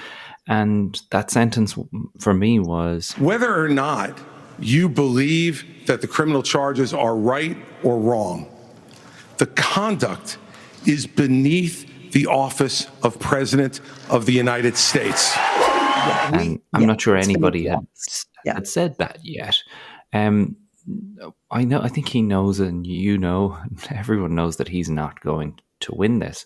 And 0.48 1.00
that 1.12 1.32
sentence 1.32 1.76
for 2.20 2.34
me 2.34 2.60
was 2.60 3.12
whether 3.18 3.60
or 3.60 3.70
not 3.70 4.20
you 4.60 4.88
believe 4.88 5.66
that 5.88 6.02
the 6.02 6.08
criminal 6.08 6.44
charges 6.44 6.94
are 6.94 7.16
right 7.16 7.58
or 7.84 8.00
wrong, 8.00 8.48
the 9.38 9.48
conduct 9.48 10.38
is 10.86 11.08
beneath 11.08 12.12
the 12.12 12.28
office 12.28 12.88
of 13.04 13.20
President 13.20 13.82
of 14.10 14.26
the 14.26 14.34
United 14.34 14.78
States. 14.78 15.36
and 15.36 16.62
I'm 16.74 16.82
yeah, 16.82 16.88
not 16.88 17.02
sure 17.02 17.18
anybody 17.18 17.66
had, 17.66 17.86
yeah. 18.46 18.54
had 18.54 18.68
said 18.68 18.98
that 19.00 19.20
yet. 19.24 19.58
Um, 20.14 20.56
I 21.50 21.64
know. 21.64 21.82
I 21.82 21.88
think 21.88 22.08
he 22.10 22.22
knows, 22.22 22.60
and 22.60 22.86
you 22.86 23.18
know, 23.18 23.58
everyone 23.90 24.36
knows 24.36 24.58
that 24.58 24.68
he's 24.68 24.90
not 24.90 25.20
going 25.22 25.60
to 25.82 25.96
win 25.96 26.20
this. 26.20 26.46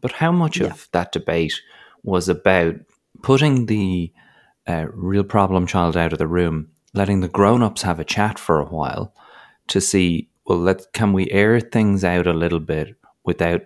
But 0.00 0.12
how 0.12 0.32
much 0.32 0.58
yeah. 0.58 0.68
of 0.68 0.88
that 0.92 1.12
debate 1.12 1.60
was 2.04 2.28
about 2.28 2.76
putting 3.22 3.66
the 3.66 4.12
uh, 4.66 4.86
real 4.92 5.24
problem 5.24 5.66
child 5.66 5.96
out 5.96 6.12
of 6.12 6.18
the 6.18 6.26
room, 6.26 6.68
letting 6.94 7.20
the 7.20 7.28
grown-ups 7.28 7.82
have 7.82 8.00
a 8.00 8.04
chat 8.04 8.38
for 8.38 8.60
a 8.60 8.64
while 8.64 9.14
to 9.68 9.80
see, 9.80 10.28
well, 10.46 10.58
let 10.58 10.92
can 10.92 11.12
we 11.12 11.30
air 11.30 11.60
things 11.60 12.04
out 12.04 12.26
a 12.26 12.32
little 12.32 12.60
bit 12.60 12.96
without 13.24 13.62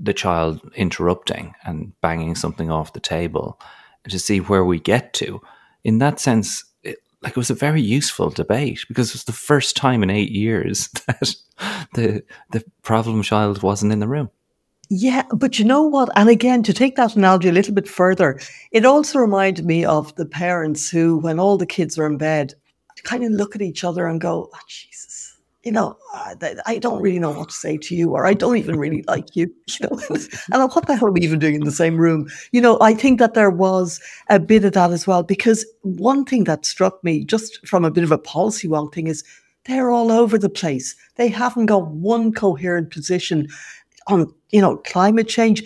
the 0.00 0.14
child 0.14 0.60
interrupting 0.74 1.54
and 1.64 1.92
banging 2.00 2.34
something 2.34 2.70
off 2.70 2.92
the 2.92 3.00
table 3.00 3.60
to 4.08 4.18
see 4.18 4.38
where 4.38 4.64
we 4.64 4.80
get 4.80 5.12
to. 5.14 5.40
In 5.84 5.98
that 5.98 6.20
sense, 6.20 6.64
it, 6.82 6.98
like 7.22 7.32
it 7.32 7.36
was 7.36 7.50
a 7.50 7.54
very 7.54 7.82
useful 7.82 8.30
debate 8.30 8.80
because 8.88 9.08
it 9.10 9.14
was 9.14 9.24
the 9.24 9.32
first 9.32 9.76
time 9.76 10.02
in 10.02 10.10
eight 10.10 10.30
years 10.30 10.88
that 11.06 11.34
the 11.94 12.22
the 12.50 12.64
problem 12.82 13.22
child 13.22 13.62
wasn't 13.62 13.92
in 13.92 14.00
the 14.00 14.08
room. 14.08 14.30
Yeah, 14.90 15.24
but 15.34 15.58
you 15.58 15.64
know 15.66 15.82
what? 15.82 16.08
And 16.16 16.30
again, 16.30 16.62
to 16.62 16.72
take 16.72 16.96
that 16.96 17.14
analogy 17.14 17.48
a 17.48 17.52
little 17.52 17.74
bit 17.74 17.88
further, 17.88 18.40
it 18.72 18.86
also 18.86 19.18
reminded 19.18 19.66
me 19.66 19.84
of 19.84 20.14
the 20.16 20.24
parents 20.24 20.88
who, 20.88 21.18
when 21.18 21.38
all 21.38 21.58
the 21.58 21.66
kids 21.66 21.98
are 21.98 22.06
in 22.06 22.16
bed, 22.16 22.54
kind 23.04 23.22
of 23.22 23.32
look 23.32 23.54
at 23.54 23.62
each 23.62 23.84
other 23.84 24.06
and 24.06 24.20
go, 24.20 24.48
oh, 24.52 24.58
Jesus, 24.66 25.36
you 25.62 25.72
know, 25.72 25.96
I 26.14 26.78
don't 26.78 27.02
really 27.02 27.18
know 27.18 27.32
what 27.32 27.50
to 27.50 27.54
say 27.54 27.76
to 27.76 27.94
you, 27.94 28.12
or 28.12 28.26
I 28.26 28.32
don't 28.32 28.56
even 28.56 28.78
really 28.78 29.04
like 29.06 29.36
you, 29.36 29.52
you 29.68 29.88
know, 29.88 30.00
and 30.52 30.72
what 30.72 30.86
the 30.86 30.96
hell 30.96 31.08
are 31.08 31.12
we 31.12 31.20
even 31.20 31.38
doing 31.38 31.56
in 31.56 31.64
the 31.64 31.70
same 31.70 31.98
room? 31.98 32.28
You 32.52 32.62
know, 32.62 32.78
I 32.80 32.94
think 32.94 33.18
that 33.18 33.34
there 33.34 33.50
was 33.50 34.00
a 34.30 34.38
bit 34.38 34.64
of 34.64 34.72
that 34.72 34.90
as 34.90 35.06
well, 35.06 35.22
because 35.22 35.66
one 35.82 36.24
thing 36.24 36.44
that 36.44 36.64
struck 36.64 37.04
me 37.04 37.24
just 37.24 37.66
from 37.66 37.84
a 37.84 37.90
bit 37.90 38.04
of 38.04 38.12
a 38.12 38.18
policy 38.18 38.68
wonk 38.68 38.94
thing 38.94 39.06
is 39.06 39.22
they're 39.64 39.90
all 39.90 40.10
over 40.10 40.38
the 40.38 40.48
place. 40.48 40.96
They 41.16 41.28
haven't 41.28 41.66
got 41.66 41.88
one 41.88 42.32
coherent 42.32 42.90
position 42.90 43.48
on 44.08 44.32
you 44.50 44.60
know 44.60 44.76
climate 44.78 45.28
change 45.28 45.64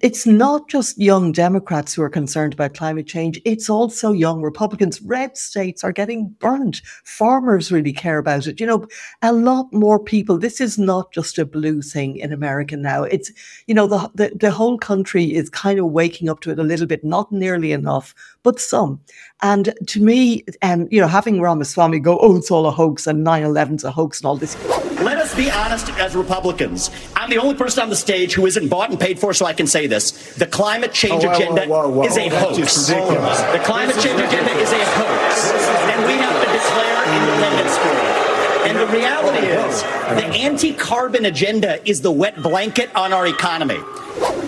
it's 0.00 0.26
not 0.26 0.68
just 0.68 0.96
young 0.96 1.32
Democrats 1.32 1.92
who 1.92 2.02
are 2.02 2.08
concerned 2.08 2.54
about 2.54 2.74
climate 2.74 3.06
change. 3.06 3.40
It's 3.44 3.68
also 3.68 4.12
young 4.12 4.40
Republicans. 4.40 5.02
Red 5.02 5.36
states 5.36 5.82
are 5.82 5.90
getting 5.90 6.28
burned. 6.38 6.82
Farmers 7.04 7.72
really 7.72 7.92
care 7.92 8.18
about 8.18 8.46
it. 8.46 8.60
You 8.60 8.66
know, 8.66 8.86
a 9.22 9.32
lot 9.32 9.72
more 9.72 9.98
people. 9.98 10.38
This 10.38 10.60
is 10.60 10.78
not 10.78 11.12
just 11.12 11.36
a 11.36 11.44
blue 11.44 11.82
thing 11.82 12.16
in 12.16 12.32
America 12.32 12.76
now. 12.76 13.02
It's, 13.02 13.32
you 13.66 13.74
know, 13.74 13.88
the, 13.88 14.08
the, 14.14 14.32
the 14.36 14.50
whole 14.52 14.78
country 14.78 15.34
is 15.34 15.50
kind 15.50 15.80
of 15.80 15.86
waking 15.86 16.28
up 16.28 16.40
to 16.40 16.52
it 16.52 16.60
a 16.60 16.64
little 16.64 16.86
bit, 16.86 17.02
not 17.02 17.32
nearly 17.32 17.72
enough, 17.72 18.14
but 18.44 18.60
some. 18.60 19.00
And 19.42 19.74
to 19.88 20.00
me, 20.00 20.44
um, 20.62 20.86
you 20.92 21.00
know, 21.00 21.08
having 21.08 21.40
Ramaswamy 21.40 21.98
go, 21.98 22.18
oh, 22.20 22.36
it's 22.36 22.52
all 22.52 22.66
a 22.66 22.70
hoax 22.70 23.08
and 23.08 23.24
9 23.24 23.42
11's 23.42 23.82
a 23.82 23.90
hoax 23.90 24.20
and 24.20 24.26
all 24.26 24.36
this. 24.36 24.56
Let 25.00 25.18
us 25.32 25.36
be 25.36 25.50
honest 25.50 25.88
as 25.98 26.14
Republicans. 26.14 26.90
I'm 27.16 27.30
the 27.30 27.38
only 27.38 27.54
person 27.54 27.82
on 27.82 27.90
the 27.90 27.96
stage 27.96 28.34
who 28.34 28.46
isn't 28.46 28.68
bought 28.68 28.90
and 28.90 28.98
paid 28.98 29.18
for, 29.18 29.32
so 29.32 29.46
I 29.46 29.52
can 29.52 29.66
say 29.66 29.86
this. 29.86 30.34
The 30.34 30.46
climate 30.46 30.92
change 30.92 31.24
oh, 31.24 31.32
agenda 31.32 31.62
is 32.04 32.16
a 32.16 32.28
hoax. 32.28 32.86
The 32.86 33.62
climate 33.64 33.96
change 33.96 34.20
agenda 34.20 34.52
is 34.52 34.72
a 34.72 34.84
hoax. 34.84 35.50
And 35.92 36.06
we 36.06 36.14
have 36.14 36.34
to 36.44 36.52
declare 36.52 37.04
independence 37.04 37.76
for 37.78 38.18
it. 38.18 38.21
And 38.64 38.78
the 38.78 38.86
reality 38.86 39.46
is, 39.46 39.82
the 39.82 40.26
anti 40.38 40.72
carbon 40.72 41.24
agenda 41.24 41.86
is 41.88 42.00
the 42.00 42.12
wet 42.12 42.40
blanket 42.42 42.94
on 42.94 43.12
our 43.12 43.26
economy. 43.26 43.80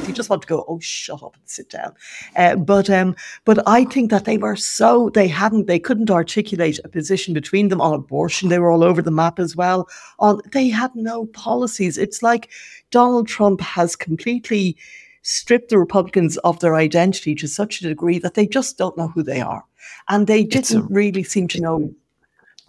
You 0.06 0.12
just 0.12 0.30
want 0.30 0.42
to 0.42 0.48
go, 0.48 0.64
oh, 0.68 0.78
shut 0.78 1.22
up 1.22 1.34
and 1.34 1.42
sit 1.48 1.68
down. 1.70 1.94
Uh, 2.36 2.56
but 2.56 2.88
um, 2.90 3.16
but 3.44 3.66
I 3.66 3.84
think 3.86 4.10
that 4.10 4.24
they 4.24 4.38
were 4.38 4.54
so 4.54 5.10
they 5.10 5.26
hadn't 5.26 5.66
they 5.66 5.78
couldn't 5.80 6.10
articulate 6.10 6.78
a 6.84 6.88
position 6.88 7.34
between 7.34 7.68
them 7.68 7.80
on 7.80 7.94
abortion. 7.94 8.50
They 8.50 8.58
were 8.60 8.70
all 8.70 8.84
over 8.84 9.02
the 9.02 9.10
map 9.10 9.38
as 9.38 9.56
well. 9.56 9.88
On 10.20 10.40
they 10.52 10.68
had 10.68 10.94
no 10.94 11.26
policies. 11.26 11.98
It's 11.98 12.22
like 12.22 12.50
Donald 12.90 13.26
Trump 13.26 13.60
has 13.62 13.96
completely 13.96 14.76
stripped 15.22 15.70
the 15.70 15.78
Republicans 15.78 16.36
of 16.38 16.60
their 16.60 16.76
identity 16.76 17.34
to 17.34 17.48
such 17.48 17.80
a 17.80 17.88
degree 17.88 18.18
that 18.18 18.34
they 18.34 18.46
just 18.46 18.78
don't 18.78 18.96
know 18.96 19.08
who 19.08 19.22
they 19.22 19.40
are, 19.40 19.64
and 20.08 20.26
they 20.26 20.44
didn't 20.44 20.84
a- 20.84 20.86
really 20.88 21.24
seem 21.24 21.48
to 21.48 21.60
know 21.60 21.92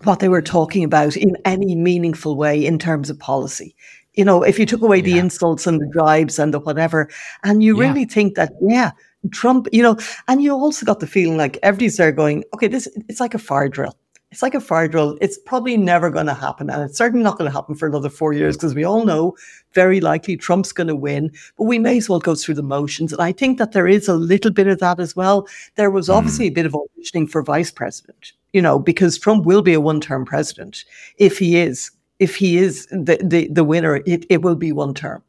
what 0.04 0.20
they 0.20 0.30
were 0.30 0.42
talking 0.42 0.84
about 0.84 1.16
in 1.16 1.38
any 1.46 1.76
meaningful 1.76 2.36
way 2.36 2.66
in 2.66 2.78
terms 2.78 3.10
of 3.10 3.20
policy. 3.20 3.76
You 4.14 4.26
know, 4.26 4.44
if 4.44 4.60
you 4.60 4.66
took 4.66 4.82
away 4.82 4.98
yeah. 4.98 5.04
the 5.04 5.20
insults 5.20 5.68
and 5.68 5.82
the 5.82 5.92
jibes 5.94 6.40
and 6.40 6.54
the 6.54 6.60
whatever, 6.60 7.10
and 7.44 7.62
you 7.64 7.78
yeah. 7.78 7.88
really 7.88 8.06
think 8.06 8.36
that, 8.36 8.54
yeah, 8.62 8.92
Trump, 9.32 9.68
you 9.72 9.84
know, 9.84 9.98
and 10.28 10.42
you 10.42 10.54
also 10.54 10.86
got 10.86 11.00
the 11.00 11.08
feeling 11.08 11.38
like 11.38 11.58
everybody's 11.64 11.98
there 11.98 12.12
going, 12.12 12.44
okay, 12.54 12.68
this 12.68 12.88
it's 13.10 13.20
like 13.20 13.34
a 13.34 13.40
fire 13.40 13.70
drill. 13.70 13.98
It's 14.32 14.42
like 14.42 14.54
a 14.54 14.60
fire 14.60 14.90
drill. 14.90 15.18
It's 15.22 15.38
probably 15.38 15.78
never 15.78 16.10
going 16.10 16.26
to 16.26 16.34
happen. 16.34 16.70
And 16.70 16.84
it's 16.84 16.98
certainly 16.98 17.24
not 17.24 17.38
going 17.38 17.50
to 17.50 17.56
happen 17.56 17.74
for 17.74 17.88
another 17.88 18.10
four 18.10 18.34
years 18.34 18.58
because 18.58 18.76
we 18.76 18.84
all 18.84 19.06
know 19.06 19.34
very 19.74 20.02
likely 20.02 20.36
Trump's 20.36 20.74
going 20.74 20.88
to 20.88 20.96
win, 20.96 21.32
but 21.58 21.64
we 21.64 21.80
may 21.80 21.98
as 21.98 22.10
well 22.10 22.20
go 22.20 22.36
through 22.36 22.56
the 22.56 22.64
motions. 22.64 23.14
And 23.14 23.22
I 23.22 23.32
think 23.32 23.60
that 23.60 23.72
there 23.72 23.88
is 23.88 24.10
a 24.10 24.16
little 24.16 24.52
bit 24.52 24.68
of 24.68 24.80
that 24.80 25.00
as 25.00 25.16
well. 25.16 25.48
There 25.76 25.90
was 25.90 26.10
obviously 26.10 26.48
mm. 26.48 26.52
a 26.52 26.54
bit 26.54 26.66
of 26.66 26.74
auditioning 26.74 27.30
for 27.30 27.44
vice 27.44 27.72
president 27.72 28.34
you 28.56 28.62
know, 28.62 28.80
because 28.80 29.20
Trump 29.20 29.46
will 29.46 29.62
be 29.62 29.74
a 29.74 29.82
one-term 29.82 30.26
president 30.26 30.86
if 31.18 31.38
he 31.38 31.58
is 31.58 31.92
if 32.20 32.38
he 32.38 32.58
is 32.58 32.88
the 32.88 33.18
the, 33.22 33.50
the 33.52 33.66
winner. 33.66 33.98
It 34.06 34.26
it 34.30 34.42
will 34.42 34.56
be 34.56 34.72
one 34.72 34.94
term, 34.94 35.22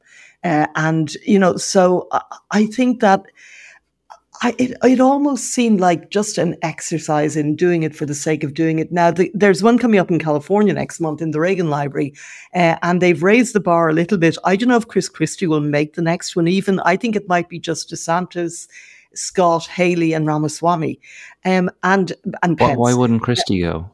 uh, 0.44 0.68
and 0.76 1.12
you 1.26 1.38
know, 1.38 1.56
so 1.56 2.06
I, 2.12 2.20
I 2.52 2.66
think 2.66 3.00
that. 3.00 3.22
I, 4.42 4.54
it, 4.58 4.76
it 4.84 5.00
almost 5.00 5.44
seemed 5.44 5.80
like 5.80 6.10
just 6.10 6.36
an 6.36 6.56
exercise 6.60 7.36
in 7.36 7.56
doing 7.56 7.84
it 7.84 7.96
for 7.96 8.04
the 8.04 8.14
sake 8.14 8.44
of 8.44 8.52
doing 8.52 8.78
it. 8.78 8.92
Now, 8.92 9.10
the, 9.10 9.30
there's 9.32 9.62
one 9.62 9.78
coming 9.78 9.98
up 9.98 10.10
in 10.10 10.18
California 10.18 10.74
next 10.74 11.00
month 11.00 11.22
in 11.22 11.30
the 11.30 11.40
Reagan 11.40 11.70
Library, 11.70 12.12
uh, 12.54 12.76
and 12.82 13.00
they've 13.00 13.22
raised 13.22 13.54
the 13.54 13.60
bar 13.60 13.88
a 13.88 13.94
little 13.94 14.18
bit. 14.18 14.36
I 14.44 14.56
don't 14.56 14.68
know 14.68 14.76
if 14.76 14.88
Chris 14.88 15.08
Christie 15.08 15.46
will 15.46 15.62
make 15.62 15.94
the 15.94 16.02
next 16.02 16.36
one 16.36 16.48
even. 16.48 16.80
I 16.80 16.96
think 16.96 17.16
it 17.16 17.26
might 17.28 17.48
be 17.48 17.58
just 17.58 17.88
DeSantis, 17.88 18.68
Scott, 19.16 19.66
Haley, 19.66 20.12
and 20.12 20.26
Ramaswamy. 20.26 21.00
Um, 21.44 21.70
and 21.82 22.12
and 22.42 22.56
Pence. 22.58 22.78
Why 22.78 22.94
wouldn't 22.94 23.22
Christie 23.22 23.60
go? 23.60 23.90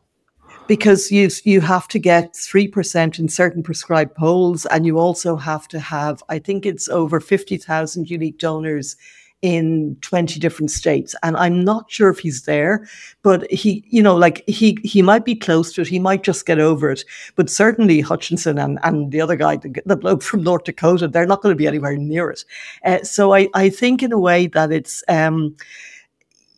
Because 0.68 1.10
you 1.10 1.28
you 1.44 1.60
have 1.60 1.88
to 1.88 1.98
get 1.98 2.36
three 2.36 2.68
percent 2.68 3.18
in 3.18 3.28
certain 3.28 3.62
prescribed 3.62 4.14
polls, 4.14 4.66
and 4.66 4.86
you 4.86 4.98
also 4.98 5.36
have 5.36 5.68
to 5.68 5.80
have 5.80 6.22
I 6.28 6.38
think 6.38 6.66
it's 6.66 6.88
over 6.88 7.20
fifty 7.20 7.56
thousand 7.56 8.10
unique 8.10 8.38
donors 8.38 8.96
in 9.42 9.96
20 10.02 10.38
different 10.38 10.70
states 10.70 11.16
and 11.24 11.36
i'm 11.36 11.64
not 11.64 11.90
sure 11.90 12.08
if 12.08 12.20
he's 12.20 12.42
there 12.42 12.86
but 13.22 13.50
he 13.50 13.84
you 13.88 14.00
know 14.00 14.14
like 14.14 14.44
he 14.48 14.78
he 14.84 15.02
might 15.02 15.24
be 15.24 15.34
close 15.34 15.72
to 15.72 15.80
it 15.82 15.88
he 15.88 15.98
might 15.98 16.22
just 16.22 16.46
get 16.46 16.60
over 16.60 16.90
it 16.90 17.04
but 17.34 17.50
certainly 17.50 18.00
hutchinson 18.00 18.56
and 18.56 18.78
and 18.84 19.10
the 19.10 19.20
other 19.20 19.34
guy 19.34 19.56
the, 19.56 19.82
the 19.84 19.96
bloke 19.96 20.22
from 20.22 20.44
north 20.44 20.62
dakota 20.62 21.08
they're 21.08 21.26
not 21.26 21.42
going 21.42 21.52
to 21.52 21.58
be 21.58 21.66
anywhere 21.66 21.96
near 21.96 22.30
it. 22.30 22.44
Uh, 22.84 23.02
so 23.02 23.34
i 23.34 23.48
i 23.54 23.68
think 23.68 24.00
in 24.02 24.12
a 24.12 24.18
way 24.18 24.46
that 24.46 24.70
it's 24.70 25.02
um 25.08 25.54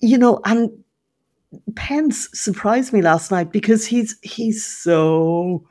you 0.01 0.18
know 0.18 0.38
and 0.44 0.70
pence 1.75 2.29
surprised 2.33 2.92
me 2.92 3.01
last 3.01 3.31
night 3.31 3.51
because 3.51 3.87
he's 3.87 4.18
he's 4.23 4.64
so 4.64 5.64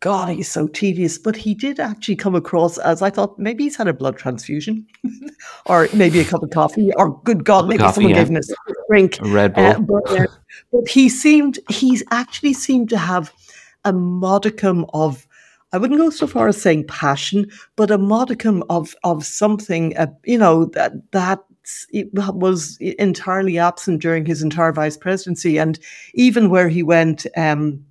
God, 0.00 0.30
he's 0.30 0.50
so 0.50 0.66
tedious. 0.66 1.18
But 1.18 1.36
he 1.36 1.54
did 1.54 1.78
actually 1.78 2.16
come 2.16 2.34
across 2.34 2.78
as 2.78 3.02
I 3.02 3.10
thought 3.10 3.38
maybe 3.38 3.64
he's 3.64 3.76
had 3.76 3.86
a 3.86 3.92
blood 3.92 4.16
transfusion 4.16 4.86
or 5.66 5.88
maybe 5.94 6.20
a 6.20 6.24
cup 6.24 6.42
of 6.42 6.50
coffee 6.50 6.90
or 6.96 7.20
good 7.22 7.44
God, 7.44 7.68
maybe 7.68 7.78
coffee, 7.78 7.94
someone 7.96 8.10
yeah. 8.10 8.18
gave 8.18 8.28
him 8.28 8.36
a 8.36 8.72
drink. 8.88 9.20
A 9.20 9.28
Red 9.28 9.54
Bull. 9.54 9.64
Uh, 9.64 9.80
but, 9.80 10.10
uh, 10.18 10.26
but 10.72 10.88
he 10.88 11.08
seemed, 11.08 11.58
he's 11.68 12.02
actually 12.10 12.54
seemed 12.54 12.88
to 12.90 12.98
have 12.98 13.32
a 13.84 13.92
modicum 13.92 14.86
of, 14.94 15.26
I 15.72 15.78
wouldn't 15.78 16.00
go 16.00 16.10
so 16.10 16.26
far 16.26 16.48
as 16.48 16.60
saying 16.60 16.86
passion, 16.86 17.50
but 17.76 17.90
a 17.90 17.98
modicum 17.98 18.64
of, 18.70 18.96
of 19.04 19.24
something, 19.24 19.96
uh, 19.98 20.06
you 20.24 20.38
know, 20.38 20.64
that, 20.66 20.92
that 21.12 21.44
was 22.10 22.78
entirely 22.80 23.58
absent 23.58 24.00
during 24.00 24.24
his 24.24 24.42
entire 24.42 24.72
vice 24.72 24.96
presidency. 24.96 25.58
And 25.58 25.78
even 26.14 26.48
where 26.48 26.68
he 26.68 26.82
went, 26.82 27.26
um, 27.36 27.84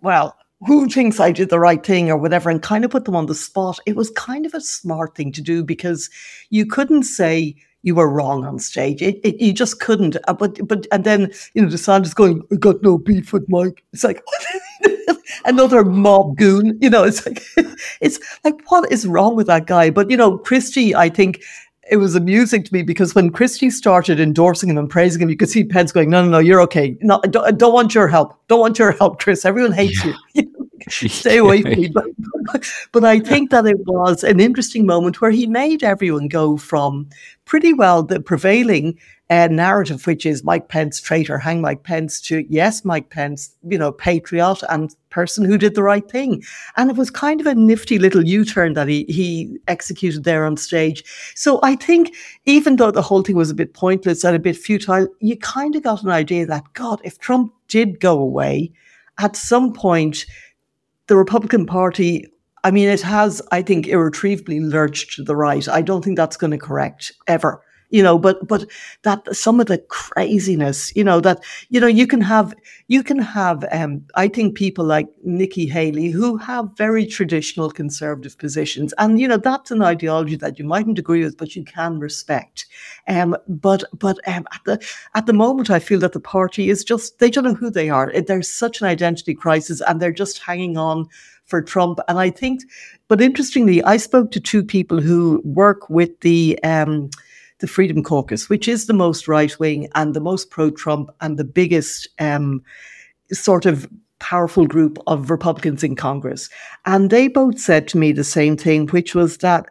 well, 0.00 0.36
who 0.66 0.88
thinks 0.88 1.20
I 1.20 1.32
did 1.32 1.48
the 1.48 1.58
right 1.58 1.84
thing 1.84 2.10
or 2.10 2.16
whatever, 2.16 2.50
and 2.50 2.62
kind 2.62 2.84
of 2.84 2.90
put 2.90 3.04
them 3.04 3.16
on 3.16 3.26
the 3.26 3.34
spot. 3.34 3.78
It 3.86 3.96
was 3.96 4.10
kind 4.10 4.44
of 4.46 4.54
a 4.54 4.60
smart 4.60 5.14
thing 5.14 5.32
to 5.32 5.40
do 5.40 5.64
because 5.64 6.10
you 6.50 6.66
couldn't 6.66 7.04
say 7.04 7.56
you 7.82 7.94
were 7.94 8.10
wrong 8.10 8.44
on 8.44 8.58
stage. 8.58 9.00
It, 9.00 9.20
it, 9.24 9.40
you 9.40 9.52
just 9.52 9.80
couldn't. 9.80 10.16
Uh, 10.28 10.34
but 10.34 10.66
but 10.66 10.86
and 10.92 11.04
then 11.04 11.32
you 11.54 11.62
know 11.62 11.68
the 11.68 11.78
sound 11.78 12.04
is 12.04 12.14
going, 12.14 12.42
I 12.52 12.56
got 12.56 12.82
no 12.82 12.98
beef 12.98 13.32
with 13.32 13.48
Mike. 13.48 13.84
It's 13.92 14.04
like 14.04 14.22
another 15.44 15.84
mob 15.84 16.36
goon. 16.36 16.78
You 16.80 16.90
know, 16.90 17.04
it's 17.04 17.24
like 17.26 17.42
it's 18.00 18.20
like 18.44 18.60
what 18.70 18.90
is 18.92 19.06
wrong 19.06 19.36
with 19.36 19.46
that 19.46 19.66
guy? 19.66 19.90
But 19.90 20.10
you 20.10 20.16
know, 20.16 20.38
Christie, 20.38 20.94
I 20.94 21.08
think 21.08 21.42
it 21.90 21.96
was 21.96 22.14
amusing 22.14 22.62
to 22.62 22.72
me 22.72 22.82
because 22.82 23.14
when 23.14 23.30
Christie 23.30 23.68
started 23.68 24.20
endorsing 24.20 24.70
him 24.70 24.78
and 24.78 24.88
praising 24.88 25.20
him, 25.20 25.28
you 25.28 25.36
could 25.36 25.50
see 25.50 25.64
Pence 25.64 25.90
going, 25.90 26.08
"No, 26.08 26.22
no, 26.22 26.30
no, 26.30 26.38
you're 26.38 26.60
okay. 26.62 26.96
No, 27.00 27.20
I 27.24 27.26
don't, 27.26 27.44
I 27.44 27.50
don't 27.50 27.74
want 27.74 27.94
your 27.94 28.06
help. 28.06 28.38
Don't 28.46 28.60
want 28.60 28.78
your 28.78 28.92
help, 28.92 29.20
Chris. 29.20 29.44
Everyone 29.44 29.72
hates 29.72 30.04
yeah. 30.04 30.14
you. 30.34 30.68
Stay 30.88 31.38
away 31.38 31.62
from 31.62 31.72
me." 31.72 31.88
But, 31.88 32.72
but 32.92 33.04
I 33.04 33.20
think 33.20 33.50
that 33.50 33.66
it 33.66 33.78
was 33.86 34.24
an 34.24 34.40
interesting 34.40 34.86
moment 34.86 35.20
where 35.20 35.30
he 35.30 35.46
made 35.46 35.82
everyone 35.82 36.28
go 36.28 36.56
from 36.56 37.08
pretty 37.50 37.72
well 37.72 38.04
the 38.04 38.20
prevailing 38.20 38.96
uh, 39.28 39.48
narrative, 39.50 40.06
which 40.06 40.24
is 40.24 40.44
Mike 40.44 40.68
Pence 40.68 41.00
traitor, 41.00 41.36
hang 41.36 41.60
Mike 41.60 41.82
Pence, 41.82 42.20
to 42.20 42.46
yes, 42.48 42.84
Mike 42.84 43.10
Pence, 43.10 43.56
you 43.68 43.76
know, 43.76 43.90
patriot 43.90 44.62
and 44.68 44.94
person 45.10 45.44
who 45.44 45.58
did 45.58 45.74
the 45.74 45.82
right 45.82 46.08
thing. 46.08 46.44
And 46.76 46.90
it 46.90 46.96
was 46.96 47.10
kind 47.10 47.40
of 47.40 47.48
a 47.48 47.54
nifty 47.56 47.98
little 47.98 48.24
U-turn 48.24 48.74
that 48.74 48.86
he 48.86 49.04
he 49.08 49.58
executed 49.66 50.22
there 50.22 50.46
on 50.46 50.56
stage. 50.56 51.02
So 51.34 51.58
I 51.64 51.74
think 51.74 52.14
even 52.46 52.76
though 52.76 52.92
the 52.92 53.02
whole 53.02 53.22
thing 53.22 53.36
was 53.36 53.50
a 53.50 53.54
bit 53.62 53.74
pointless 53.74 54.22
and 54.22 54.36
a 54.36 54.38
bit 54.38 54.56
futile, 54.56 55.08
you 55.18 55.36
kind 55.36 55.74
of 55.74 55.82
got 55.82 56.04
an 56.04 56.10
idea 56.10 56.46
that 56.46 56.72
God, 56.74 57.00
if 57.02 57.18
Trump 57.18 57.52
did 57.66 57.98
go 57.98 58.16
away, 58.16 58.70
at 59.18 59.34
some 59.34 59.72
point, 59.72 60.24
the 61.08 61.16
Republican 61.16 61.66
Party 61.66 62.30
I 62.64 62.70
mean, 62.70 62.88
it 62.88 63.00
has, 63.00 63.40
I 63.50 63.62
think, 63.62 63.86
irretrievably 63.86 64.60
lurched 64.60 65.16
to 65.16 65.24
the 65.24 65.36
right. 65.36 65.66
I 65.68 65.82
don't 65.82 66.04
think 66.04 66.16
that's 66.16 66.36
going 66.36 66.50
to 66.50 66.58
correct 66.58 67.12
ever 67.26 67.62
you 67.90 68.02
know 68.02 68.18
but 68.18 68.46
but 68.46 68.64
that 69.02 69.22
some 69.34 69.60
of 69.60 69.66
the 69.66 69.78
craziness 69.78 70.94
you 70.96 71.04
know 71.04 71.20
that 71.20 71.42
you 71.68 71.80
know 71.80 71.86
you 71.86 72.06
can 72.06 72.20
have 72.20 72.54
you 72.88 73.02
can 73.02 73.18
have 73.18 73.64
um 73.72 74.02
i 74.14 74.26
think 74.26 74.56
people 74.56 74.84
like 74.84 75.08
nikki 75.24 75.66
haley 75.66 76.10
who 76.10 76.36
have 76.36 76.68
very 76.76 77.04
traditional 77.04 77.70
conservative 77.70 78.38
positions 78.38 78.94
and 78.98 79.20
you 79.20 79.28
know 79.28 79.36
that's 79.36 79.70
an 79.70 79.82
ideology 79.82 80.36
that 80.36 80.58
you 80.58 80.64
mightn't 80.64 80.98
agree 80.98 81.22
with 81.22 81.36
but 81.36 81.54
you 81.54 81.64
can 81.64 81.98
respect 81.98 82.66
um 83.08 83.36
but 83.48 83.84
but 83.98 84.16
um, 84.28 84.46
at 84.52 84.60
the 84.64 84.88
at 85.14 85.26
the 85.26 85.32
moment 85.32 85.70
i 85.70 85.78
feel 85.78 85.98
that 85.98 86.12
the 86.12 86.20
party 86.20 86.70
is 86.70 86.84
just 86.84 87.18
they 87.18 87.30
don't 87.30 87.44
know 87.44 87.54
who 87.54 87.70
they 87.70 87.90
are 87.90 88.12
there's 88.26 88.50
such 88.50 88.80
an 88.80 88.86
identity 88.86 89.34
crisis 89.34 89.80
and 89.82 90.00
they're 90.00 90.12
just 90.12 90.38
hanging 90.38 90.76
on 90.76 91.06
for 91.50 91.60
Trump. 91.60 91.98
And 92.08 92.18
I 92.18 92.30
think, 92.30 92.62
but 93.08 93.20
interestingly, 93.20 93.82
I 93.82 93.96
spoke 93.98 94.30
to 94.32 94.40
two 94.40 94.64
people 94.64 95.00
who 95.00 95.42
work 95.44 95.90
with 95.90 96.18
the 96.20 96.58
um, 96.62 97.10
the 97.58 97.66
Freedom 97.66 98.02
Caucus, 98.02 98.48
which 98.48 98.66
is 98.66 98.86
the 98.86 98.94
most 98.94 99.28
right 99.28 99.58
wing 99.58 99.88
and 99.94 100.14
the 100.14 100.20
most 100.20 100.50
pro 100.50 100.70
Trump 100.70 101.10
and 101.20 101.38
the 101.38 101.44
biggest 101.44 102.08
um, 102.18 102.62
sort 103.32 103.66
of 103.66 103.86
powerful 104.18 104.66
group 104.66 104.98
of 105.06 105.30
Republicans 105.30 105.82
in 105.82 105.96
Congress. 105.96 106.48
And 106.86 107.10
they 107.10 107.28
both 107.28 107.58
said 107.58 107.88
to 107.88 107.98
me 107.98 108.12
the 108.12 108.24
same 108.24 108.56
thing, 108.56 108.86
which 108.88 109.14
was 109.14 109.38
that 109.38 109.66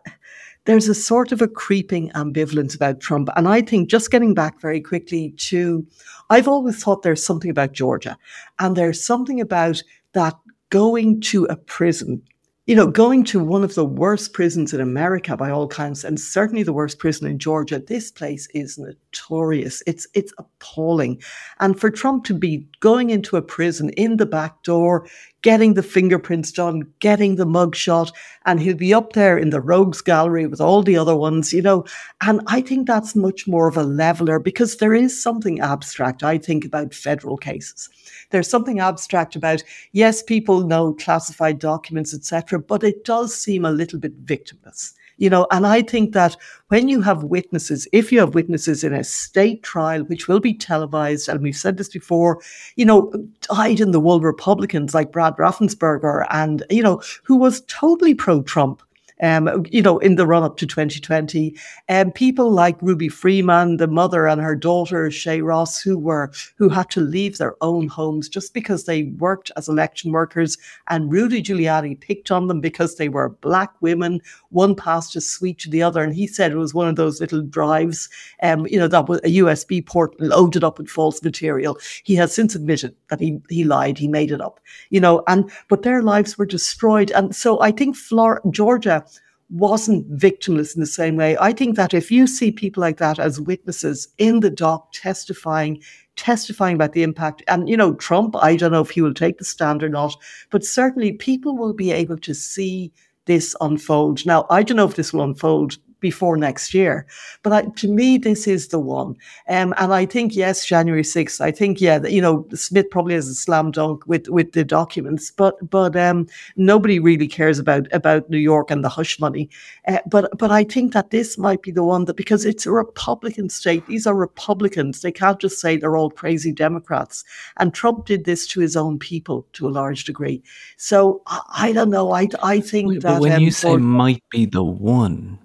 there's 0.65 0.87
a 0.87 0.95
sort 0.95 1.31
of 1.31 1.41
a 1.41 1.47
creeping 1.47 2.11
ambivalence 2.11 2.75
about 2.75 2.99
Trump. 2.99 3.29
And 3.35 3.47
I 3.47 3.61
think 3.61 3.89
just 3.89 4.11
getting 4.11 4.33
back 4.33 4.59
very 4.59 4.81
quickly 4.81 5.31
to, 5.37 5.85
I've 6.29 6.47
always 6.47 6.83
thought 6.83 7.01
there's 7.01 7.25
something 7.25 7.49
about 7.49 7.71
Georgia 7.71 8.17
and 8.59 8.75
there's 8.75 9.03
something 9.03 9.39
about 9.41 9.81
that 10.13 10.35
going 10.69 11.21
to 11.21 11.45
a 11.45 11.55
prison 11.55 12.21
you 12.69 12.75
know, 12.75 12.85
going 12.85 13.23
to 13.23 13.43
one 13.43 13.63
of 13.63 13.73
the 13.73 13.83
worst 13.83 14.31
prisons 14.31 14.75
in 14.75 14.79
America 14.79 15.35
by 15.35 15.49
all 15.49 15.67
counts, 15.67 16.03
and 16.03 16.19
certainly 16.19 16.61
the 16.61 16.71
worst 16.71 16.99
prison 16.99 17.25
in 17.25 17.39
Georgia, 17.39 17.79
this 17.79 18.11
place 18.11 18.47
is 18.53 18.77
notorious. 18.77 19.81
It's 19.87 20.05
it's 20.13 20.31
appalling. 20.37 21.19
And 21.59 21.79
for 21.79 21.89
Trump 21.89 22.25
to 22.25 22.35
be 22.35 22.67
going 22.79 23.09
into 23.09 23.37
a 23.37 23.41
prison 23.41 23.89
in 23.97 24.17
the 24.17 24.27
back 24.27 24.61
door, 24.61 25.07
getting 25.41 25.73
the 25.73 25.83
fingerprints 25.83 26.51
done, 26.51 26.91
getting 26.99 27.35
the 27.35 27.45
mugshot, 27.45 28.11
and 28.45 28.59
he'll 28.59 28.75
be 28.75 28.93
up 28.93 29.13
there 29.13 29.37
in 29.37 29.49
the 29.49 29.61
rogues 29.61 30.01
gallery 30.01 30.47
with 30.47 30.61
all 30.61 30.83
the 30.83 30.97
other 30.97 31.15
ones, 31.15 31.53
you 31.53 31.61
know. 31.61 31.85
And 32.21 32.41
I 32.47 32.61
think 32.61 32.87
that's 32.87 33.15
much 33.15 33.47
more 33.47 33.67
of 33.67 33.77
a 33.77 33.83
leveler 33.83 34.39
because 34.39 34.77
there 34.77 34.93
is 34.93 35.21
something 35.21 35.59
abstract, 35.59 36.23
I 36.23 36.37
think, 36.37 36.65
about 36.65 36.93
federal 36.93 37.37
cases. 37.37 37.89
There's 38.31 38.49
something 38.49 38.79
abstract 38.79 39.35
about, 39.35 39.63
yes, 39.91 40.21
people 40.21 40.61
know 40.61 40.93
classified 40.93 41.59
documents, 41.59 42.13
etc., 42.13 42.59
but 42.59 42.83
it 42.83 43.05
does 43.05 43.35
seem 43.35 43.65
a 43.65 43.71
little 43.71 43.99
bit 43.99 44.25
victimless 44.25 44.93
you 45.19 45.29
know 45.29 45.45
and 45.51 45.67
i 45.67 45.81
think 45.81 46.13
that 46.13 46.35
when 46.69 46.87
you 46.87 47.01
have 47.01 47.23
witnesses 47.23 47.87
if 47.91 48.11
you 48.11 48.19
have 48.19 48.33
witnesses 48.33 48.83
in 48.83 48.93
a 48.93 49.03
state 49.03 49.61
trial 49.61 50.01
which 50.05 50.27
will 50.27 50.39
be 50.39 50.53
televised 50.53 51.29
and 51.29 51.41
we've 51.41 51.55
said 51.55 51.77
this 51.77 51.89
before 51.89 52.41
you 52.75 52.85
know 52.85 53.11
dyed 53.41 53.79
in 53.79 53.91
the 53.91 53.99
wool 53.99 54.21
republicans 54.21 54.93
like 54.93 55.11
brad 55.11 55.35
raffensperger 55.37 56.25
and 56.31 56.63
you 56.69 56.81
know 56.81 57.01
who 57.23 57.35
was 57.35 57.61
totally 57.67 58.15
pro-trump 58.15 58.81
um, 59.21 59.65
you 59.71 59.81
know, 59.81 59.97
in 59.99 60.15
the 60.15 60.25
run 60.25 60.43
up 60.43 60.57
to 60.57 60.67
2020. 60.67 61.55
And 61.87 62.07
um, 62.07 62.11
people 62.13 62.51
like 62.51 62.81
Ruby 62.81 63.09
Freeman, 63.09 63.77
the 63.77 63.87
mother 63.87 64.27
and 64.27 64.41
her 64.41 64.55
daughter, 64.55 65.11
Shay 65.11 65.41
Ross, 65.41 65.81
who 65.81 65.97
were, 65.97 66.31
who 66.57 66.69
had 66.69 66.89
to 66.91 67.01
leave 67.01 67.37
their 67.37 67.55
own 67.61 67.87
homes 67.87 68.29
just 68.29 68.53
because 68.53 68.85
they 68.85 69.03
worked 69.17 69.51
as 69.57 69.67
election 69.67 70.11
workers. 70.11 70.57
And 70.87 71.11
Rudy 71.11 71.41
Giuliani 71.41 71.99
picked 71.99 72.31
on 72.31 72.47
them 72.47 72.61
because 72.61 72.95
they 72.95 73.09
were 73.09 73.29
black 73.29 73.71
women. 73.81 74.21
One 74.49 74.75
passed 74.75 75.15
a 75.15 75.21
sweet 75.21 75.59
to 75.59 75.69
the 75.69 75.83
other. 75.83 76.01
And 76.01 76.13
he 76.13 76.27
said 76.27 76.51
it 76.51 76.57
was 76.57 76.73
one 76.73 76.87
of 76.87 76.95
those 76.95 77.19
little 77.19 77.41
drives, 77.41 78.09
um, 78.41 78.65
you 78.67 78.79
know, 78.79 78.87
that 78.87 79.09
was 79.09 79.19
a 79.19 79.37
USB 79.37 79.85
port 79.85 80.19
loaded 80.19 80.63
up 80.63 80.77
with 80.77 80.89
false 80.89 81.21
material. 81.21 81.77
He 82.03 82.15
has 82.15 82.33
since 82.33 82.55
admitted 82.55 82.95
that 83.09 83.19
he, 83.19 83.39
he 83.49 83.63
lied, 83.63 83.97
he 83.97 84.07
made 84.07 84.31
it 84.31 84.41
up, 84.41 84.59
you 84.89 84.99
know, 84.99 85.23
and, 85.27 85.51
but 85.67 85.83
their 85.83 86.01
lives 86.01 86.37
were 86.37 86.45
destroyed. 86.45 87.11
And 87.11 87.35
so 87.35 87.61
I 87.61 87.71
think 87.71 87.95
Florida, 87.95 88.41
Georgia, 88.51 89.05
wasn't 89.49 90.09
victimless 90.15 90.75
in 90.75 90.81
the 90.81 90.87
same 90.87 91.15
way. 91.15 91.37
I 91.39 91.53
think 91.53 91.75
that 91.75 91.93
if 91.93 92.11
you 92.11 92.27
see 92.27 92.51
people 92.51 92.81
like 92.81 92.97
that 92.97 93.19
as 93.19 93.41
witnesses 93.41 94.07
in 94.17 94.41
the 94.41 94.49
dock 94.49 94.91
testifying, 94.93 95.81
testifying 96.15 96.75
about 96.75 96.93
the 96.93 97.03
impact, 97.03 97.41
and 97.47 97.67
you 97.67 97.75
know, 97.75 97.95
Trump, 97.95 98.35
I 98.35 98.55
don't 98.55 98.71
know 98.71 98.81
if 98.81 98.91
he 98.91 99.01
will 99.01 99.13
take 99.13 99.37
the 99.37 99.45
stand 99.45 99.83
or 99.83 99.89
not, 99.89 100.15
but 100.51 100.63
certainly 100.63 101.13
people 101.13 101.57
will 101.57 101.73
be 101.73 101.91
able 101.91 102.17
to 102.17 102.33
see 102.33 102.91
this 103.25 103.55
unfold. 103.61 104.25
Now, 104.25 104.45
I 104.49 104.63
don't 104.63 104.77
know 104.77 104.87
if 104.87 104.95
this 104.95 105.13
will 105.13 105.23
unfold 105.23 105.77
before 105.99 106.37
next 106.37 106.73
year. 106.73 107.05
But 107.43 107.53
I, 107.53 107.61
to 107.77 107.87
me, 107.87 108.17
this 108.17 108.47
is 108.47 108.69
the 108.69 108.79
one. 108.79 109.15
Um, 109.47 109.73
and 109.77 109.93
I 109.93 110.05
think, 110.05 110.35
yes, 110.35 110.65
January 110.65 111.03
6th, 111.03 111.41
I 111.41 111.51
think, 111.51 111.81
yeah, 111.81 112.05
you 112.05 112.21
know, 112.21 112.47
Smith 112.53 112.89
probably 112.89 113.13
has 113.15 113.27
a 113.27 113.35
slam 113.35 113.71
dunk 113.71 114.05
with, 114.07 114.27
with 114.29 114.53
the 114.53 114.63
documents, 114.63 115.31
but, 115.31 115.69
but, 115.69 115.95
um, 115.95 116.27
nobody 116.55 116.99
really 116.99 117.27
cares 117.27 117.59
about, 117.59 117.87
about 117.91 118.29
New 118.29 118.37
York 118.37 118.71
and 118.71 118.83
the 118.83 118.89
hush 118.89 119.19
money. 119.19 119.49
Uh, 119.87 119.99
but, 120.05 120.37
but 120.37 120.51
I 120.51 120.63
think 120.63 120.93
that 120.93 121.11
this 121.11 121.37
might 121.37 121.61
be 121.61 121.71
the 121.71 121.83
one 121.83 122.05
that, 122.05 122.15
because 122.15 122.45
it's 122.45 122.65
a 122.65 122.71
Republican 122.71 123.49
state, 123.49 123.85
these 123.87 124.07
are 124.07 124.15
Republicans. 124.15 125.01
They 125.01 125.11
can't 125.11 125.39
just 125.39 125.59
say 125.59 125.77
they're 125.77 125.97
all 125.97 126.09
crazy 126.09 126.51
Democrats. 126.51 127.23
And 127.57 127.73
Trump 127.73 128.05
did 128.05 128.25
this 128.25 128.47
to 128.47 128.59
his 128.59 128.75
own 128.75 128.99
people 128.99 129.45
to 129.53 129.67
a 129.67 129.69
large 129.69 130.05
degree. 130.05 130.41
So 130.77 131.21
I, 131.27 131.69
I 131.69 131.71
don't 131.71 131.89
know. 131.89 132.11
I, 132.11 132.27
I 132.41 132.59
think 132.59 132.89
Wait, 132.89 133.01
that. 133.01 133.21
When 133.21 133.33
um, 133.33 133.41
you 133.41 133.51
say 133.51 133.77
might 133.77 134.23
be 134.29 134.45
the 134.45 134.63
one, 134.63 135.39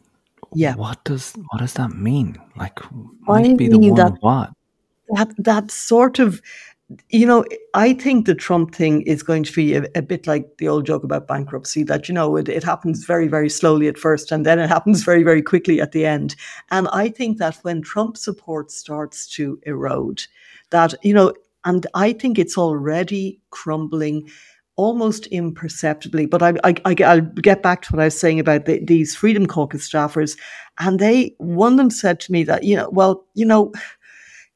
yeah. 0.55 0.75
What 0.75 1.05
does 1.05 1.33
what 1.51 1.59
does 1.59 1.75
that 1.75 1.91
mean? 1.91 2.37
Like 2.57 2.81
might 3.21 3.57
be 3.57 3.69
the 3.69 3.79
one 3.79 3.95
that- 3.95 4.17
what? 4.21 4.51
that 5.09 5.29
that 5.39 5.71
sort 5.71 6.19
of 6.19 6.41
you 7.09 7.27
know 7.27 7.45
i 7.73 7.95
think 7.95 8.27
the 8.27 8.35
trump 8.35 8.75
thing 8.75 9.03
is 9.03 9.23
going 9.23 9.43
to 9.43 9.53
be 9.53 9.75
a, 9.75 9.85
a 9.95 10.03
bit 10.03 10.27
like 10.27 10.59
the 10.59 10.69
old 10.69 10.85
joke 10.85 11.03
about 11.03 11.27
bankruptcy 11.27 11.83
that 11.83 12.09
you 12.09 12.15
know 12.15 12.37
it, 12.37 12.49
it 12.49 12.63
happens 12.63 13.05
very 13.05 13.27
very 13.27 13.49
slowly 13.49 13.89
at 13.89 13.99
first 13.99 14.31
and 14.31 14.45
then 14.45 14.59
it 14.59 14.69
happens 14.69 15.03
very 15.03 15.23
very 15.23 15.43
quickly 15.43 15.81
at 15.81 15.93
the 15.93 16.05
end 16.05 16.37
and 16.71 16.87
i 16.93 17.09
think 17.09 17.39
that 17.39 17.57
when 17.63 17.81
trump 17.81 18.17
support 18.17 18.71
starts 18.71 19.27
to 19.27 19.59
erode 19.63 20.27
that 20.71 20.95
you 21.03 21.15
know 21.15 21.33
and 21.65 21.87
i 21.95 22.13
think 22.13 22.39
it's 22.39 22.59
already 22.59 23.41
crumbling 23.51 24.29
almost 24.77 25.27
imperceptibly. 25.27 26.27
But 26.27 26.43
I, 26.43 26.55
I, 26.65 26.75
I, 26.85 27.15
will 27.17 27.23
get 27.23 27.63
back 27.63 27.83
to 27.83 27.93
what 27.93 28.01
I 28.03 28.07
was 28.07 28.19
saying 28.19 28.41
about 28.41 28.65
the, 28.65 28.85
these 28.85 29.15
Freedom 29.15 29.47
Caucus 29.47 29.89
staffers. 29.89 30.39
And 30.79 30.99
they, 30.99 31.35
one 31.39 31.73
of 31.73 31.79
them 31.79 31.91
said 31.91 32.21
to 32.21 32.33
me 32.33 32.45
that, 32.45 32.65
you 32.65 32.77
know, 32.77 32.89
well, 32.91 33.25
you 33.35 33.45
know, 33.45 33.73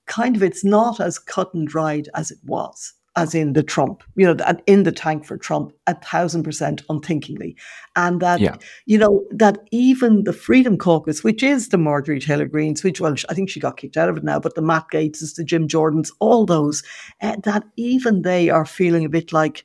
kind 0.06 0.36
of 0.36 0.42
it's 0.42 0.64
not 0.64 1.00
as 1.00 1.18
cut 1.18 1.52
and 1.54 1.68
dried 1.68 2.08
as 2.14 2.30
it 2.30 2.38
was. 2.44 2.94
As 3.16 3.34
in 3.34 3.54
the 3.54 3.64
Trump, 3.64 4.04
you 4.14 4.32
know, 4.32 4.36
in 4.66 4.84
the 4.84 4.92
tank 4.92 5.24
for 5.24 5.36
Trump, 5.36 5.72
a 5.88 5.94
thousand 5.96 6.44
percent 6.44 6.82
unthinkingly. 6.88 7.56
And 7.96 8.20
that, 8.20 8.38
Yeah. 8.38 8.54
you 8.86 8.96
know, 8.96 9.24
that 9.32 9.58
even 9.72 10.22
the 10.22 10.32
Freedom 10.32 10.78
Caucus, 10.78 11.24
which 11.24 11.42
is 11.42 11.70
the 11.70 11.78
Marjorie 11.78 12.20
Taylor 12.20 12.46
Greens, 12.46 12.84
which, 12.84 13.00
well, 13.00 13.16
I 13.28 13.34
think 13.34 13.50
she 13.50 13.58
got 13.58 13.76
kicked 13.76 13.96
out 13.96 14.08
of 14.08 14.18
it 14.18 14.22
now, 14.22 14.38
but 14.38 14.54
the 14.54 14.62
Matt 14.62 14.84
Gaetzes, 14.92 15.34
the 15.34 15.42
Jim 15.42 15.66
Jordans, 15.66 16.12
all 16.20 16.46
those, 16.46 16.84
uh, 17.20 17.34
that 17.42 17.64
even 17.74 18.22
they 18.22 18.50
are 18.50 18.64
feeling 18.64 19.04
a 19.04 19.08
bit 19.08 19.32
like, 19.32 19.64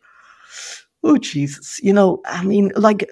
oh 1.03 1.17
jesus. 1.17 1.79
You 1.83 1.93
know 1.93 2.21
i 2.25 2.43
mean 2.43 2.71
like 2.75 3.09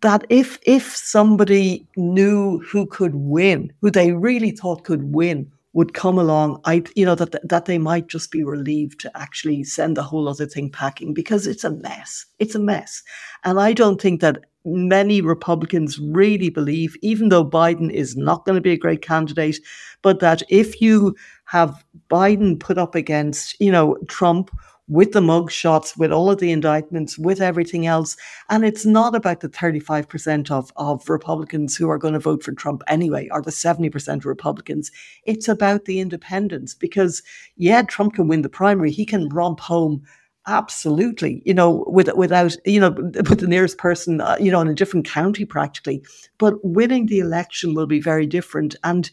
that 0.00 0.24
if 0.28 0.58
if 0.62 0.94
somebody 0.96 1.86
knew 1.96 2.58
who 2.60 2.86
could 2.86 3.14
win 3.14 3.72
who 3.80 3.90
they 3.90 4.12
really 4.12 4.50
thought 4.50 4.84
could 4.84 5.14
win 5.14 5.50
would 5.72 5.92
come 5.94 6.18
along 6.18 6.60
i 6.64 6.82
you 6.94 7.04
know 7.04 7.14
that 7.14 7.34
that 7.46 7.66
they 7.66 7.78
might 7.78 8.06
just 8.06 8.30
be 8.30 8.42
relieved 8.44 9.00
to 9.00 9.10
actually 9.16 9.62
send 9.64 9.96
the 9.96 10.02
whole 10.02 10.28
other 10.28 10.46
thing 10.46 10.70
packing 10.70 11.12
because 11.12 11.46
it's 11.46 11.64
a 11.64 11.70
mess. 11.70 12.24
It's 12.38 12.54
a 12.54 12.58
mess. 12.58 13.02
And 13.44 13.60
i 13.60 13.72
don't 13.72 14.00
think 14.00 14.20
that 14.20 14.44
many 14.64 15.20
republicans 15.20 15.98
really 15.98 16.50
believe 16.50 16.96
even 17.00 17.28
though 17.28 17.44
biden 17.44 17.90
is 17.90 18.16
not 18.16 18.44
going 18.44 18.56
to 18.56 18.60
be 18.60 18.72
a 18.72 18.78
great 18.78 19.00
candidate 19.00 19.60
but 20.02 20.18
that 20.18 20.42
if 20.48 20.80
you 20.80 21.14
have 21.44 21.84
biden 22.10 22.58
put 22.58 22.76
up 22.76 22.96
against 22.96 23.58
you 23.60 23.70
know 23.70 23.96
trump 24.08 24.50
with 24.88 25.12
the 25.12 25.20
mug 25.20 25.50
shots, 25.50 25.96
with 25.96 26.12
all 26.12 26.30
of 26.30 26.38
the 26.38 26.52
indictments, 26.52 27.18
with 27.18 27.40
everything 27.40 27.86
else. 27.86 28.16
And 28.48 28.64
it's 28.64 28.86
not 28.86 29.14
about 29.14 29.40
the 29.40 29.48
35% 29.48 30.50
of, 30.50 30.72
of 30.76 31.08
Republicans 31.08 31.76
who 31.76 31.90
are 31.90 31.98
going 31.98 32.14
to 32.14 32.20
vote 32.20 32.42
for 32.42 32.52
Trump 32.52 32.82
anyway, 32.86 33.28
or 33.32 33.42
the 33.42 33.50
70% 33.50 34.16
of 34.16 34.26
Republicans. 34.26 34.90
It's 35.24 35.48
about 35.48 35.86
the 35.86 35.98
independents 35.98 36.74
because, 36.74 37.22
yeah, 37.56 37.82
Trump 37.82 38.14
can 38.14 38.28
win 38.28 38.42
the 38.42 38.48
primary. 38.48 38.92
He 38.92 39.06
can 39.06 39.28
romp 39.28 39.60
home. 39.60 40.02
Absolutely, 40.48 41.42
you 41.44 41.52
know, 41.52 41.82
with, 41.88 42.08
without, 42.14 42.56
you 42.64 42.78
know, 42.78 42.90
with 42.90 43.40
the 43.40 43.48
nearest 43.48 43.78
person, 43.78 44.20
uh, 44.20 44.36
you 44.38 44.52
know, 44.52 44.60
in 44.60 44.68
a 44.68 44.74
different 44.74 45.04
county 45.04 45.44
practically. 45.44 46.04
But 46.38 46.64
winning 46.64 47.06
the 47.06 47.18
election 47.18 47.74
will 47.74 47.88
be 47.88 48.00
very 48.00 48.26
different. 48.26 48.76
And, 48.84 49.10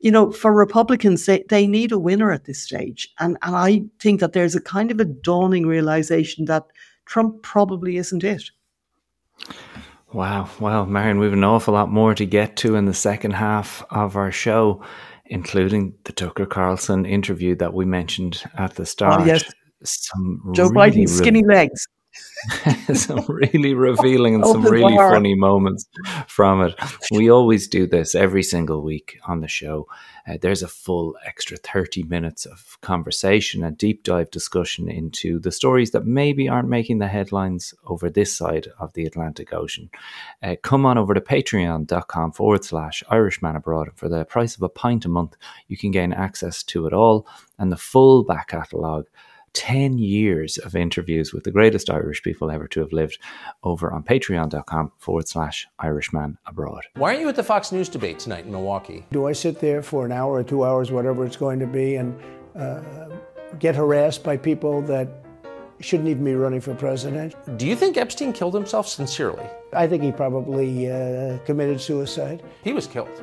you 0.00 0.10
know, 0.10 0.30
for 0.30 0.52
Republicans, 0.52 1.26
they, 1.26 1.44
they 1.48 1.66
need 1.66 1.92
a 1.92 1.98
winner 1.98 2.30
at 2.30 2.44
this 2.44 2.62
stage. 2.62 3.08
And, 3.18 3.36
and 3.42 3.56
I 3.56 3.84
think 4.00 4.20
that 4.20 4.32
there's 4.32 4.54
a 4.54 4.60
kind 4.60 4.90
of 4.90 5.00
a 5.00 5.04
dawning 5.04 5.66
realization 5.66 6.44
that 6.46 6.66
Trump 7.06 7.42
probably 7.42 7.96
isn't 7.96 8.24
it. 8.24 8.50
Wow. 10.12 10.48
Well, 10.60 10.86
Marion, 10.86 11.18
we 11.18 11.26
have 11.26 11.32
an 11.32 11.44
awful 11.44 11.74
lot 11.74 11.90
more 11.90 12.14
to 12.14 12.26
get 12.26 12.56
to 12.56 12.76
in 12.76 12.86
the 12.86 12.94
second 12.94 13.32
half 13.32 13.84
of 13.90 14.16
our 14.16 14.32
show, 14.32 14.82
including 15.26 15.94
the 16.04 16.12
Tucker 16.12 16.46
Carlson 16.46 17.04
interview 17.04 17.54
that 17.56 17.74
we 17.74 17.84
mentioned 17.84 18.42
at 18.56 18.74
the 18.76 18.86
start. 18.86 19.22
Oh, 19.22 19.24
yes. 19.24 19.44
Some 19.82 20.52
Joe 20.54 20.68
really 20.68 21.04
Biden's 21.04 21.16
skinny 21.16 21.44
legs. 21.44 21.86
some 22.94 23.24
really 23.28 23.74
revealing 23.74 24.34
and 24.34 24.46
some 24.46 24.62
really 24.62 24.94
bar. 24.94 25.12
funny 25.12 25.34
moments 25.34 25.86
from 26.28 26.62
it. 26.62 26.74
We 27.12 27.30
always 27.30 27.68
do 27.68 27.86
this 27.86 28.14
every 28.14 28.42
single 28.42 28.82
week 28.82 29.18
on 29.26 29.40
the 29.40 29.48
show. 29.48 29.86
Uh, 30.28 30.36
there's 30.40 30.62
a 30.62 30.68
full 30.68 31.14
extra 31.24 31.56
30 31.56 32.02
minutes 32.02 32.44
of 32.46 32.78
conversation 32.80 33.62
and 33.62 33.78
deep 33.78 34.02
dive 34.02 34.30
discussion 34.30 34.88
into 34.88 35.38
the 35.38 35.52
stories 35.52 35.92
that 35.92 36.04
maybe 36.04 36.48
aren't 36.48 36.68
making 36.68 36.98
the 36.98 37.06
headlines 37.06 37.72
over 37.86 38.10
this 38.10 38.36
side 38.36 38.68
of 38.80 38.92
the 38.94 39.04
Atlantic 39.04 39.52
Ocean. 39.52 39.88
Uh, 40.42 40.56
come 40.62 40.84
on 40.84 40.98
over 40.98 41.14
to 41.14 41.20
patreon.com 41.20 42.32
forward 42.32 42.64
slash 42.64 43.04
Irishman 43.08 43.56
Abroad. 43.56 43.90
For 43.94 44.08
the 44.08 44.24
price 44.24 44.56
of 44.56 44.62
a 44.62 44.68
pint 44.68 45.04
a 45.04 45.08
month, 45.08 45.36
you 45.68 45.76
can 45.76 45.92
gain 45.92 46.12
access 46.12 46.62
to 46.64 46.86
it 46.86 46.92
all 46.92 47.26
and 47.58 47.70
the 47.70 47.76
full 47.76 48.24
back 48.24 48.48
catalogue 48.48 49.06
10 49.56 49.96
years 49.96 50.58
of 50.58 50.76
interviews 50.76 51.32
with 51.32 51.44
the 51.44 51.50
greatest 51.50 51.88
Irish 51.88 52.22
people 52.22 52.50
ever 52.50 52.68
to 52.68 52.80
have 52.80 52.92
lived 52.92 53.18
over 53.64 53.90
on 53.90 54.02
patreon.com 54.02 54.92
forward 54.98 55.26
slash 55.26 55.66
Irishman 55.78 56.36
abroad. 56.44 56.82
Why 56.94 57.08
aren't 57.08 57.22
you 57.22 57.28
at 57.30 57.36
the 57.36 57.42
Fox 57.42 57.72
News 57.72 57.88
debate 57.88 58.18
tonight 58.18 58.44
in 58.44 58.52
Milwaukee? 58.52 59.06
Do 59.12 59.26
I 59.26 59.32
sit 59.32 59.58
there 59.58 59.82
for 59.82 60.04
an 60.04 60.12
hour 60.12 60.34
or 60.34 60.44
two 60.44 60.62
hours, 60.62 60.92
whatever 60.92 61.24
it's 61.24 61.38
going 61.38 61.58
to 61.60 61.66
be, 61.66 61.96
and 61.96 62.20
uh, 62.54 62.82
get 63.58 63.74
harassed 63.74 64.22
by 64.22 64.36
people 64.36 64.82
that 64.82 65.08
shouldn't 65.80 66.10
even 66.10 66.24
be 66.24 66.34
running 66.34 66.60
for 66.60 66.74
president? 66.74 67.34
Do 67.56 67.66
you 67.66 67.76
think 67.76 67.96
Epstein 67.96 68.34
killed 68.34 68.54
himself 68.54 68.86
sincerely? 68.86 69.46
I 69.72 69.86
think 69.86 70.02
he 70.02 70.12
probably 70.12 70.90
uh, 70.90 71.38
committed 71.46 71.80
suicide. 71.80 72.42
He 72.62 72.74
was 72.74 72.86
killed. 72.86 73.22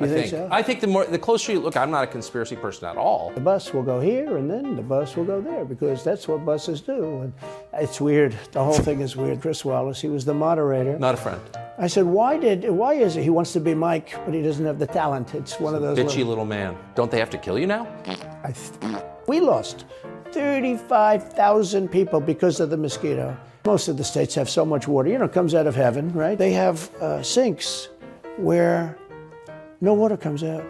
You 0.00 0.04
I 0.06 0.08
think 0.08 0.20
think. 0.20 0.30
so? 0.30 0.48
I 0.50 0.62
think 0.62 0.80
the 0.80 0.86
more 0.86 1.04
the 1.06 1.18
closer 1.18 1.52
you 1.52 1.60
look, 1.60 1.76
I'm 1.76 1.90
not 1.90 2.04
a 2.04 2.06
conspiracy 2.06 2.54
person 2.56 2.86
at 2.88 2.96
all. 2.96 3.32
The 3.34 3.40
bus 3.40 3.72
will 3.72 3.82
go 3.82 3.98
here 4.00 4.36
and 4.36 4.50
then 4.50 4.76
the 4.76 4.82
bus 4.82 5.16
will 5.16 5.24
go 5.24 5.40
there 5.40 5.64
because 5.64 6.04
that's 6.04 6.28
what 6.28 6.44
buses 6.44 6.80
do. 6.82 7.22
And 7.22 7.32
it's 7.72 8.00
weird. 8.00 8.34
The 8.52 8.62
whole 8.62 8.74
thing 8.78 9.00
is 9.00 9.16
weird. 9.16 9.40
Chris 9.40 9.64
Wallace, 9.64 10.00
he 10.00 10.08
was 10.08 10.24
the 10.26 10.34
moderator. 10.34 10.98
Not 10.98 11.14
a 11.14 11.16
friend. 11.16 11.40
I 11.78 11.86
said, 11.86 12.04
why 12.04 12.38
did, 12.38 12.68
why 12.70 12.94
is 12.94 13.16
it 13.16 13.22
he 13.22 13.30
wants 13.30 13.52
to 13.54 13.60
be 13.60 13.74
Mike, 13.74 14.14
but 14.24 14.32
he 14.34 14.42
doesn't 14.42 14.64
have 14.64 14.78
the 14.78 14.86
talent? 14.86 15.34
It's 15.34 15.58
one 15.60 15.74
of 15.74 15.82
those. 15.82 15.98
Bitchy 15.98 16.26
little 16.26 16.46
man. 16.46 16.76
Don't 16.94 17.10
they 17.10 17.18
have 17.18 17.30
to 17.30 17.38
kill 17.38 17.58
you 17.58 17.66
now? 17.66 17.86
I 18.44 18.52
th- 18.52 19.02
we 19.26 19.40
lost 19.40 19.84
35,000 20.32 21.88
people 21.90 22.20
because 22.20 22.60
of 22.60 22.70
the 22.70 22.76
mosquito. 22.76 23.36
Most 23.64 23.88
of 23.88 23.96
the 23.96 24.04
states 24.04 24.34
have 24.36 24.48
so 24.48 24.64
much 24.64 24.86
water, 24.86 25.08
you 25.08 25.18
know, 25.18 25.24
it 25.24 25.32
comes 25.32 25.54
out 25.54 25.66
of 25.66 25.74
heaven, 25.74 26.12
right? 26.12 26.38
They 26.38 26.52
have 26.52 26.94
uh, 26.96 27.22
sinks 27.22 27.88
where 28.36 28.96
no 29.80 29.94
water 29.94 30.16
comes 30.16 30.42
out. 30.42 30.64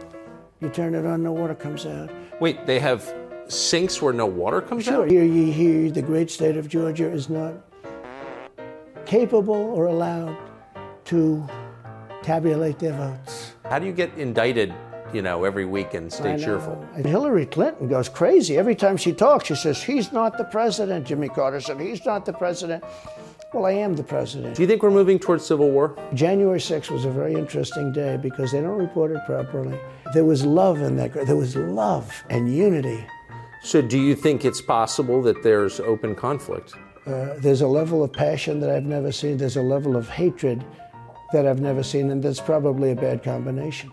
You 0.60 0.68
turn 0.70 0.94
it 0.94 1.04
on, 1.04 1.22
no 1.22 1.32
water 1.32 1.54
comes 1.54 1.86
out. 1.86 2.10
Wait, 2.40 2.66
they 2.66 2.78
have 2.80 3.14
sinks 3.48 4.00
where 4.02 4.12
no 4.12 4.26
water 4.26 4.60
comes 4.60 4.84
Sure, 4.84 5.04
out? 5.04 5.10
here 5.10 5.24
ye 5.24 5.50
hear 5.52 5.90
the 5.90 6.02
great 6.02 6.30
state 6.30 6.56
of 6.56 6.68
Georgia 6.68 7.08
is 7.10 7.28
not 7.28 7.54
capable 9.04 9.54
or 9.54 9.86
allowed 9.86 10.36
to 11.04 11.46
tabulate 12.22 12.78
their 12.78 12.92
votes. 12.94 13.52
How 13.66 13.78
do 13.78 13.86
you 13.86 13.92
get 13.92 14.12
indicted, 14.16 14.74
you 15.12 15.22
know, 15.22 15.44
every 15.44 15.64
week 15.64 15.94
and 15.94 16.12
stay 16.12 16.36
cheerful? 16.36 16.84
And 16.94 17.06
Hillary 17.06 17.46
Clinton 17.46 17.86
goes 17.88 18.08
crazy. 18.08 18.56
Every 18.58 18.74
time 18.74 18.96
she 18.96 19.12
talks, 19.12 19.46
she 19.46 19.54
says, 19.54 19.82
He's 19.82 20.12
not 20.12 20.36
the 20.38 20.44
president. 20.44 21.06
Jimmy 21.06 21.28
Carter 21.28 21.60
said, 21.60 21.80
He's 21.80 22.04
not 22.04 22.24
the 22.24 22.32
president. 22.32 22.82
Well, 23.56 23.64
I 23.64 23.72
am 23.72 23.96
the 23.96 24.04
president. 24.04 24.54
Do 24.54 24.60
you 24.60 24.68
think 24.68 24.82
we're 24.82 24.90
moving 24.90 25.18
towards 25.18 25.46
civil 25.46 25.70
war? 25.70 25.96
January 26.12 26.58
6th 26.58 26.90
was 26.90 27.06
a 27.06 27.10
very 27.10 27.32
interesting 27.32 27.90
day 27.90 28.18
because 28.18 28.52
they 28.52 28.60
don't 28.60 28.76
report 28.76 29.12
it 29.12 29.24
properly. 29.24 29.80
There 30.12 30.26
was 30.26 30.44
love 30.44 30.82
in 30.82 30.96
that. 30.96 31.14
There 31.26 31.36
was 31.36 31.56
love 31.56 32.22
and 32.28 32.54
unity. 32.54 33.02
So, 33.62 33.80
do 33.80 33.98
you 33.98 34.14
think 34.14 34.44
it's 34.44 34.60
possible 34.60 35.22
that 35.22 35.42
there's 35.42 35.80
open 35.80 36.14
conflict? 36.14 36.74
Uh, 37.06 37.32
there's 37.38 37.62
a 37.62 37.66
level 37.66 38.04
of 38.04 38.12
passion 38.12 38.60
that 38.60 38.68
I've 38.68 38.84
never 38.84 39.10
seen. 39.10 39.38
There's 39.38 39.56
a 39.56 39.62
level 39.62 39.96
of 39.96 40.06
hatred 40.06 40.62
that 41.32 41.46
I've 41.46 41.60
never 41.60 41.82
seen, 41.82 42.10
and 42.10 42.22
that's 42.22 42.42
probably 42.42 42.90
a 42.90 42.94
bad 42.94 43.22
combination. 43.22 43.90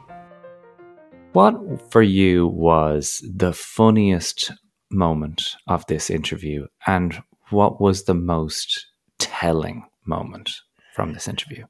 What 1.32 1.90
for 1.90 2.02
you 2.02 2.48
was 2.48 3.24
the 3.34 3.54
funniest 3.54 4.52
moment 4.92 5.56
of 5.68 5.86
this 5.88 6.10
interview, 6.10 6.68
and 6.86 7.24
what 7.50 7.80
was 7.80 8.04
the 8.04 8.14
most 8.14 8.88
telling 9.24 9.86
moment 10.06 10.52
from 10.94 11.14
this 11.14 11.28
interview? 11.28 11.66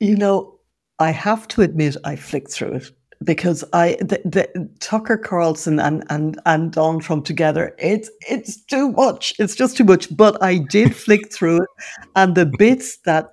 You 0.00 0.16
know, 0.16 0.58
I 0.98 1.10
have 1.10 1.48
to 1.48 1.62
admit 1.62 1.96
I 2.04 2.16
flicked 2.16 2.52
through 2.52 2.74
it 2.74 2.90
because 3.24 3.64
I 3.72 3.96
the, 4.00 4.20
the 4.24 4.70
Tucker 4.80 5.16
Carlson 5.16 5.78
and 5.78 6.04
and 6.10 6.40
and 6.46 6.72
Donald 6.72 7.02
Trump 7.02 7.24
together. 7.24 7.74
It's 7.78 8.10
it's 8.28 8.56
too 8.64 8.92
much. 8.92 9.34
It's 9.38 9.54
just 9.54 9.76
too 9.76 9.84
much. 9.84 10.14
But 10.14 10.42
I 10.42 10.58
did 10.58 10.94
flick 11.04 11.32
through 11.32 11.62
it, 11.62 11.68
and 12.16 12.34
the 12.34 12.46
bits 12.46 12.98
that 13.04 13.30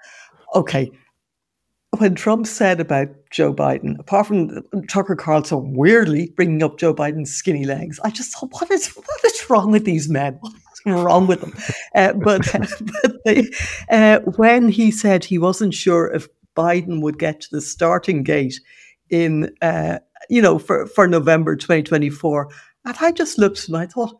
okay. 0.56 0.92
When 1.98 2.14
Trump 2.14 2.46
said 2.46 2.80
about 2.80 3.08
Joe 3.32 3.52
Biden, 3.52 4.00
apart 4.00 4.28
from 4.28 4.64
Tucker 4.88 5.16
Carlson 5.16 5.74
weirdly 5.74 6.32
bringing 6.36 6.62
up 6.62 6.78
Joe 6.78 6.94
Biden's 6.94 7.34
skinny 7.34 7.66
legs, 7.66 8.00
I 8.04 8.12
just 8.12 8.32
thought, 8.32 8.52
what 8.54 8.70
is 8.70 8.90
what 8.90 9.26
is 9.26 9.50
wrong 9.50 9.72
with 9.72 9.86
these 9.86 10.08
men? 10.08 10.38
What 10.40 10.54
wrong 10.86 11.28
with 11.28 11.42
them? 11.42 11.54
Uh, 11.96 12.14
but 12.14 12.48
but 13.02 13.24
they, 13.26 13.50
uh, 13.90 14.20
when 14.38 14.70
he 14.70 14.92
said 14.92 15.24
he 15.24 15.38
wasn't 15.38 15.74
sure 15.74 16.12
if 16.14 16.28
Biden 16.56 17.02
would 17.02 17.18
get 17.18 17.42
to 17.42 17.48
the 17.52 17.62
starting 17.62 18.24
gate 18.24 18.60
in, 19.10 19.56
uh, 19.62 20.00
you 20.30 20.42
know, 20.42 20.60
for, 20.60 20.86
for 20.88 21.08
November 21.08 21.56
2024. 21.56 22.50
And 22.86 22.96
I 23.00 23.12
just 23.12 23.38
looked 23.38 23.68
and 23.68 23.78
I 23.78 23.86
thought, 23.86 24.20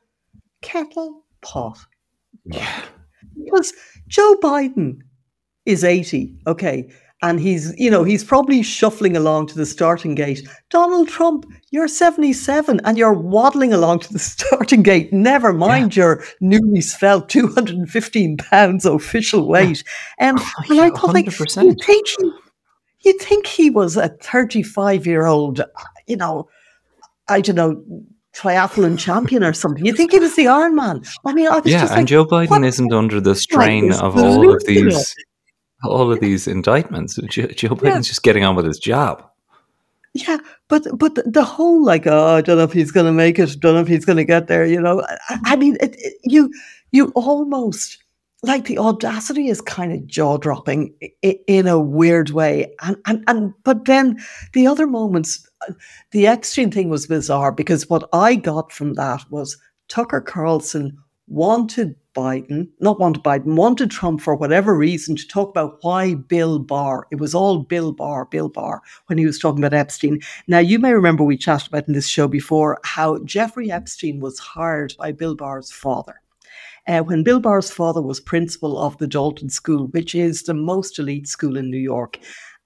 kettle 0.62 1.26
pot. 1.42 1.78
Yeah. 2.46 2.84
Because 3.44 3.74
Joe 4.08 4.36
Biden 4.42 5.00
is 5.66 5.84
80, 5.84 6.36
okay, 6.48 6.90
and 7.22 7.40
he's, 7.40 7.74
you 7.78 7.92
know, 7.92 8.04
he's 8.04 8.24
probably 8.24 8.64
shuffling 8.64 9.18
along 9.18 9.48
to 9.48 9.56
the 9.56 9.66
starting 9.66 10.16
gate. 10.16 10.48
Donald 10.70 11.10
Trump, 11.10 11.46
you're 11.72 11.88
77 11.88 12.80
and 12.86 12.98
you're 12.98 13.14
waddling 13.14 13.74
along 13.74 14.00
to 14.00 14.14
the 14.14 14.20
starting 14.20 14.84
gate. 14.84 15.12
Never 15.12 15.52
mind 15.52 15.96
your 15.96 16.24
newly 16.40 16.82
svelte 16.82 17.28
215 17.30 18.38
pounds 18.38 18.86
official 18.86 19.48
weight. 19.48 19.84
Um, 20.20 20.38
Oh, 20.40 20.64
and 20.70 20.80
I 20.80 20.90
thought, 20.92 21.14
like, 21.14 21.26
100%. 21.26 21.64
you 21.64 21.76
think 21.86 22.08
he, 22.08 22.32
you 23.02 23.18
think 23.20 23.48
he 23.48 23.70
was 23.70 23.98
a 23.98 24.10
35 24.10 25.06
year 25.06 25.26
old, 25.26 25.62
you 26.08 26.16
know, 26.16 26.48
I 27.28 27.42
don't 27.42 27.56
know, 27.56 27.84
triathlon 28.34 28.98
champion 28.98 29.44
or 29.44 29.54
something. 29.54 29.86
You 29.86 29.94
think 29.94 30.12
he 30.12 30.20
was 30.20 30.36
the 30.36 30.48
Iron 30.48 30.76
Man? 30.76 31.02
I 31.26 31.34
mean, 31.34 31.48
I 31.48 31.62
Yeah, 31.66 31.82
just 31.82 31.92
and 31.92 32.02
like, 32.02 32.06
Joe 32.08 32.26
Biden 32.26 32.66
isn't 32.66 32.94
under 32.94 33.20
the 33.20 33.36
strain 33.36 33.92
of 33.92 34.16
all 34.18 34.54
of 34.54 34.64
these 34.66 35.16
all 35.84 36.12
of 36.12 36.20
these 36.20 36.48
indictments. 36.48 37.18
Joe, 37.30 37.48
Joe 37.48 37.70
Biden's 37.70 38.08
just 38.08 38.24
getting 38.24 38.44
on 38.44 38.56
with 38.56 38.66
his 38.66 38.80
job. 38.80 39.26
Yeah, 40.14 40.38
but 40.68 40.88
but 40.98 41.16
the- 41.32 41.44
whole 41.44 41.86
like, 41.86 42.08
oh, 42.08 42.36
I 42.36 42.42
don't 42.42 42.58
know 42.58 42.64
if 42.64 42.74
he's 42.74 42.92
going 42.92 43.06
to 43.06 43.12
make 43.12 43.38
it. 43.38 43.60
Don't 43.60 43.76
know 43.76 43.82
if 43.82 43.88
he's 43.88 44.06
going 44.06 44.18
to 44.18 44.24
get 44.26 44.48
there. 44.48 44.66
You 44.66 44.82
know, 44.82 45.04
I, 45.30 45.40
I 45.46 45.56
mean, 45.56 45.78
it, 45.82 45.96
it- 46.00 46.18
you 46.24 46.52
you 46.92 47.12
almost 47.16 47.98
like 48.42 48.66
the 48.66 48.80
audacity 48.80 49.50
is 49.50 49.62
kind 49.62 49.92
of 49.94 50.08
jaw 50.08 50.38
dropping 50.38 50.94
in 51.22 51.68
a 51.68 51.80
weird 51.80 52.32
way, 52.32 52.74
and 52.82 52.98
and 53.06 53.24
and 53.28 53.54
but 53.64 53.86
then 53.86 54.18
the 54.54 54.66
other 54.66 54.88
moments, 54.88 55.48
uh, 55.68 55.74
the 56.12 56.26
Epstein 56.26 56.72
thing 56.72 56.90
was 56.90 57.06
bizarre 57.06 57.52
because 57.52 57.88
what 57.90 58.10
I 58.12 58.34
got 58.36 58.72
from 58.72 58.96
that 58.96 59.24
was 59.30 59.58
Tucker 59.90 60.22
Carlson 60.22 60.98
wanted 61.28 61.96
Biden, 62.20 62.68
not 62.82 63.00
wanted 63.00 63.24
Biden, 63.24 63.56
wanted 63.56 63.90
Trump 63.92 64.20
for 64.20 64.36
whatever 64.36 64.76
reason 64.76 65.16
to 65.16 65.28
talk 65.28 65.50
about 65.50 65.78
why 65.82 66.16
Bill 66.16 66.60
Barr. 66.60 67.08
It 67.12 67.16
was 67.16 67.34
all 67.34 67.60
Bill 67.60 67.94
Barr, 67.94 68.26
Bill 68.26 68.50
Barr, 68.50 68.82
when 69.08 69.18
he 69.18 69.26
was 69.26 69.40
talking 69.40 69.64
about 69.64 69.78
Epstein. 69.78 70.20
Now, 70.48 70.60
you 70.60 70.80
may 70.80 70.92
remember 70.94 71.24
we 71.24 71.38
chatted 71.38 71.70
about 71.70 71.88
in 71.88 71.94
this 71.94 72.08
show 72.08 72.28
before 72.28 72.80
how 72.84 73.20
Jeffrey 73.24 73.72
Epstein 73.72 74.20
was 74.20 74.38
hired 74.38 74.94
by 75.00 75.14
Bill 75.14 75.34
Barr's 75.36 75.72
father. 75.72 76.16
Uh, 76.88 77.00
when 77.02 77.24
Bill 77.24 77.40
Barr's 77.40 77.72
father 77.72 78.02
was 78.02 78.20
principal 78.20 78.78
of 78.78 78.98
the 78.98 79.08
Dalton 79.08 79.50
School, 79.50 79.88
which 79.88 80.14
is 80.14 80.44
the 80.44 80.54
most 80.54 81.00
elite 81.00 81.28
school 81.28 81.56
in 81.56 81.70
New 81.72 81.78
York. 81.78 82.20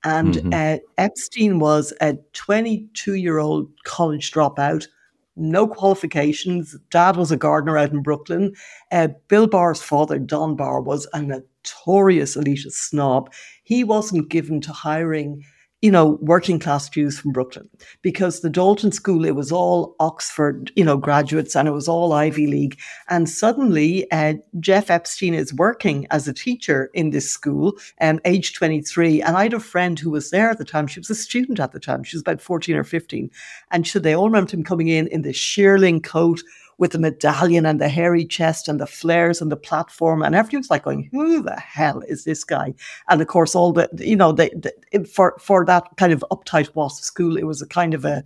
And 0.04 0.34
Mhm. 0.36 0.54
uh, 0.54 0.80
Epstein 0.98 1.60
was 1.60 1.94
a 2.02 2.16
22 2.34 3.14
year 3.16 3.38
old 3.38 3.70
college 3.86 4.32
dropout, 4.32 4.88
no 5.36 5.68
qualifications. 5.68 6.76
Dad 6.92 7.16
was 7.16 7.32
a 7.32 7.38
gardener 7.38 7.78
out 7.78 7.92
in 7.92 8.02
Brooklyn. 8.02 8.54
Uh, 8.92 9.10
Bill 9.28 9.48
Barr's 9.48 9.82
father, 9.82 10.20
Don 10.20 10.56
Barr, 10.56 10.82
was 10.82 11.08
a 11.14 11.22
notorious 11.22 12.36
elitist 12.36 12.74
snob. 12.74 13.32
He 13.64 13.84
wasn't 13.84 14.30
given 14.30 14.62
to 14.62 14.72
hiring, 14.72 15.44
you 15.84 15.92
know, 15.92 16.18
working 16.22 16.60
class 16.60 16.88
Jews 16.88 17.20
from 17.20 17.34
Brooklyn 17.34 17.70
because 18.02 18.40
the 18.40 18.50
Dalton 18.50 18.94
School, 18.94 19.26
it 19.26 19.36
was 19.36 19.52
all 19.52 19.98
Oxford, 20.00 20.72
you 20.78 20.86
know, 20.86 20.96
graduates 20.96 21.58
and 21.58 21.68
it 21.68 21.72
was 21.72 21.90
all 21.90 22.14
Ivy 22.14 22.48
League. 22.48 22.80
And 23.10 23.30
suddenly, 23.30 24.10
uh, 24.10 24.36
Jeff 24.62 24.90
Epstein 24.90 25.34
is 25.34 25.54
working 25.54 26.08
as 26.10 26.26
a 26.26 26.34
teacher 26.34 26.90
in 26.94 27.10
this 27.10 27.30
school, 27.30 27.74
um, 28.00 28.22
age 28.24 28.54
23. 28.54 29.22
And 29.22 29.36
I 29.36 29.44
had 29.44 29.54
a 29.54 29.60
friend 29.60 30.00
who 30.00 30.10
was 30.10 30.30
there 30.30 30.50
at 30.50 30.58
the 30.58 30.64
time. 30.64 30.88
She 30.88 31.02
was 31.02 31.10
a 31.10 31.16
student 31.16 31.60
at 31.60 31.74
the 31.74 31.82
time. 31.82 32.06
She 32.06 32.16
was 32.16 32.22
about 32.22 32.40
14 32.40 32.78
or 32.78 32.86
15. 32.86 33.30
And 33.72 33.86
she, 33.86 34.00
they 34.00 34.16
all 34.16 34.30
remember 34.30 34.52
him 34.52 34.64
coming 34.64 34.88
in 34.88 35.08
in 35.08 35.24
this 35.24 35.36
shearling 35.36 36.02
coat 36.02 36.42
with 36.78 36.92
the 36.92 37.00
medallion 37.00 37.66
and 37.66 37.80
the 37.80 37.90
hairy 37.90 38.26
chest 38.26 38.68
and 38.68 38.80
the 38.80 38.88
flares 38.88 39.42
and 39.42 39.52
the 39.52 39.58
platform. 39.58 40.22
And 40.22 40.36
everyone's 40.36 40.70
like 40.70 40.84
going, 40.84 41.10
who 41.12 41.42
the 41.42 41.60
hell 41.60 42.02
is 42.08 42.24
this 42.24 42.44
guy? 42.44 42.74
And 43.10 43.22
of 43.22 43.28
course, 43.28 43.56
all 43.56 43.74
the, 43.74 43.90
you 43.98 44.16
know, 44.16 44.36
for, 45.14 45.38
for 45.40 45.66
that 45.66 45.88
kind 45.98 46.14
of 46.14 46.26
uptight 46.32 46.74
WASP 46.76 47.04
school, 47.04 47.38
it 47.38 47.44
was 47.44 47.62
a 47.62 47.68
kind 47.68 47.94
of 47.94 48.06
a, 48.06 48.24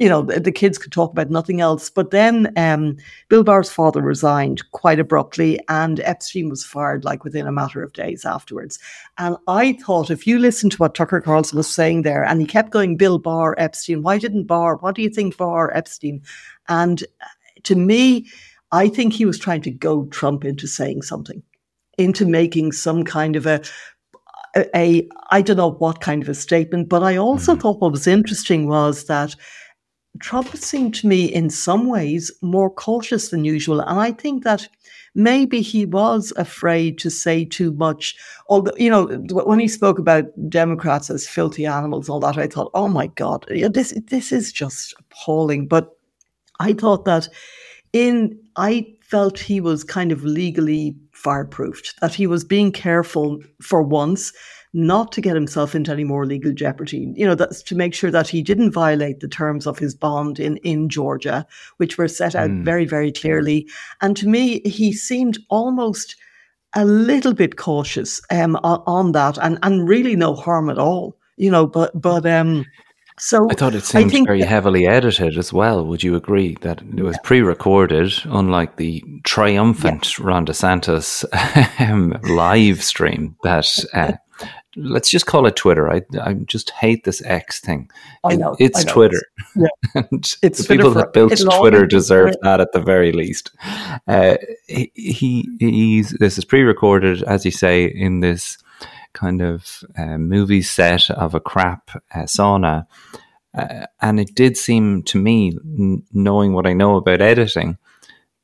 you 0.00 0.08
know, 0.08 0.22
the, 0.22 0.40
the 0.40 0.50
kids 0.50 0.78
could 0.78 0.92
talk 0.92 1.12
about 1.12 1.28
nothing 1.28 1.60
else. 1.60 1.90
But 1.90 2.10
then 2.10 2.50
um, 2.56 2.96
Bill 3.28 3.44
Barr's 3.44 3.70
father 3.70 4.00
resigned 4.00 4.62
quite 4.70 4.98
abruptly, 4.98 5.60
and 5.68 6.00
Epstein 6.00 6.48
was 6.48 6.64
fired 6.64 7.04
like 7.04 7.22
within 7.22 7.46
a 7.46 7.52
matter 7.52 7.82
of 7.82 7.92
days 7.92 8.24
afterwards. 8.24 8.78
And 9.18 9.36
I 9.46 9.74
thought, 9.74 10.10
if 10.10 10.26
you 10.26 10.38
listen 10.38 10.70
to 10.70 10.78
what 10.78 10.94
Tucker 10.94 11.20
Carlson 11.20 11.58
was 11.58 11.68
saying 11.68 12.00
there, 12.00 12.24
and 12.24 12.40
he 12.40 12.46
kept 12.46 12.70
going, 12.70 12.96
Bill 12.96 13.18
Barr, 13.18 13.54
Epstein, 13.58 14.02
why 14.02 14.16
didn't 14.16 14.46
Barr? 14.46 14.76
What 14.76 14.94
do 14.94 15.02
you 15.02 15.10
think, 15.10 15.36
Barr, 15.36 15.70
Epstein? 15.76 16.22
And 16.70 17.04
to 17.64 17.74
me, 17.74 18.26
I 18.72 18.88
think 18.88 19.12
he 19.12 19.24
was 19.24 19.38
trying 19.38 19.62
to 19.62 19.70
goad 19.70 20.12
Trump 20.12 20.44
into 20.44 20.66
saying 20.66 21.02
something, 21.02 21.42
into 21.98 22.24
making 22.24 22.72
some 22.72 23.04
kind 23.04 23.36
of 23.36 23.46
a 23.46 23.62
a, 24.56 24.66
a 24.76 25.08
I 25.30 25.42
don't 25.42 25.56
know 25.56 25.72
what 25.72 26.00
kind 26.00 26.22
of 26.22 26.28
a 26.28 26.34
statement, 26.34 26.88
but 26.88 27.02
I 27.02 27.16
also 27.16 27.52
mm-hmm. 27.52 27.60
thought 27.60 27.80
what 27.80 27.92
was 27.92 28.06
interesting 28.06 28.68
was 28.68 29.04
that 29.04 29.34
Trump 30.18 30.56
seemed 30.56 30.94
to 30.96 31.06
me 31.06 31.24
in 31.24 31.50
some 31.50 31.86
ways 31.86 32.32
more 32.42 32.70
cautious 32.70 33.28
than 33.28 33.44
usual. 33.44 33.80
And 33.80 34.00
I 34.00 34.12
think 34.12 34.42
that 34.44 34.68
maybe 35.14 35.60
he 35.60 35.86
was 35.86 36.32
afraid 36.36 36.98
to 36.98 37.10
say 37.10 37.44
too 37.44 37.72
much. 37.74 38.16
Although, 38.48 38.74
you 38.76 38.90
know, 38.90 39.06
when 39.30 39.60
he 39.60 39.68
spoke 39.68 39.98
about 39.98 40.24
Democrats 40.48 41.10
as 41.10 41.28
filthy 41.28 41.64
animals, 41.64 42.08
all 42.08 42.20
that, 42.20 42.38
I 42.38 42.48
thought, 42.48 42.70
oh 42.74 42.88
my 42.88 43.06
God, 43.08 43.46
this, 43.48 43.94
this 44.08 44.32
is 44.32 44.52
just 44.52 44.94
appalling. 44.98 45.68
But 45.68 45.96
I 46.60 46.72
thought 46.74 47.04
that 47.06 47.28
in, 47.92 48.38
I 48.56 48.86
felt 49.00 49.38
he 49.38 49.60
was 49.60 49.82
kind 49.82 50.12
of 50.12 50.22
legally 50.22 50.96
fireproofed, 51.12 51.94
that 52.00 52.14
he 52.14 52.26
was 52.28 52.44
being 52.44 52.70
careful 52.70 53.40
for 53.60 53.82
once 53.82 54.32
not 54.72 55.10
to 55.10 55.20
get 55.20 55.34
himself 55.34 55.74
into 55.74 55.90
any 55.90 56.04
more 56.04 56.24
legal 56.24 56.52
jeopardy. 56.52 57.12
You 57.16 57.26
know, 57.26 57.34
that's 57.34 57.62
to 57.64 57.74
make 57.74 57.92
sure 57.92 58.12
that 58.12 58.28
he 58.28 58.40
didn't 58.40 58.70
violate 58.70 59.18
the 59.18 59.26
terms 59.26 59.66
of 59.66 59.78
his 59.78 59.96
bond 59.96 60.38
in, 60.38 60.58
in 60.58 60.88
Georgia, 60.88 61.44
which 61.78 61.98
were 61.98 62.06
set 62.06 62.36
out 62.36 62.50
mm. 62.50 62.64
very, 62.64 62.84
very 62.84 63.10
clearly. 63.10 63.68
And 64.00 64.16
to 64.16 64.28
me, 64.28 64.60
he 64.60 64.92
seemed 64.92 65.38
almost 65.48 66.14
a 66.74 66.84
little 66.84 67.34
bit 67.34 67.56
cautious 67.56 68.20
um, 68.30 68.54
on, 68.62 68.82
on 68.86 69.12
that 69.12 69.38
and, 69.38 69.58
and 69.64 69.88
really 69.88 70.14
no 70.14 70.34
harm 70.34 70.70
at 70.70 70.78
all. 70.78 71.16
You 71.36 71.50
know, 71.50 71.66
but 71.66 71.98
but 72.00 72.26
um 72.26 72.66
so 73.20 73.48
I 73.50 73.54
thought 73.54 73.74
it 73.74 73.84
seemed 73.84 74.12
very 74.26 74.42
heavily 74.42 74.86
edited 74.86 75.36
as 75.36 75.52
well. 75.52 75.84
Would 75.84 76.02
you 76.02 76.16
agree 76.16 76.56
that 76.62 76.80
it 76.80 77.02
was 77.02 77.16
yeah. 77.16 77.22
pre-recorded, 77.22 78.12
unlike 78.24 78.76
the 78.76 79.04
triumphant 79.24 80.18
yeah. 80.18 80.26
Ron 80.26 80.46
DeSantis 80.46 81.24
um, 81.80 82.18
live 82.22 82.82
stream 82.82 83.36
that 83.42 83.84
uh, 83.92 84.12
let's 84.76 85.10
just 85.10 85.26
call 85.26 85.46
it 85.46 85.56
Twitter. 85.56 85.92
I 85.92 86.02
I 86.20 86.34
just 86.34 86.70
hate 86.70 87.04
this 87.04 87.22
X 87.24 87.60
thing. 87.60 87.90
I 88.24 88.36
know 88.36 88.56
it's 88.58 88.80
I 88.80 88.82
know. 88.84 88.92
Twitter. 88.92 89.22
Yeah. 89.54 89.68
and 90.10 90.34
it's 90.42 90.66
the 90.66 90.76
people 90.76 90.92
that 90.92 91.12
built 91.12 91.38
Twitter 91.58 91.86
deserve 91.86 92.34
that 92.42 92.60
at 92.60 92.72
the 92.72 92.80
very 92.80 93.12
least. 93.12 93.50
Uh, 94.08 94.36
he, 94.66 94.90
he 94.94 95.48
he's 95.58 96.10
this 96.12 96.38
is 96.38 96.44
pre-recorded, 96.44 97.22
as 97.24 97.44
you 97.44 97.50
say, 97.50 97.84
in 97.84 98.20
this 98.20 98.56
kind 99.12 99.42
of 99.42 99.82
uh, 99.98 100.18
movie 100.18 100.62
set 100.62 101.10
of 101.10 101.34
a 101.34 101.40
crap 101.40 101.90
uh, 102.14 102.20
sauna. 102.22 102.86
Uh, 103.56 103.86
and 104.00 104.20
it 104.20 104.34
did 104.34 104.56
seem 104.56 105.02
to 105.02 105.18
me, 105.18 105.58
n- 105.78 106.02
knowing 106.12 106.52
what 106.52 106.66
I 106.66 106.72
know 106.72 106.96
about 106.96 107.20
editing, 107.20 107.78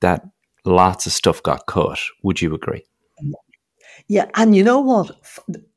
that 0.00 0.26
lots 0.64 1.06
of 1.06 1.12
stuff 1.12 1.42
got 1.42 1.66
cut. 1.66 1.98
Would 2.22 2.42
you 2.42 2.54
agree? 2.54 2.84
Yeah, 4.08 4.26
and 4.34 4.54
you 4.54 4.62
know 4.62 4.80
what? 4.80 5.10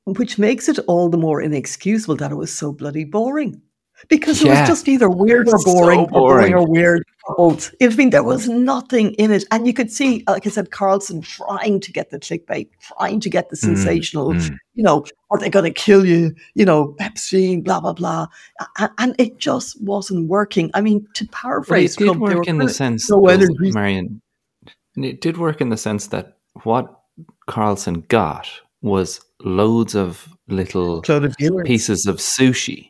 Which 0.06 0.38
makes 0.38 0.68
it 0.68 0.80
all 0.88 1.10
the 1.10 1.18
more 1.18 1.42
inexcusable 1.42 2.16
that 2.18 2.32
it 2.32 2.36
was 2.36 2.54
so 2.54 2.72
bloody 2.72 3.06
boring. 3.06 3.62
Because 4.08 4.42
yeah. 4.42 4.48
it 4.48 4.60
was 4.62 4.70
just 4.70 4.88
either 4.88 5.10
weird 5.10 5.50
or 5.50 5.58
boring, 5.64 6.06
so 6.06 6.06
boring. 6.06 6.06
or 6.06 6.08
boring 6.08 6.54
or 6.54 6.68
weird. 6.68 7.04
Both. 7.38 7.76
I 7.82 7.88
mean, 7.90 8.10
there 8.10 8.24
was 8.24 8.48
nothing 8.48 9.14
in 9.14 9.32
it, 9.32 9.44
and 9.52 9.68
you 9.68 9.74
could 9.74 9.92
see, 9.92 10.24
like 10.28 10.48
I 10.48 10.50
said, 10.50 10.72
Carlson 10.72 11.22
trying 11.22 11.80
to 11.80 11.92
get 11.92 12.10
the 12.10 12.20
clickbait, 12.20 12.70
trying 12.80 13.20
to 13.20 13.30
get 13.30 13.50
the 13.50 13.56
mm, 13.56 13.60
sensational. 13.60 14.30
Mm, 14.30 14.50
mm. 14.50 14.58
You 14.74 14.84
know, 14.84 15.06
are 15.30 15.38
they 15.38 15.50
going 15.50 15.66
to 15.66 15.72
kill 15.72 16.06
you? 16.06 16.34
You 16.56 16.66
know, 16.66 16.96
Epstein, 17.00 17.62
blah 17.62 17.82
blah 17.82 17.94
blah, 17.94 18.28
and, 18.78 18.92
and 18.98 19.16
it 19.20 19.38
just 19.38 19.80
wasn't 19.84 20.28
working. 20.28 20.72
I 20.74 20.82
mean, 20.82 21.06
to 21.16 21.28
paraphrase, 21.28 21.98
well, 22.00 22.10
it 22.10 22.14
did 22.14 22.20
work 22.20 22.48
in 22.48 22.58
the 22.58 22.70
sense, 22.70 23.10
no 23.10 23.22
Marion. 23.22 24.22
It 24.96 25.22
did 25.22 25.38
work 25.38 25.62
in 25.62 25.70
the 25.70 25.78
sense 25.78 26.08
that 26.08 26.38
what 26.64 27.02
Carlson 27.48 28.06
got 28.08 28.50
was 28.82 29.22
loads 29.42 29.96
of 29.96 30.30
little 30.48 31.02
pieces 31.64 32.06
of 32.06 32.18
sushi 32.18 32.89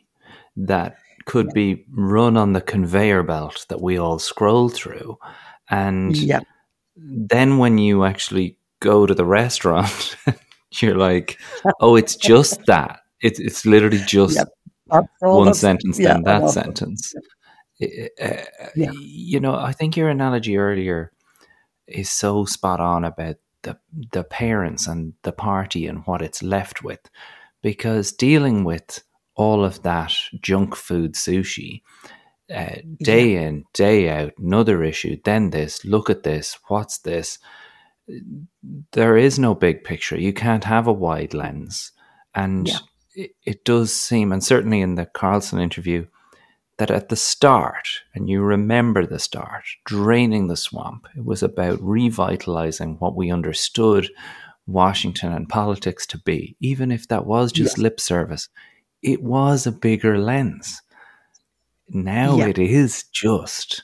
that 0.66 0.96
could 1.26 1.50
be 1.52 1.84
run 1.90 2.36
on 2.36 2.52
the 2.52 2.60
conveyor 2.60 3.22
belt 3.22 3.66
that 3.68 3.80
we 3.80 3.98
all 3.98 4.18
scroll 4.18 4.68
through. 4.68 5.18
And 5.68 6.16
yeah. 6.16 6.40
then 6.96 7.58
when 7.58 7.78
you 7.78 8.04
actually 8.04 8.56
go 8.80 9.06
to 9.06 9.14
the 9.14 9.24
restaurant, 9.24 10.16
you're 10.80 10.96
like, 10.96 11.38
oh, 11.80 11.96
it's 11.96 12.16
just 12.16 12.64
that. 12.66 13.00
It's, 13.20 13.38
it's 13.38 13.66
literally 13.66 14.02
just 14.06 14.36
yep. 14.90 15.06
one 15.20 15.54
sentence, 15.54 15.98
yeah, 15.98 16.14
then 16.14 16.22
that 16.24 16.50
sentence. 16.50 17.14
Uh, 17.82 18.42
yeah. 18.74 18.90
You 18.92 19.40
know, 19.40 19.54
I 19.54 19.72
think 19.72 19.96
your 19.96 20.08
analogy 20.08 20.56
earlier 20.56 21.12
is 21.86 22.10
so 22.10 22.44
spot 22.44 22.80
on 22.80 23.04
about 23.04 23.36
the 23.62 23.78
the 24.12 24.24
parents 24.24 24.86
and 24.86 25.12
the 25.22 25.32
party 25.32 25.86
and 25.86 26.02
what 26.06 26.22
it's 26.22 26.42
left 26.42 26.82
with, 26.82 27.00
because 27.62 28.12
dealing 28.12 28.64
with 28.64 29.02
all 29.40 29.64
of 29.64 29.82
that 29.82 30.12
junk 30.40 30.76
food 30.76 31.14
sushi 31.14 31.80
uh, 32.54 32.76
day 33.02 33.34
yeah. 33.34 33.40
in 33.40 33.64
day 33.72 34.08
out 34.08 34.32
another 34.38 34.84
issue 34.84 35.16
then 35.24 35.50
this 35.50 35.84
look 35.84 36.10
at 36.10 36.24
this 36.24 36.58
what's 36.68 36.98
this 36.98 37.38
there 38.92 39.16
is 39.16 39.38
no 39.38 39.54
big 39.54 39.82
picture 39.82 40.18
you 40.18 40.32
can't 40.32 40.64
have 40.64 40.86
a 40.86 40.92
wide 40.92 41.32
lens 41.32 41.92
and 42.34 42.68
yeah. 42.68 42.78
it, 43.14 43.30
it 43.44 43.64
does 43.64 43.92
seem 43.92 44.32
and 44.32 44.44
certainly 44.44 44.80
in 44.80 44.96
the 44.96 45.06
carlson 45.06 45.58
interview 45.58 46.04
that 46.80 46.90
at 46.90 47.10
the 47.10 47.16
start, 47.16 47.86
and 48.14 48.30
you 48.30 48.40
remember 48.40 49.04
the 49.04 49.18
start, 49.18 49.64
draining 49.84 50.48
the 50.48 50.56
swamp, 50.56 51.06
it 51.14 51.22
was 51.22 51.42
about 51.42 51.78
revitalizing 51.82 52.96
what 53.00 53.14
we 53.14 53.30
understood 53.30 54.08
Washington 54.66 55.30
and 55.30 55.46
politics 55.46 56.06
to 56.06 56.16
be, 56.16 56.56
even 56.58 56.90
if 56.90 57.06
that 57.08 57.26
was 57.26 57.52
just 57.52 57.76
yes. 57.76 57.82
lip 57.82 58.00
service. 58.00 58.48
It 59.02 59.22
was 59.22 59.66
a 59.66 59.72
bigger 59.72 60.18
lens. 60.18 60.80
Now 61.88 62.36
yeah. 62.36 62.46
it 62.46 62.58
is 62.58 63.04
just 63.04 63.82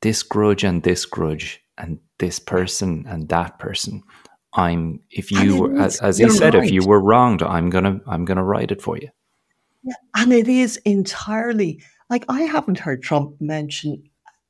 this 0.00 0.22
grudge 0.22 0.64
and 0.64 0.82
this 0.82 1.06
grudge 1.06 1.62
and 1.78 1.98
this 2.18 2.38
person 2.38 3.04
and 3.08 3.28
that 3.28 3.58
person. 3.58 4.02
I'm 4.54 5.00
if 5.10 5.30
you 5.30 5.78
as, 5.78 6.00
as 6.00 6.18
he 6.18 6.28
said, 6.28 6.54
right. 6.54 6.64
if 6.64 6.70
you 6.70 6.86
were 6.86 7.00
wronged, 7.00 7.42
I'm 7.42 7.70
gonna 7.70 8.00
I'm 8.06 8.24
gonna 8.24 8.44
write 8.44 8.70
it 8.70 8.82
for 8.82 8.98
you. 8.98 9.08
Yeah, 9.82 9.94
and 10.14 10.32
it 10.32 10.46
is 10.46 10.76
entirely 10.84 11.80
like, 12.12 12.26
I 12.28 12.42
haven't 12.42 12.78
heard 12.78 13.02
Trump 13.02 13.40
mention 13.40 14.02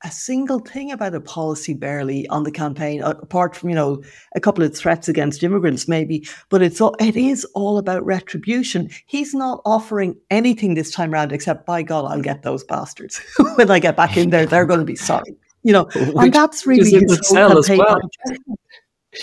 a 0.04 0.10
single 0.10 0.58
thing 0.58 0.90
about 0.90 1.14
a 1.14 1.20
policy 1.20 1.74
barely 1.74 2.26
on 2.28 2.42
the 2.42 2.50
campaign, 2.50 3.02
apart 3.02 3.56
from 3.56 3.68
you 3.70 3.74
know 3.74 4.02
a 4.34 4.40
couple 4.40 4.64
of 4.64 4.76
threats 4.76 5.08
against 5.08 5.42
immigrants, 5.42 5.88
maybe. 5.88 6.26
But 6.48 6.62
it's 6.62 6.80
all 6.80 6.94
it 7.00 7.16
is 7.16 7.44
all 7.54 7.78
about 7.78 8.04
retribution. 8.04 8.90
He's 9.06 9.34
not 9.34 9.60
offering 9.64 10.16
anything 10.30 10.74
this 10.74 10.90
time 10.90 11.12
around, 11.12 11.32
except 11.32 11.66
by 11.66 11.82
God, 11.82 12.04
I'll 12.06 12.22
get 12.22 12.42
those 12.42 12.64
bastards 12.64 13.20
when 13.56 13.70
I 13.70 13.78
get 13.78 13.96
back 13.96 14.16
in 14.16 14.30
there. 14.30 14.46
They're 14.46 14.66
going 14.66 14.80
to 14.80 14.86
be 14.86 14.96
sorry, 14.96 15.34
you 15.62 15.72
know. 15.72 15.84
Which 15.94 16.16
and 16.16 16.32
that's 16.32 16.66
really 16.66 16.90
his 16.90 17.28
whole 17.28 17.62
campaign. 17.62 17.78
Well. 17.78 18.00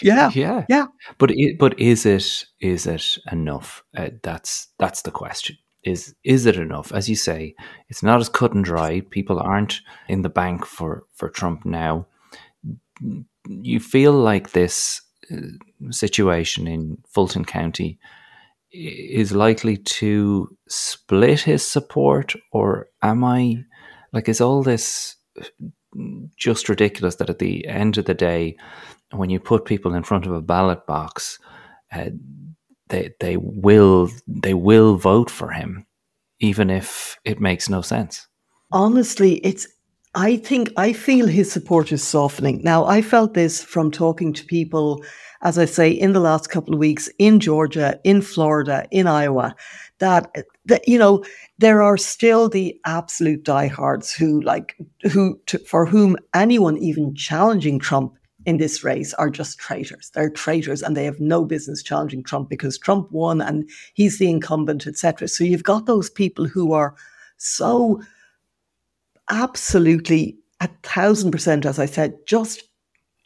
Yeah, 0.03 0.30
yeah, 0.36 0.65
yeah. 0.69 0.86
But 1.17 1.32
it, 1.32 1.57
but 1.57 1.80
is 1.80 2.05
it 2.05 2.45
is 2.59 2.86
it 2.86 3.17
enough? 3.32 3.84
Uh, 3.97 4.09
that's 4.21 4.67
that's 4.77 5.01
the 5.01 5.11
question 5.11 5.57
is 5.84 6.15
is 6.23 6.45
it 6.45 6.57
enough? 6.57 6.91
As 6.91 7.09
you 7.09 7.15
say, 7.15 7.55
it's 7.89 8.03
not 8.03 8.19
as 8.19 8.30
cut 8.30 8.53
and 8.53 8.63
dry. 8.63 9.01
People 9.09 9.39
aren't 9.39 9.82
in 10.07 10.21
the 10.21 10.30
bank 10.30 10.65
for 10.65 11.03
for 11.15 11.30
Trump 11.30 11.65
now. 11.65 12.05
You 13.47 13.80
feel 13.80 14.13
like 14.13 14.51
this 14.51 15.01
uh, 15.32 15.38
situation 15.91 16.67
in 16.67 16.97
Fulton 17.07 17.45
County 17.45 17.99
is 18.71 19.32
likely 19.32 19.77
to 19.77 20.55
split 20.67 21.41
his 21.41 21.65
support, 21.65 22.34
or 22.51 22.89
am 23.01 23.23
I 23.23 23.63
like 24.11 24.30
is 24.30 24.41
all 24.41 24.63
this 24.63 25.15
just 26.38 26.69
ridiculous 26.69 27.15
that 27.15 27.30
at 27.30 27.39
the 27.39 27.67
end 27.67 27.97
of 27.97 28.05
the 28.05 28.13
day, 28.13 28.57
when 29.11 29.30
you 29.30 29.39
put 29.39 29.65
people 29.65 29.93
in 29.93 30.03
front 30.03 30.25
of 30.25 30.34
a 30.34 30.41
ballot 30.41 30.86
box, 30.86 31.39
uh, 31.91 32.09
they 32.90 33.12
they 33.20 33.38
will 33.38 34.10
they 34.28 34.54
will 34.54 34.96
vote 34.96 35.30
for 35.30 35.52
him, 35.52 35.86
even 36.40 36.70
if 36.70 37.18
it 37.24 37.40
makes 37.40 37.70
no 37.70 37.82
sense. 37.82 38.28
Honestly, 38.72 39.36
it's 39.38 39.68
I 40.16 40.38
think 40.38 40.72
I 40.76 40.94
feel 40.94 41.28
his 41.28 41.52
support 41.52 41.92
is 41.92 42.04
softening. 42.04 42.62
Now 42.64 42.86
I 42.86 43.02
felt 43.02 43.34
this 43.34 43.64
from 43.64 43.92
talking 43.92 44.34
to 44.34 44.46
people, 44.46 45.04
as 45.42 45.58
I 45.58 45.66
say, 45.66 45.92
in 45.92 46.14
the 46.14 46.20
last 46.20 46.50
couple 46.50 46.74
of 46.74 46.80
weeks 46.80 47.10
in 47.20 47.40
Georgia, 47.40 48.00
in 48.04 48.22
Florida, 48.22 48.88
in 48.92 49.06
Iowa, 49.08 49.56
that 50.00 50.34
that 50.66 50.88
you 50.88 50.98
know 50.98 51.24
there 51.60 51.82
are 51.82 51.98
still 51.98 52.50
the 52.50 52.80
absolute 52.86 53.44
diehards 53.44 54.12
who 54.12 54.42
like 54.42 54.76
who 55.12 55.40
to, 55.46 55.60
for 55.60 55.86
whom 55.86 56.18
anyone 56.34 56.78
even 56.78 57.14
challenging 57.16 57.80
Trump 57.80 58.14
in 58.46 58.58
this 58.58 58.84
race 58.84 59.14
are 59.16 59.30
just 59.30 59.60
traitors. 59.60 60.12
They're 60.14 60.30
traitors 60.30 60.82
and 60.82 60.96
they 60.96 61.06
have 61.06 61.20
no 61.20 61.44
business 61.44 61.84
challenging 61.84 62.24
Trump 62.24 62.50
because 62.50 62.78
Trump 62.78 63.12
won 63.12 63.42
and 63.42 63.70
he's 63.94 64.18
the 64.18 64.30
incumbent, 64.30 64.88
etc. 64.88 65.28
So 65.28 65.44
you've 65.44 65.64
got 65.64 65.86
those 65.86 66.10
people 66.10 66.48
who 66.48 66.74
are 66.74 66.96
so 67.38 68.02
absolutely 69.30 70.38
a 70.62 70.70
thousand 70.84 71.32
percent, 71.32 71.66
as 71.66 71.80
I 71.80 71.86
said, 71.86 72.16
just 72.26 72.64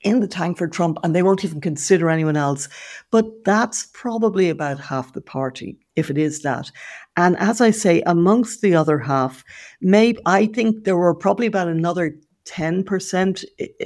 in 0.03 0.19
the 0.19 0.27
tank 0.27 0.57
for 0.57 0.67
Trump 0.67 0.97
and 1.03 1.15
they 1.15 1.23
won't 1.23 1.45
even 1.45 1.61
consider 1.61 2.09
anyone 2.09 2.35
else. 2.35 2.67
But 3.11 3.25
that's 3.45 3.87
probably 3.93 4.49
about 4.49 4.79
half 4.79 5.13
the 5.13 5.21
party, 5.21 5.77
if 5.95 6.09
it 6.09 6.17
is 6.17 6.41
that. 6.41 6.71
And 7.15 7.37
as 7.37 7.61
I 7.61 7.71
say, 7.71 8.01
amongst 8.05 8.61
the 8.61 8.75
other 8.75 8.99
half, 8.99 9.43
maybe 9.81 10.19
I 10.25 10.47
think 10.47 10.83
there 10.83 10.97
were 10.97 11.15
probably 11.15 11.47
about 11.47 11.67
another 11.67 12.15
10% 12.45 13.45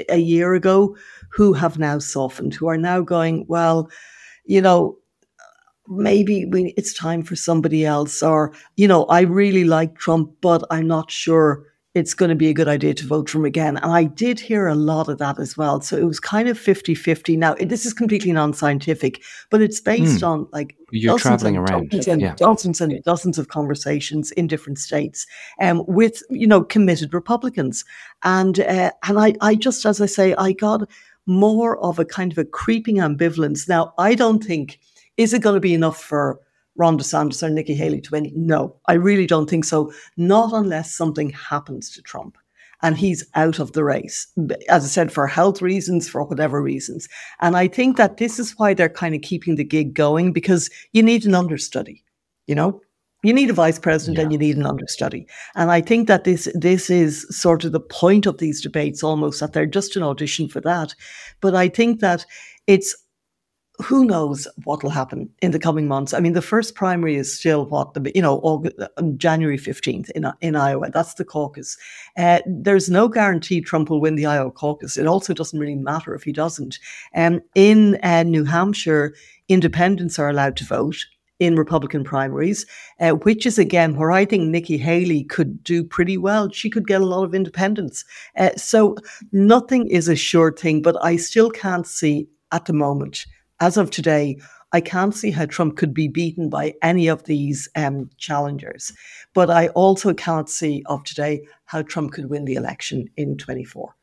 a 0.09 0.17
year 0.17 0.53
ago 0.55 0.97
who 1.37 1.53
have 1.53 1.77
now 1.77 1.99
softened, 1.99 2.55
who 2.55 2.67
are 2.67 2.79
now 2.79 2.99
going, 2.99 3.45
well, 3.47 3.91
you 4.45 4.59
know, 4.59 4.97
maybe 5.87 6.45
we, 6.45 6.73
it's 6.75 6.95
time 6.95 7.21
for 7.21 7.35
somebody 7.35 7.85
else. 7.85 8.23
Or, 8.23 8.53
you 8.75 8.87
know, 8.87 9.05
I 9.05 9.21
really 9.21 9.63
like 9.63 9.99
Trump, 9.99 10.31
but 10.41 10.63
I'm 10.71 10.87
not 10.87 11.11
sure 11.11 11.63
it's 11.97 12.13
going 12.13 12.29
to 12.29 12.35
be 12.35 12.47
a 12.47 12.53
good 12.53 12.67
idea 12.67 12.93
to 12.93 13.07
vote 13.07 13.29
for 13.29 13.39
him 13.39 13.45
again. 13.45 13.77
And 13.77 13.91
I 13.91 14.03
did 14.03 14.39
hear 14.39 14.67
a 14.67 14.75
lot 14.75 15.09
of 15.09 15.17
that 15.17 15.39
as 15.39 15.57
well. 15.57 15.81
So 15.81 15.97
it 15.97 16.03
was 16.03 16.19
kind 16.19 16.47
of 16.47 16.57
50 16.57 16.95
50. 16.95 17.37
Now, 17.37 17.55
this 17.55 17.85
is 17.85 17.93
completely 17.93 18.31
non 18.31 18.53
scientific, 18.53 19.21
but 19.49 19.61
it's 19.61 19.79
based 19.79 20.21
mm. 20.21 20.27
on 20.27 20.47
like 20.53 20.75
you're 20.91 21.17
traveling 21.17 21.57
around 21.57 21.89
dozens 21.89 22.07
and, 22.07 22.21
yeah. 22.21 22.35
dozens 22.35 22.81
and 22.81 23.03
dozens 23.03 23.37
of 23.37 23.47
conversations 23.47 24.31
in 24.31 24.47
different 24.47 24.79
states 24.79 25.25
um, 25.59 25.83
with, 25.87 26.21
you 26.29 26.47
know, 26.47 26.63
committed 26.63 27.13
Republicans. 27.13 27.83
And, 28.23 28.59
uh, 28.59 28.91
and 29.03 29.19
I, 29.19 29.33
I 29.41 29.55
just, 29.55 29.85
as 29.85 29.99
I 29.99 30.05
say, 30.05 30.33
I 30.35 30.51
got 30.51 30.87
more 31.27 31.77
of 31.83 31.99
a 31.99 32.05
kind 32.05 32.31
of 32.31 32.37
a 32.37 32.45
creeping 32.45 32.97
ambivalence. 32.97 33.69
Now, 33.69 33.93
I 33.97 34.15
don't 34.15 34.43
think, 34.43 34.79
is 35.17 35.33
it 35.33 35.41
going 35.41 35.55
to 35.55 35.59
be 35.59 35.73
enough 35.73 36.01
for 36.01 36.39
Ron 36.75 36.97
DeSantis 36.97 37.43
or 37.43 37.49
Nikki 37.49 37.75
Haley 37.75 38.01
to 38.01 38.11
win? 38.11 38.31
No, 38.35 38.75
I 38.87 38.93
really 38.93 39.27
don't 39.27 39.49
think 39.49 39.65
so. 39.65 39.91
Not 40.15 40.53
unless 40.53 40.95
something 40.95 41.29
happens 41.31 41.91
to 41.91 42.01
Trump 42.01 42.37
and 42.81 42.97
he's 42.97 43.25
out 43.35 43.59
of 43.59 43.73
the 43.73 43.83
race, 43.83 44.27
as 44.69 44.85
I 44.85 44.87
said, 44.87 45.11
for 45.11 45.25
health 45.27 45.61
reasons, 45.61 46.07
for 46.07 46.23
whatever 46.23 46.61
reasons. 46.61 47.09
And 47.41 47.57
I 47.57 47.67
think 47.67 47.97
that 47.97 48.17
this 48.17 48.37
is 48.37 48.57
why 48.57 48.73
they're 48.73 48.89
kind 48.89 49.15
of 49.15 49.21
keeping 49.21 49.55
the 49.55 49.63
gig 49.63 49.93
going 49.93 50.31
because 50.31 50.69
you 50.93 51.01
need 51.01 51.25
an 51.25 51.33
understudy, 51.33 52.03
you 52.45 52.55
know? 52.55 52.79
You 53.23 53.33
need 53.33 53.49
a 53.49 53.53
vice 53.53 53.79
president 53.79 54.17
yeah. 54.17 54.23
and 54.23 54.31
you 54.31 54.37
need 54.37 54.57
an 54.57 54.65
understudy. 54.65 55.27
And 55.55 55.71
I 55.71 55.81
think 55.81 56.07
that 56.07 56.23
this 56.23 56.47
this 56.53 56.89
is 56.89 57.25
sort 57.29 57.63
of 57.63 57.71
the 57.71 57.79
point 57.79 58.25
of 58.25 58.37
these 58.37 58.61
debates 58.61 59.03
almost 59.03 59.39
that 59.39 59.53
they're 59.53 59.65
just 59.65 59.95
an 59.95 60.03
audition 60.03 60.47
for 60.47 60.61
that. 60.61 60.93
But 61.41 61.55
I 61.55 61.67
think 61.67 61.99
that 62.01 62.25
it's 62.67 62.95
who 63.79 64.05
knows 64.05 64.47
what 64.63 64.81
will 64.81 64.89
happen 64.89 65.29
in 65.41 65.51
the 65.51 65.59
coming 65.59 65.87
months? 65.87 66.13
I 66.13 66.19
mean, 66.19 66.33
the 66.33 66.41
first 66.41 66.73
primary 66.73 67.15
is 67.15 67.37
still 67.37 67.65
what 67.65 67.93
the 67.93 68.11
you 68.15 68.21
know 68.21 68.39
August, 68.43 68.75
um, 68.97 69.17
January 69.17 69.57
fifteenth 69.57 70.09
in 70.11 70.25
in 70.41 70.55
Iowa. 70.55 70.89
That's 70.91 71.13
the 71.15 71.25
caucus. 71.25 71.77
Uh, 72.17 72.39
there's 72.45 72.89
no 72.89 73.07
guarantee 73.07 73.61
Trump 73.61 73.89
will 73.89 74.01
win 74.01 74.15
the 74.15 74.25
Iowa 74.25 74.51
caucus. 74.51 74.97
It 74.97 75.05
also 75.05 75.33
doesn't 75.33 75.59
really 75.59 75.75
matter 75.75 76.15
if 76.15 76.23
he 76.23 76.31
doesn't. 76.31 76.79
Um, 77.15 77.41
in 77.53 77.99
uh, 78.01 78.23
New 78.23 78.45
Hampshire, 78.45 79.13
independents 79.47 80.17
are 80.17 80.29
allowed 80.29 80.57
to 80.57 80.65
vote 80.65 81.05
in 81.39 81.55
Republican 81.55 82.03
primaries, 82.03 82.65
uh, 82.99 83.11
which 83.11 83.45
is 83.45 83.59
again 83.59 83.95
where 83.95 84.11
I 84.11 84.25
think 84.25 84.49
Nikki 84.49 84.77
Haley 84.77 85.23
could 85.23 85.63
do 85.63 85.83
pretty 85.83 86.17
well. 86.17 86.49
She 86.51 86.69
could 86.69 86.87
get 86.87 87.01
a 87.01 87.05
lot 87.05 87.23
of 87.23 87.35
independents. 87.35 88.03
Uh, 88.35 88.55
so 88.55 88.95
nothing 89.31 89.87
is 89.87 90.07
a 90.07 90.15
sure 90.15 90.51
thing, 90.51 90.81
but 90.81 90.95
I 91.03 91.15
still 91.17 91.51
can't 91.51 91.85
see 91.85 92.27
at 92.51 92.65
the 92.65 92.73
moment 92.73 93.25
as 93.59 93.77
of 93.77 93.89
today, 93.89 94.37
I 94.71 94.81
can't 94.81 95.15
see 95.15 95.31
how 95.31 95.45
Trump 95.45 95.77
could 95.77 95.93
be 95.93 96.07
beaten 96.07 96.49
by 96.49 96.75
any 96.81 97.07
of 97.07 97.23
these 97.23 97.69
um, 97.75 98.09
challengers. 98.17 98.91
But 99.33 99.49
I 99.49 99.69
also 99.69 100.13
can't 100.13 100.49
see 100.49 100.83
of 100.87 101.03
today 101.03 101.47
how 101.65 101.81
Trump 101.81 102.11
could 102.11 102.29
win 102.29 102.45
the 102.45 102.55
election 102.55 103.09
in 103.15 103.37
24. 103.37 103.96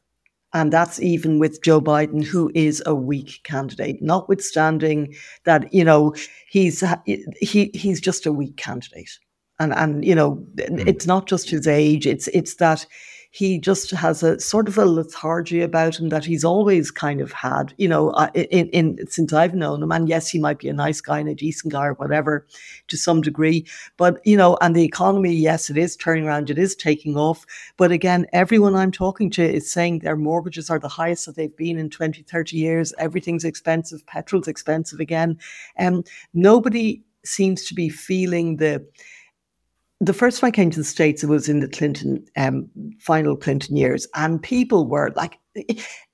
And 0.55 0.73
that's 0.73 1.01
even 1.01 1.41
with 1.41 1.63
Joe 1.63 1.81
Biden, 1.81 2.25
who 2.25 2.51
is 2.55 2.81
a 2.87 2.95
weak 2.95 3.41
candidate, 3.43 4.01
notwithstanding 4.01 5.15
that, 5.45 5.75
you 5.75 5.85
know, 5.85 6.15
he's, 6.49 6.83
he, 7.41 7.71
he's 7.75 8.01
just 8.01 8.25
a 8.25 8.33
weak 8.33 8.57
candidate. 8.57 9.11
And, 9.59 9.75
and, 9.75 10.05
you 10.05 10.15
know, 10.15 10.37
mm. 10.57 10.87
it's 10.87 11.07
not 11.07 11.27
just 11.27 11.51
his 11.51 11.67
age, 11.67 12.07
it's, 12.07 12.29
it's 12.29 12.55
that 12.57 12.87
he 13.35 13.59
just 13.59 13.91
has 13.91 14.23
a 14.23 14.39
sort 14.39 14.69
of 14.69 14.79
a 14.79 14.85
lethargy 14.85 15.61
about 15.61 15.99
him 15.99 16.09
that 16.11 16.25
he's 16.25 16.45
always 16.45 16.93
kind 16.93 17.21
of 17.21 17.33
had, 17.33 17.75
you 17.79 17.89
know, 17.89 18.11
uh, 18.11 18.31
in, 18.33 18.69
in 18.69 19.07
since 19.09 19.33
I've 19.33 19.57
known 19.57 19.83
him. 19.83 19.91
And 19.91 20.09
yes, 20.09 20.29
he 20.29 20.39
might 20.39 20.61
be 20.61 20.69
a 20.69 20.73
nice 20.73 21.01
guy 21.01 21.19
and 21.19 21.29
a 21.29 21.35
decent 21.35 21.73
guy 21.73 21.87
or 21.87 21.95
whatever 21.95 22.47
to 22.87 22.97
some 22.97 23.21
degree. 23.23 23.67
But, 23.97 24.21
you 24.25 24.37
know, 24.37 24.57
and 24.61 24.77
the 24.77 24.85
economy, 24.85 25.35
yes, 25.35 25.69
it 25.69 25.77
is 25.77 25.97
turning 25.97 26.27
around, 26.27 26.49
it 26.49 26.61
is 26.61 26.77
taking 26.77 27.17
off. 27.17 27.45
But 27.77 27.91
again, 27.91 28.27
everyone 28.33 28.77
I'm 28.77 28.93
talking 28.93 29.31
to 29.31 29.43
is 29.43 29.69
saying 29.69 29.99
their 29.99 30.17
mortgages 30.17 30.71
are 30.71 30.79
the 30.79 30.87
highest 30.87 31.27
that 31.27 31.35
they've 31.35 31.57
been 31.57 31.77
in 31.77 31.91
20, 31.91 32.23
30 32.23 32.57
years. 32.57 32.95
Everything's 33.01 33.45
expensive, 33.45 34.07
petrol's 34.07 34.47
expensive 34.47 35.01
again. 35.01 35.39
And 35.75 35.97
um, 35.97 36.05
nobody 36.35 37.03
seems 37.25 37.65
to 37.65 37.75
be 37.75 37.89
feeling 37.89 38.59
the 38.59 38.87
the 40.07 40.13
first 40.13 40.41
time 40.41 40.49
I 40.49 40.51
came 40.51 40.71
to 40.71 40.79
the 40.79 40.85
States, 40.85 41.23
it 41.23 41.29
was 41.29 41.49
in 41.49 41.61
the 41.61 41.69
Clinton, 41.69 42.25
um, 42.37 42.69
final 43.01 43.37
Clinton 43.37 43.77
years. 43.77 44.07
And 44.15 44.43
people 44.43 44.87
were 44.87 45.13
like, 45.17 45.39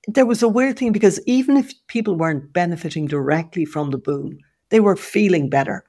there 0.07 0.27
was 0.27 0.43
a 0.43 0.49
weird 0.49 0.79
thing 0.79 0.93
because 0.93 1.21
even 1.27 1.57
if 1.57 1.73
people 1.89 2.15
weren't 2.15 2.53
benefiting 2.53 3.07
directly 3.07 3.65
from 3.65 3.91
the 3.91 3.99
boom, 3.99 4.39
they 4.71 4.81
were 4.81 4.97
feeling 4.97 5.49
better. 5.49 5.85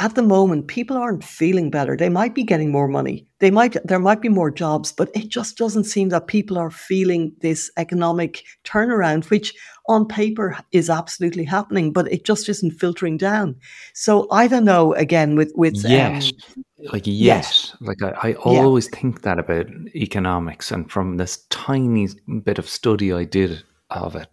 At 0.00 0.16
the 0.16 0.22
moment, 0.22 0.66
people 0.66 0.96
aren't 0.96 1.22
feeling 1.22 1.70
better. 1.70 1.96
They 1.96 2.08
might 2.08 2.34
be 2.34 2.42
getting 2.42 2.72
more 2.72 2.88
money. 2.88 3.28
They 3.38 3.52
might 3.52 3.76
there 3.84 4.00
might 4.00 4.20
be 4.20 4.28
more 4.28 4.50
jobs, 4.50 4.90
but 4.90 5.08
it 5.14 5.28
just 5.28 5.56
doesn't 5.56 5.84
seem 5.84 6.08
that 6.08 6.26
people 6.26 6.58
are 6.58 6.70
feeling 6.70 7.32
this 7.42 7.70
economic 7.76 8.42
turnaround, 8.64 9.30
which 9.30 9.54
on 9.86 10.08
paper 10.08 10.58
is 10.72 10.90
absolutely 10.90 11.44
happening, 11.44 11.92
but 11.92 12.10
it 12.12 12.24
just 12.24 12.48
isn't 12.48 12.72
filtering 12.72 13.16
down. 13.16 13.54
So 13.92 14.26
I 14.32 14.48
don't 14.48 14.64
know. 14.64 14.94
Again, 14.94 15.36
with 15.36 15.52
with 15.54 15.84
um, 15.84 15.90
yes, 15.92 16.32
um, 16.56 16.64
like 16.92 17.06
yes, 17.06 17.72
yes. 17.72 17.76
like 17.80 18.02
I, 18.02 18.30
I 18.30 18.34
always 18.34 18.88
yeah. 18.92 19.00
think 19.00 19.22
that 19.22 19.38
about 19.38 19.66
economics, 19.94 20.70
and 20.70 20.90
from 20.90 21.16
this 21.16 21.44
tiny 21.50 22.08
bit 22.42 22.58
of 22.58 22.68
study 22.68 23.12
I 23.12 23.24
did 23.24 23.62
of 23.90 24.16
it 24.16 24.28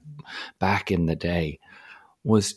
back 0.60 0.92
in 0.92 1.06
the 1.06 1.16
day, 1.16 1.60
was 2.24 2.56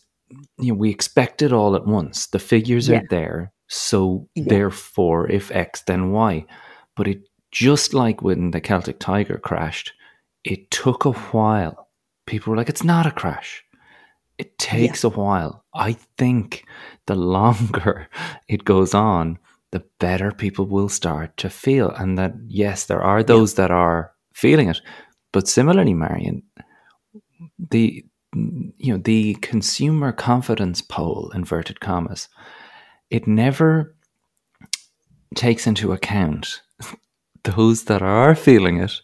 you 0.59 0.73
know 0.73 0.79
we 0.79 0.91
expect 0.91 1.43
it 1.43 1.53
all 1.53 1.77
at 1.77 1.87
once. 1.87 2.27
The 2.27 2.39
figures 2.39 2.89
yeah. 2.89 2.99
are 2.99 3.07
there, 3.11 3.53
so 3.69 4.29
yeah. 4.35 4.45
therefore, 4.47 5.31
if 5.31 5.51
X, 5.51 5.83
then 5.83 6.11
Y. 6.11 6.45
But 6.97 7.09
it 7.09 7.23
just 7.51 7.95
like 7.95 8.23
when 8.23 8.51
the 8.51 8.61
Celtic 8.61 8.99
Tiger 8.99 9.39
crashed, 9.39 9.93
it 10.45 10.71
took 10.71 11.05
a 11.05 11.13
while 11.13 11.85
people 12.27 12.51
were 12.51 12.57
like, 12.57 12.69
it's 12.69 12.85
not 12.85 13.07
a 13.07 13.11
crash. 13.11 13.65
It 14.39 14.59
takes 14.59 15.05
yeah. 15.05 15.11
a 15.11 15.13
while. 15.13 15.65
I 15.75 15.93
think 16.19 16.65
the 17.07 17.15
longer 17.15 18.09
it 18.49 18.65
goes 18.65 18.95
on, 18.95 19.39
the 19.75 19.85
better 19.99 20.33
people 20.33 20.67
will 20.67 20.89
start 20.89 21.37
to 21.37 21.51
feel. 21.51 21.91
And 21.91 22.17
that, 22.17 22.35
yes, 22.47 22.87
there 22.87 23.03
are 23.03 23.23
those 23.23 23.53
yeah. 23.53 23.63
that 23.63 23.71
are 23.71 24.13
feeling 24.33 24.71
it. 24.71 24.81
But 25.33 25.49
similarly, 25.49 25.95
Marion, 25.95 26.43
the 27.59 28.05
you 28.35 28.93
know 28.93 28.99
the 28.99 29.35
consumer 29.35 30.11
confidence 30.11 30.83
poll 30.83 31.31
inverted 31.37 31.79
commas 31.79 32.29
it 33.09 33.29
never 33.29 33.95
takes 35.37 35.69
into 35.69 35.93
account 35.93 36.61
those 37.45 37.85
that 37.85 38.03
are 38.03 38.35
feeling 38.35 38.81
it 38.81 39.01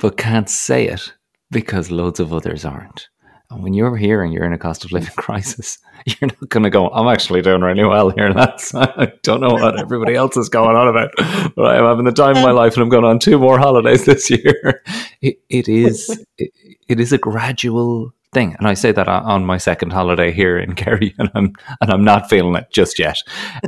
but 0.00 0.16
can't 0.16 0.48
say 0.48 0.86
it 0.86 1.12
because 1.50 1.90
loads 1.90 2.20
of 2.20 2.32
others 2.32 2.64
aren't. 2.64 3.08
And 3.50 3.64
when 3.64 3.74
you're 3.74 3.96
hearing 3.96 4.32
you're 4.32 4.44
in 4.44 4.52
a 4.52 4.58
cost 4.58 4.84
of 4.84 4.92
living 4.92 5.12
crisis, 5.16 5.78
you're 6.06 6.28
not 6.28 6.48
going 6.48 6.62
to 6.62 6.70
go, 6.70 6.88
I'm 6.88 7.08
actually 7.08 7.42
doing 7.42 7.62
really 7.62 7.84
well 7.84 8.10
here, 8.10 8.30
lads. 8.30 8.72
I 8.74 9.12
don't 9.22 9.40
know 9.40 9.54
what 9.54 9.78
everybody 9.78 10.14
else 10.14 10.36
is 10.36 10.48
going 10.48 10.76
on 10.76 10.88
about, 10.88 11.10
but 11.54 11.76
I'm 11.76 11.84
having 11.84 12.04
the 12.04 12.12
time 12.12 12.36
of 12.36 12.42
my 12.42 12.52
life 12.52 12.74
and 12.74 12.82
I'm 12.82 12.88
going 12.88 13.04
on 13.04 13.18
two 13.18 13.38
more 13.38 13.58
holidays 13.58 14.04
this 14.04 14.30
year. 14.30 14.82
It, 15.20 15.40
it 15.48 15.68
is, 15.68 16.24
it, 16.38 16.52
it 16.88 17.00
is 17.00 17.12
a 17.12 17.18
gradual 17.18 18.14
thing. 18.32 18.54
And 18.58 18.68
I 18.68 18.74
say 18.74 18.92
that 18.92 19.08
on 19.08 19.44
my 19.44 19.58
second 19.58 19.92
holiday 19.92 20.30
here 20.30 20.56
in 20.56 20.74
Kerry 20.74 21.14
and 21.18 21.30
I'm, 21.34 21.52
and 21.80 21.90
I'm 21.90 22.04
not 22.04 22.30
feeling 22.30 22.54
it 22.54 22.68
just 22.70 22.98
yet. 22.98 23.18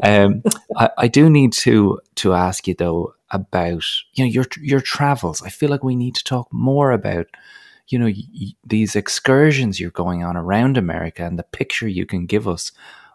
Um, 0.02 0.42
I, 0.76 0.90
I 0.96 1.08
do 1.08 1.28
need 1.28 1.52
to, 1.54 2.00
to 2.16 2.34
ask 2.34 2.68
you 2.68 2.74
though 2.74 3.14
about, 3.30 3.84
you 4.14 4.24
know, 4.24 4.30
your, 4.30 4.46
your 4.60 4.80
travels. 4.80 5.42
I 5.42 5.48
feel 5.48 5.68
like 5.68 5.82
we 5.82 5.96
need 5.96 6.14
to 6.14 6.24
talk 6.24 6.48
more 6.52 6.92
about 6.92 7.26
you 7.92 7.98
know 7.98 8.06
y- 8.06 8.54
these 8.64 8.96
excursions 8.96 9.78
you're 9.78 9.90
going 9.90 10.24
on 10.24 10.36
around 10.36 10.78
America 10.78 11.24
and 11.24 11.38
the 11.38 11.44
picture 11.44 11.88
you 11.88 12.06
can 12.06 12.26
give 12.26 12.48
us 12.48 12.72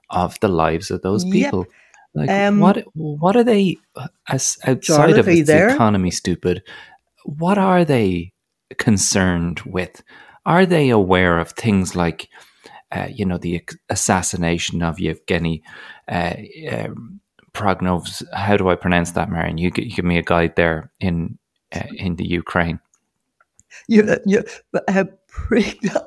of 0.09 0.39
the 0.39 0.47
lives 0.47 0.91
of 0.91 1.01
those 1.01 1.25
people. 1.25 1.59
Yep. 1.59 1.69
Like 2.13 2.29
um, 2.29 2.59
what 2.59 2.83
what 2.93 3.35
are 3.35 3.43
they 3.43 3.77
uh, 3.95 4.07
as 4.29 4.57
outside 4.65 4.83
Charlotte, 4.83 5.19
of 5.19 5.25
the 5.25 5.41
there? 5.41 5.69
economy 5.69 6.11
stupid? 6.11 6.63
What 7.25 7.57
are 7.57 7.83
they 7.83 8.33
concerned 8.77 9.59
with? 9.61 10.03
Are 10.45 10.65
they 10.65 10.89
aware 10.89 11.39
of 11.39 11.51
things 11.51 11.95
like 11.95 12.29
uh, 12.91 13.07
you 13.11 13.25
know 13.25 13.37
the 13.37 13.61
assassination 13.89 14.81
of 14.81 14.99
Yevgeny 14.99 15.63
uh, 16.07 16.35
um? 16.71 17.19
How 17.53 18.55
do 18.55 18.69
I 18.69 18.75
pronounce 18.75 19.11
that, 19.13 19.31
Marion? 19.31 19.57
You, 19.57 19.71
you 19.75 19.95
give 19.95 20.05
me 20.05 20.19
a 20.19 20.23
guide 20.23 20.55
there 20.55 20.91
in 20.99 21.39
uh, 21.75 21.87
in 21.97 22.15
the 22.15 22.27
Ukraine 22.27 22.79
you, 23.87 24.17
you 24.25 24.43
uh, 24.73 25.05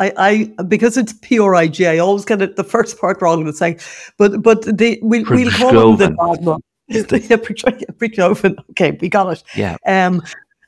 I, 0.00 0.12
I, 0.16 0.62
because 0.64 0.96
it's 0.96 1.12
P 1.22 1.38
R 1.38 1.54
I 1.54 1.68
G, 1.68 1.86
I 1.86 1.98
always 1.98 2.24
get 2.24 2.42
it 2.42 2.56
the 2.56 2.64
first 2.64 2.98
part 2.98 3.22
wrong 3.22 3.44
the 3.44 3.52
second. 3.52 3.82
But 4.18 4.42
but 4.42 4.62
the 4.62 4.98
we 5.02 5.22
we'll 5.22 5.50
call 5.50 5.96
them 5.96 5.96
the 5.96 6.16
bad 6.16 6.44
one. 6.44 6.62
okay, 8.70 8.98
we 9.00 9.08
got 9.08 9.32
it. 9.32 9.42
Yeah. 9.54 9.76
Um, 9.86 10.22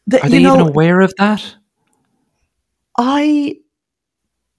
The, 0.07 0.22
Are 0.22 0.28
they 0.28 0.42
know, 0.42 0.55
even 0.55 0.68
aware 0.68 1.00
of 1.00 1.14
that? 1.18 1.57
I 2.98 3.57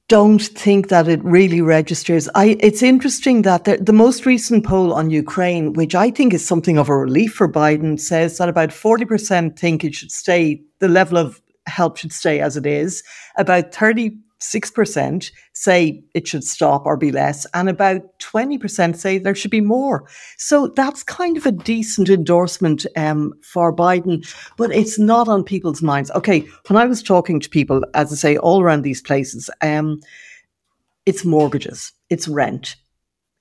don't 0.07 0.41
think 0.41 0.89
that 0.89 1.07
it 1.07 1.23
really 1.23 1.61
registers. 1.61 2.29
I, 2.35 2.57
it's 2.59 2.83
interesting 2.83 3.41
that 3.43 3.65
the, 3.65 3.77
the, 3.77 3.93
most 3.93 4.25
recent 4.25 4.65
poll 4.65 4.93
on 4.93 5.09
Ukraine, 5.09 5.73
which 5.73 5.95
I 5.95 6.11
think 6.11 6.33
is 6.33 6.45
something 6.45 6.77
of 6.77 6.89
a 6.89 6.97
relief 6.97 7.33
for 7.33 7.51
Biden, 7.51 7.99
says 7.99 8.37
that 8.37 8.49
about 8.49 8.69
40% 8.69 9.57
think 9.57 9.83
it 9.83 9.95
should 9.95 10.11
stay, 10.11 10.61
the 10.79 10.87
level 10.87 11.17
of 11.17 11.41
help 11.67 11.97
should 11.97 12.13
stay 12.13 12.39
as 12.39 12.57
it 12.57 12.65
is. 12.65 13.03
About 13.37 13.73
30 13.73 14.11
6% 14.43 15.31
say 15.53 16.03
it 16.13 16.27
should 16.27 16.43
stop 16.43 16.85
or 16.85 16.97
be 16.97 17.11
less, 17.11 17.47
and 17.53 17.69
about 17.69 18.01
20% 18.19 18.95
say 18.95 19.17
there 19.17 19.33
should 19.33 19.51
be 19.51 19.61
more. 19.61 20.05
So 20.37 20.67
that's 20.67 21.01
kind 21.01 21.37
of 21.37 21.45
a 21.45 21.51
decent 21.51 22.09
endorsement 22.09 22.85
um, 22.97 23.33
for 23.41 23.73
Biden, 23.73 24.27
but 24.57 24.71
it's 24.71 24.99
not 24.99 25.29
on 25.29 25.45
people's 25.45 25.81
minds. 25.81 26.11
Okay, 26.11 26.45
when 26.67 26.75
I 26.75 26.85
was 26.85 27.01
talking 27.01 27.39
to 27.39 27.49
people, 27.49 27.83
as 27.93 28.11
I 28.11 28.15
say, 28.15 28.37
all 28.37 28.61
around 28.61 28.81
these 28.81 29.01
places, 29.01 29.49
um, 29.61 30.01
it's 31.05 31.23
mortgages, 31.23 31.93
it's 32.09 32.27
rent, 32.27 32.75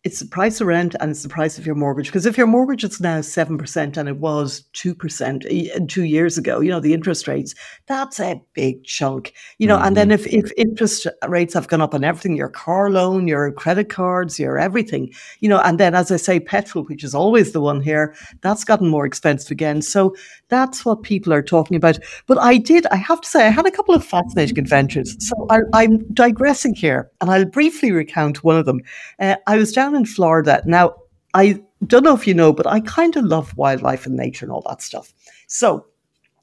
it's 0.04 0.18
the 0.18 0.26
price 0.26 0.60
of 0.60 0.66
rent 0.66 0.96
and 0.98 1.12
it's 1.12 1.22
the 1.22 1.28
price 1.28 1.58
of 1.58 1.66
your 1.66 1.76
mortgage. 1.76 2.06
Because 2.06 2.26
if 2.26 2.36
your 2.36 2.48
mortgage 2.48 2.82
is 2.82 3.00
now 3.00 3.20
7% 3.20 3.96
and 3.96 4.08
it 4.08 4.16
was 4.16 4.64
2% 4.74 5.88
two 5.88 6.02
years 6.02 6.36
ago, 6.36 6.58
you 6.58 6.70
know, 6.70 6.80
the 6.80 6.92
interest 6.92 7.28
rates, 7.28 7.54
that's 7.86 8.18
a 8.18 8.42
big 8.52 8.82
chunk, 8.82 9.32
you 9.58 9.66
know. 9.68 9.76
Mm-hmm. 9.76 9.86
And 9.86 9.96
then 9.96 10.08
mm-hmm. 10.08 10.26
if, 10.26 10.46
if 10.46 10.52
interest 10.56 11.06
rates 11.28 11.54
have 11.54 11.68
gone 11.68 11.80
up 11.80 11.94
on 11.94 12.02
everything, 12.02 12.36
your 12.36 12.48
car 12.48 12.90
loan, 12.90 13.28
your 13.28 13.52
credit 13.52 13.90
cards, 13.90 14.40
your 14.40 14.58
everything, 14.58 15.12
you 15.38 15.48
know, 15.48 15.60
and 15.60 15.78
then 15.78 15.94
as 15.94 16.10
I 16.10 16.16
say, 16.16 16.40
petrol, 16.40 16.84
which 16.84 17.04
is 17.04 17.14
always 17.14 17.52
the 17.52 17.60
one 17.60 17.80
here, 17.80 18.16
that's 18.40 18.64
gotten 18.64 18.88
more 18.88 19.06
expensive 19.06 19.52
again. 19.52 19.82
So 19.82 20.16
that's 20.48 20.84
what 20.84 21.04
people 21.04 21.32
are 21.32 21.42
talking 21.42 21.76
about. 21.76 22.00
But 22.26 22.38
I 22.38 22.56
did, 22.56 22.86
I 22.86 22.96
have 22.96 23.20
to 23.20 23.28
say, 23.28 23.46
I 23.46 23.50
had 23.50 23.66
a 23.66 23.70
couple 23.70 23.94
of 23.94 24.04
fascinating 24.04 24.58
adventures. 24.58 25.16
So 25.24 25.46
I, 25.48 25.84
am 25.84 25.98
digressing 26.12 26.74
here 26.74 27.08
and 27.20 27.30
I'll 27.30 27.44
briefly 27.44 27.92
recount 27.92 28.42
one 28.42 28.56
of 28.56 28.66
them. 28.66 28.80
Uh, 29.20 29.36
I 29.46 29.56
was 29.56 29.70
down 29.70 29.91
in 29.94 30.06
Florida. 30.06 30.62
Now, 30.66 30.94
I 31.34 31.62
don't 31.86 32.04
know 32.04 32.14
if 32.14 32.26
you 32.26 32.34
know, 32.34 32.52
but 32.52 32.66
I 32.66 32.80
kind 32.80 33.16
of 33.16 33.24
love 33.24 33.56
wildlife 33.56 34.06
and 34.06 34.16
nature 34.16 34.44
and 34.44 34.52
all 34.52 34.64
that 34.68 34.82
stuff. 34.82 35.12
So 35.46 35.86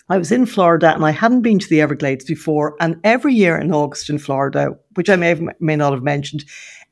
I 0.10 0.18
was 0.18 0.32
in 0.32 0.46
Florida 0.46 0.94
and 0.94 1.06
I 1.06 1.12
hadn't 1.12 1.42
been 1.42 1.60
to 1.60 1.70
the 1.70 1.82
Everglades 1.82 2.26
before. 2.26 2.76
And 2.80 3.00
every 3.04 3.34
year 3.34 3.58
in 3.58 3.72
August 3.72 4.10
in 4.10 4.18
Florida, 4.18 4.76
which 4.96 5.10
I 5.10 5.16
may 5.16 5.40
may 5.60 5.76
not 5.76 5.94
have 5.94 6.04
mentioned, 6.04 6.46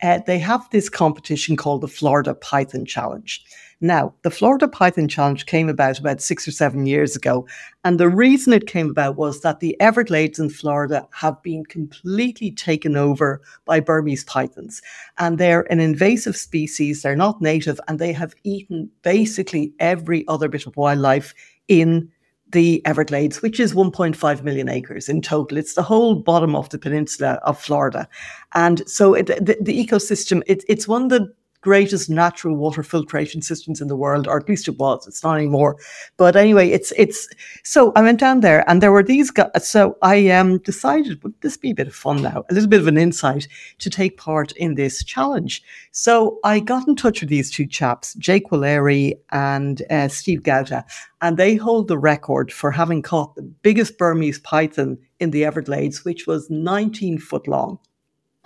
uh, 0.04 0.20
they 0.28 0.38
have 0.40 0.70
this 0.70 0.90
competition 0.90 1.56
called 1.56 1.82
the 1.82 1.88
Florida 1.88 2.36
Python 2.36 2.86
Challenge. 2.86 3.44
Now, 3.80 4.16
the 4.24 4.32
Florida 4.32 4.68
Python 4.68 5.08
Challenge 5.08 5.46
came 5.46 5.70
about 5.70 6.00
about 6.00 6.20
six 6.20 6.48
or 6.48 6.52
seven 6.52 6.88
years 6.88 7.16
ago. 7.16 7.48
And 7.84 8.00
the 8.00 8.10
reason 8.10 8.54
it 8.54 8.66
came 8.66 8.90
about 8.90 9.18
was 9.18 9.42
that 9.42 9.60
the 9.60 9.80
Everglades 9.80 10.40
in 10.40 10.50
Florida 10.50 11.08
have 11.12 11.42
been 11.44 11.64
completely 11.64 12.52
taken 12.52 12.98
over 12.98 13.42
by 13.66 13.80
Burmese 13.80 14.24
pythons. 14.24 14.82
And 15.20 15.38
they're 15.38 15.72
an 15.72 15.80
invasive 15.80 16.36
species, 16.36 17.04
they're 17.04 17.16
not 17.16 17.42
native, 17.42 17.80
and 17.88 18.00
they 18.00 18.14
have 18.14 18.34
eaten 18.44 18.90
basically 19.04 19.74
every 19.80 20.28
other 20.28 20.50
bit 20.50 20.66
of 20.66 20.76
wildlife 20.76 21.36
in 21.68 22.10
the 22.52 22.82
Everglades, 22.86 23.42
which 23.42 23.60
is 23.60 23.74
1.5 23.74 24.44
million 24.44 24.70
acres 24.70 25.10
in 25.10 25.22
total. 25.22 25.58
It's 25.58 25.74
the 25.74 25.84
whole 25.84 26.16
bottom 26.16 26.56
of 26.56 26.70
the 26.70 26.80
peninsula 26.80 27.40
of 27.44 27.60
Florida. 27.60 28.08
And 28.54 28.88
so 28.90 29.14
it, 29.14 29.28
the, 29.28 29.58
the, 29.62 29.86
ecosystem, 29.86 30.42
it, 30.48 30.64
it's 30.68 30.88
one 30.88 31.10
the 31.10 31.34
greatest 31.62 32.10
natural 32.10 32.56
water 32.56 32.84
filtration 32.84 33.42
systems 33.42 33.82
in 33.82 33.88
the 33.88 33.96
world, 33.96 34.28
or 34.28 34.38
at 34.38 34.48
least 34.48 34.68
it 34.68 34.78
was. 34.78 35.08
It's 35.08 35.24
not 35.24 35.38
anymore. 35.38 35.78
But 36.18 36.36
anyway, 36.36 36.70
it's 36.70 36.94
it's. 36.98 37.28
So 37.64 37.92
I 37.96 38.02
went 38.02 38.20
down 38.20 38.42
there, 38.42 38.68
and 38.70 38.82
there 38.82 38.92
were 38.92 39.04
these 39.04 39.32
guys. 39.32 39.68
So 39.68 39.98
I 40.02 40.30
um, 40.30 40.60
decided, 40.60 41.24
would 41.24 41.34
this 41.42 41.58
be 41.58 41.72
a 41.72 41.76
bit 41.76 41.88
of 41.88 41.96
fun 41.96 42.22
now? 42.22 42.44
A 42.50 42.54
little 42.54 42.70
bit 42.70 42.82
of 42.82 42.88
an 42.88 42.98
insight 42.98 43.48
to 43.80 43.90
take 43.90 44.18
part 44.18 44.52
in 44.54 44.76
this 44.76 45.04
challenge. 45.04 45.64
So 45.92 46.40
I 46.44 46.60
got 46.60 46.88
in 46.88 46.96
touch 46.96 47.22
with 47.22 47.30
these 47.30 47.52
two 47.52 47.66
chaps, 47.66 48.14
Jake 48.16 48.50
Waleri 48.50 49.14
and 49.32 49.82
uh, 49.90 50.08
Steve 50.08 50.44
Gauta, 50.44 50.86
and 51.22 51.38
they 51.38 51.56
hold 51.56 51.88
the 51.88 51.98
record 51.98 52.52
for 52.52 52.72
having 52.72 53.02
caught 53.02 53.36
the 53.36 53.42
biggest 53.42 53.98
Burmese 53.98 54.40
python 54.40 54.98
in 55.20 55.32
the 55.32 55.44
Everglades, 55.44 56.06
which 56.06 56.28
was 56.28 56.50
19 56.50 57.18
foot 57.18 57.48
long 57.48 57.80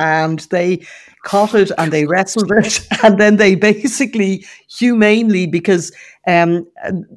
and 0.02 0.40
they 0.50 0.84
caught 1.24 1.54
it 1.54 1.72
and 1.78 1.94
they 1.94 2.06
wrestled 2.06 2.52
it 2.52 2.86
and 3.04 3.20
then 3.20 3.38
they 3.38 3.54
basically 3.54 4.44
humanely 4.68 5.46
because 5.46 5.92
um 6.28 6.68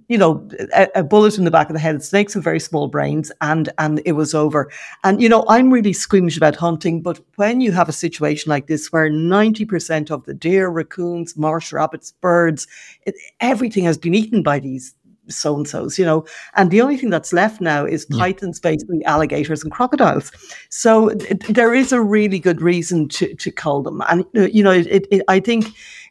you 0.08 0.18
know 0.18 0.46
a, 0.74 0.88
a, 0.96 1.02
bullet 1.02 1.38
in 1.38 1.44
the 1.44 1.50
back 1.50 1.70
of 1.70 1.74
the 1.74 1.80
head 1.80 2.02
snakes 2.02 2.34
have 2.34 2.44
very 2.44 2.60
small 2.60 2.86
brains 2.86 3.32
and 3.40 3.70
and 3.78 4.02
it 4.04 4.12
was 4.12 4.34
over. 4.34 4.70
And 5.04 5.22
you 5.22 5.28
know 5.28 5.44
i'm 5.48 5.72
really 5.72 5.94
squeamish 5.94 6.36
about 6.36 6.56
hunting 6.56 7.00
but 7.00 7.18
when 7.36 7.62
you 7.62 7.72
have 7.72 7.88
a 7.88 7.92
situation 7.92 8.50
like 8.50 8.66
this 8.66 8.92
where 8.92 9.10
90% 9.10 10.10
of 10.10 10.24
the 10.24 10.34
deer 10.34 10.68
raccoons 10.68 11.36
marsh 11.36 11.72
rabbits 11.72 12.12
birds 12.12 12.66
it, 13.06 13.14
everything 13.40 13.84
has 13.84 13.96
been 13.96 14.14
eaten 14.14 14.42
by 14.42 14.58
these 14.58 14.94
so 15.28 15.56
and 15.56 15.68
so's, 15.68 15.98
you 15.98 16.04
know. 16.04 16.24
And 16.54 16.70
the 16.70 16.80
only 16.80 16.96
thing 16.96 17.10
that's 17.10 17.32
left 17.32 17.60
now 17.60 17.84
is 17.84 18.06
yeah. 18.10 18.18
pythons, 18.18 18.60
basically 18.60 19.04
alligators 19.04 19.62
and 19.62 19.72
crocodiles. 19.72 20.30
So 20.70 21.08
it, 21.08 21.42
there 21.48 21.74
is 21.74 21.92
a 21.92 22.00
really 22.00 22.38
good 22.38 22.60
reason 22.60 23.08
to 23.10 23.34
to 23.34 23.50
cull 23.50 23.82
them, 23.82 24.02
and 24.08 24.24
uh, 24.36 24.42
you 24.42 24.62
know, 24.62 24.72
it, 24.72 25.06
it, 25.10 25.22
I 25.28 25.40
think. 25.40 25.66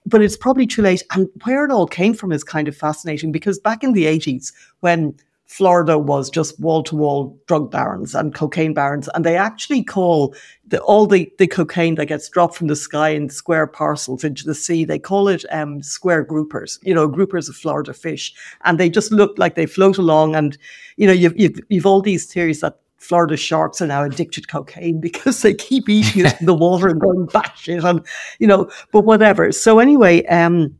But 0.05 0.21
it's 0.21 0.35
probably 0.35 0.67
too 0.67 0.81
late. 0.81 1.01
And 1.13 1.29
where 1.45 1.63
it 1.63 1.71
all 1.71 1.87
came 1.87 2.13
from 2.13 2.33
is 2.33 2.43
kind 2.43 2.67
of 2.67 2.75
fascinating 2.75 3.31
because 3.31 3.57
back 3.57 3.85
in 3.85 3.93
the 3.93 4.03
80s, 4.03 4.51
when 4.81 5.15
Florida 5.53 5.99
was 5.99 6.31
just 6.31 6.59
wall 6.59 6.81
to 6.81 6.95
wall 6.95 7.39
drug 7.45 7.69
barons 7.69 8.15
and 8.15 8.33
cocaine 8.33 8.73
barons. 8.73 9.07
And 9.13 9.23
they 9.23 9.37
actually 9.37 9.83
call 9.83 10.33
the, 10.65 10.81
all 10.81 11.05
the, 11.05 11.31
the 11.37 11.45
cocaine 11.45 11.93
that 11.95 12.07
gets 12.07 12.27
dropped 12.27 12.55
from 12.55 12.65
the 12.65 12.75
sky 12.75 13.09
in 13.09 13.29
square 13.29 13.67
parcels 13.67 14.23
into 14.23 14.45
the 14.45 14.55
sea, 14.55 14.83
they 14.83 14.97
call 14.97 15.27
it 15.27 15.45
um, 15.51 15.83
square 15.83 16.25
groupers, 16.25 16.79
you 16.81 16.91
know, 16.95 17.07
groupers 17.07 17.49
of 17.49 17.55
Florida 17.55 17.93
fish. 17.93 18.33
And 18.63 18.79
they 18.79 18.89
just 18.89 19.11
look 19.11 19.37
like 19.37 19.53
they 19.53 19.67
float 19.67 19.99
along. 19.99 20.35
And, 20.35 20.57
you 20.97 21.05
know, 21.05 21.13
you've, 21.13 21.39
you've, 21.39 21.59
you've 21.69 21.85
all 21.85 22.01
these 22.01 22.25
theories 22.25 22.61
that 22.61 22.79
Florida 22.97 23.37
sharks 23.37 23.79
are 23.79 23.85
now 23.85 24.03
addicted 24.03 24.41
to 24.41 24.47
cocaine 24.47 24.99
because 25.07 25.43
they 25.43 25.53
keep 25.53 25.87
eating 25.87 26.25
it 26.25 26.39
in 26.39 26.47
the 26.47 26.55
water 26.55 26.87
and 26.87 26.99
going 26.99 27.27
batshit 27.27 27.83
and, 27.83 28.03
you 28.39 28.47
know, 28.47 28.71
but 28.91 29.01
whatever. 29.01 29.51
So 29.51 29.77
anyway, 29.77 30.25
um, 30.25 30.75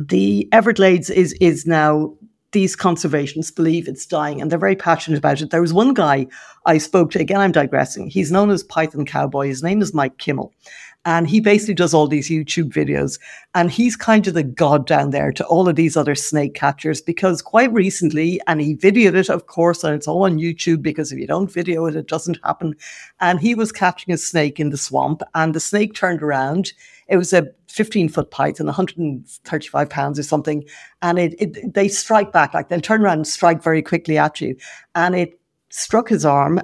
the 0.00 0.48
Everglades 0.52 1.10
is 1.10 1.34
is 1.34 1.66
now 1.66 2.14
these 2.56 2.74
conservationists 2.74 3.54
believe 3.54 3.86
it's 3.86 4.06
dying 4.06 4.40
and 4.40 4.50
they're 4.50 4.58
very 4.58 4.74
passionate 4.74 5.18
about 5.18 5.42
it. 5.42 5.50
There 5.50 5.60
was 5.60 5.74
one 5.74 5.92
guy 5.92 6.26
I 6.64 6.78
spoke 6.78 7.10
to, 7.10 7.20
again, 7.20 7.38
I'm 7.38 7.52
digressing. 7.52 8.08
He's 8.08 8.32
known 8.32 8.48
as 8.48 8.62
Python 8.62 9.04
Cowboy. 9.04 9.48
His 9.48 9.62
name 9.62 9.82
is 9.82 9.92
Mike 9.92 10.16
Kimmel. 10.16 10.54
And 11.06 11.26
he 11.26 11.40
basically 11.40 11.74
does 11.74 11.94
all 11.94 12.06
these 12.06 12.28
YouTube 12.28 12.70
videos. 12.70 13.18
And 13.54 13.70
he's 13.70 13.96
kind 13.96 14.26
of 14.26 14.34
the 14.34 14.42
god 14.42 14.86
down 14.86 15.10
there 15.10 15.32
to 15.32 15.46
all 15.46 15.68
of 15.68 15.76
these 15.76 15.96
other 15.96 16.14
snake 16.14 16.54
catchers 16.54 17.00
because 17.00 17.40
quite 17.40 17.72
recently, 17.72 18.40
and 18.46 18.60
he 18.60 18.76
videoed 18.76 19.14
it, 19.14 19.30
of 19.30 19.46
course, 19.46 19.84
and 19.84 19.94
it's 19.94 20.08
all 20.08 20.24
on 20.24 20.38
YouTube 20.38 20.82
because 20.82 21.12
if 21.12 21.18
you 21.18 21.26
don't 21.26 21.50
video 21.50 21.86
it, 21.86 21.96
it 21.96 22.08
doesn't 22.08 22.40
happen. 22.44 22.74
And 23.20 23.40
he 23.40 23.54
was 23.54 23.72
catching 23.72 24.12
a 24.12 24.18
snake 24.18 24.60
in 24.60 24.68
the 24.68 24.76
swamp, 24.76 25.22
and 25.34 25.54
the 25.54 25.60
snake 25.60 25.94
turned 25.94 26.22
around 26.22 26.72
it 27.08 27.16
was 27.16 27.32
a 27.32 27.48
15 27.68 28.08
foot 28.08 28.30
python, 28.30 28.66
135 28.66 29.90
pounds 29.90 30.18
or 30.18 30.22
something. 30.22 30.64
And 31.02 31.18
it, 31.18 31.34
it, 31.40 31.74
they 31.74 31.88
strike 31.88 32.32
back, 32.32 32.54
like 32.54 32.68
they'll 32.68 32.80
turn 32.80 33.02
around 33.02 33.18
and 33.18 33.26
strike 33.26 33.62
very 33.62 33.82
quickly 33.82 34.18
at 34.18 34.40
you. 34.40 34.56
And 34.94 35.14
it 35.14 35.38
struck 35.70 36.08
his 36.08 36.24
arm, 36.24 36.60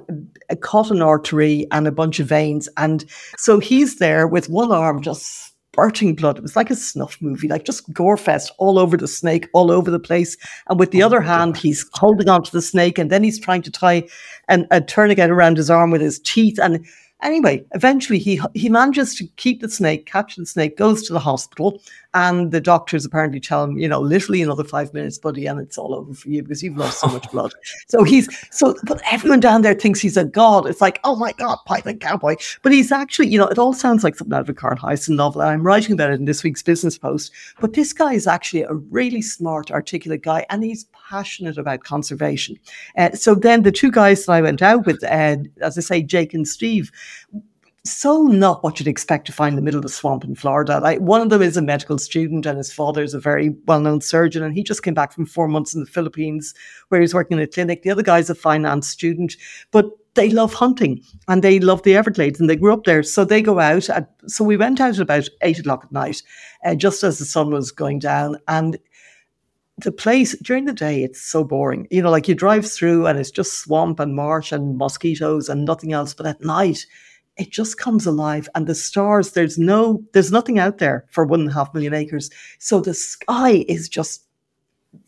uh, 0.50 0.57
caught 0.57 0.90
an 0.90 1.03
artery 1.03 1.66
and 1.70 1.86
a 1.86 1.92
bunch 1.92 2.20
of 2.20 2.28
veins. 2.28 2.68
And 2.76 3.05
so 3.36 3.59
he's 3.59 3.98
there 3.98 4.26
with 4.26 4.48
one 4.48 4.72
arm 4.72 5.03
just 5.03 5.53
spurting 5.72 6.14
blood. 6.14 6.36
It 6.36 6.42
was 6.42 6.57
like 6.57 6.70
a 6.70 6.76
snuff 6.76 7.16
movie, 7.20 7.48
like 7.48 7.64
just 7.64 7.90
gore 7.92 8.16
fest 8.16 8.53
all 8.59 8.78
over 8.78 8.96
the 8.96 9.09
snake, 9.09 9.48
all 9.55 9.70
over 9.70 9.90
the 9.90 9.98
place. 9.98 10.36
And 10.68 10.78
with 10.78 10.90
the 10.90 11.03
oh 11.03 11.07
other 11.07 11.20
hand, 11.20 11.55
God. 11.55 11.62
he's 11.62 11.88
holding 11.94 12.28
onto 12.28 12.50
the 12.50 12.62
snake 12.62 12.98
and 12.98 13.11
then 13.11 13.24
he's 13.24 13.40
trying 13.40 13.62
to 13.62 13.70
tie 13.70 14.05
an, 14.48 14.66
a 14.70 14.80
tourniquet 14.80 15.30
around 15.30 15.57
his 15.57 15.70
arm 15.70 15.90
with 15.90 16.00
his 16.00 16.20
teeth. 16.20 16.59
And 16.59 16.84
Anyway, 17.22 17.64
eventually 17.72 18.18
he 18.18 18.40
he 18.55 18.68
manages 18.68 19.14
to 19.14 19.26
keep 19.36 19.61
the 19.61 19.68
snake, 19.68 20.07
catch 20.07 20.34
the 20.34 20.44
snake, 20.44 20.76
goes 20.76 21.05
to 21.05 21.12
the 21.12 21.20
hospital, 21.20 21.80
and 22.14 22.52
the 22.52 22.60
doctors 22.60 23.04
apparently 23.04 23.40
tell 23.40 23.64
him, 23.64 23.78
you 23.78 23.88
know, 23.88 24.00
literally 24.00 24.42
another 24.42 24.64
five 24.64 24.92
minutes, 24.92 25.18
buddy, 25.18 25.46
and 25.46 25.60
it's 25.60 25.78
all 25.78 25.94
over 25.94 26.12
for 26.12 26.28
you 26.28 26.42
because 26.42 26.62
you've 26.62 26.76
lost 26.76 27.00
so 27.00 27.06
much 27.08 27.30
blood. 27.32 27.52
So 27.88 28.04
he's 28.04 28.28
so, 28.50 28.76
but 28.84 29.00
everyone 29.10 29.40
down 29.40 29.62
there 29.62 29.74
thinks 29.74 30.00
he's 30.00 30.16
a 30.16 30.24
god. 30.24 30.66
It's 30.66 30.80
like, 30.80 31.00
oh 31.04 31.16
my 31.16 31.32
god, 31.32 31.58
Python 31.66 31.98
Cowboy. 31.98 32.36
But 32.62 32.72
he's 32.72 32.92
actually, 32.92 33.28
you 33.28 33.38
know, 33.38 33.46
it 33.46 33.58
all 33.58 33.72
sounds 33.72 34.04
like 34.04 34.16
something 34.16 34.34
out 34.34 34.42
of 34.42 34.48
a 34.48 34.54
Carl 34.54 34.76
Hiaasen 34.76 35.16
novel. 35.16 35.42
I'm 35.42 35.62
writing 35.62 35.94
about 35.94 36.10
it 36.10 36.20
in 36.20 36.26
this 36.26 36.42
week's 36.42 36.62
Business 36.62 36.98
Post. 36.98 37.32
But 37.60 37.72
this 37.72 37.92
guy 37.92 38.12
is 38.12 38.26
actually 38.26 38.62
a 38.62 38.74
really 38.74 39.22
smart, 39.22 39.70
articulate 39.70 40.22
guy, 40.22 40.44
and 40.50 40.62
he's 40.62 40.84
passionate 41.08 41.56
about 41.56 41.84
conservation. 41.84 42.58
Uh, 42.98 43.12
so 43.12 43.34
then 43.34 43.62
the 43.62 43.72
two 43.72 43.90
guys 43.90 44.26
that 44.26 44.32
I 44.32 44.42
went 44.42 44.62
out 44.62 44.86
with, 44.86 45.02
uh, 45.04 45.36
as 45.60 45.78
I 45.78 45.80
say, 45.80 46.02
Jake 46.02 46.34
and 46.34 46.46
Steve, 46.46 46.92
so 47.85 48.22
not 48.22 48.62
what 48.62 48.78
you'd 48.78 48.89
expect 48.89 49.26
to 49.26 49.33
find 49.33 49.53
in 49.53 49.57
the 49.57 49.62
middle 49.62 49.78
of 49.78 49.83
the 49.83 49.89
swamp 49.89 50.22
in 50.24 50.37
Florida. 50.37 50.78
Like 50.78 51.01
one 51.01 51.20
of 51.20 51.30
them 51.30 51.43
is 51.43 51.57
a 51.57 51.62
medical 51.62 51.99
student, 51.99 52.47
and 52.47 52.57
his 52.57 52.72
father 52.72 53.03
is 53.03 53.14
a 53.14 53.20
very 53.20 53.51
well-known 53.66 54.01
surgeon, 54.01 54.43
and 54.43 54.55
he 54.55 54.62
just 54.62 54.83
came 54.83 54.95
back 54.95 55.12
from 55.12 55.26
four 55.26 55.49
months 55.49 55.74
in 55.74 55.80
the 55.80 55.91
Philippines 55.91 56.55
where 56.89 57.01
he's 57.01 57.14
working 57.14 57.39
in 57.39 57.43
a 57.43 57.47
clinic. 57.47 57.83
The 57.83 57.91
other 57.91 58.03
guy's 58.03 58.30
a 58.30 58.35
finance 58.35 58.89
student, 58.89 59.37
but 59.72 59.91
they 60.14 60.30
love 60.30 60.53
hunting 60.53 61.03
and 61.26 61.43
they 61.43 61.59
love 61.59 61.83
the 61.83 61.97
Everglades 61.97 62.39
and 62.39 62.49
they 62.49 62.57
grew 62.57 62.72
up 62.72 62.85
there. 62.85 63.03
So 63.03 63.24
they 63.24 63.41
go 63.41 63.59
out. 63.59 63.89
At, 63.89 64.11
so 64.26 64.45
we 64.45 64.59
went 64.59 64.80
out 64.80 64.95
at 64.95 65.01
about 65.01 65.28
eight 65.41 65.59
o'clock 65.59 65.85
at 65.85 65.93
night, 65.93 66.22
uh, 66.64 66.74
just 66.74 67.03
as 67.03 67.18
the 67.18 67.24
sun 67.24 67.51
was 67.51 67.72
going 67.72 67.99
down, 67.99 68.37
and 68.47 68.78
the 69.78 69.91
place 69.91 70.39
during 70.43 70.66
the 70.66 70.72
day 70.72 71.03
it's 71.03 71.20
so 71.20 71.43
boring 71.43 71.89
you 71.91 72.03
know 72.03 72.11
like 72.11 72.28
you 72.28 72.35
drive 72.35 72.70
through 72.70 73.07
and 73.07 73.18
it's 73.18 73.30
just 73.30 73.61
swamp 73.61 73.99
and 73.99 74.14
marsh 74.14 74.53
and 74.53 74.76
mosquitoes 74.76 75.49
and 75.49 75.64
nothing 75.64 75.93
else 75.95 76.12
but 76.12 76.26
at 76.26 76.45
night 76.45 76.85
it 77.37 77.51
just 77.51 77.78
comes 77.78 78.07
alive 78.07 78.49
and 78.55 78.66
the 78.66 78.74
stars 78.74 79.33
there's 79.33 79.59
no 79.59 80.03
there's 80.12 80.33
nothing 80.33 80.59
out 80.59 80.78
there 80.78 81.07
for 81.11 81.24
one 81.24 81.41
and 81.41 81.51
a 81.51 81.53
half 81.53 81.72
million 81.74 81.95
acres. 81.95 82.30
So 82.59 82.80
the 82.80 82.95
sky 82.95 83.64
is 83.68 83.89
just 83.89 84.26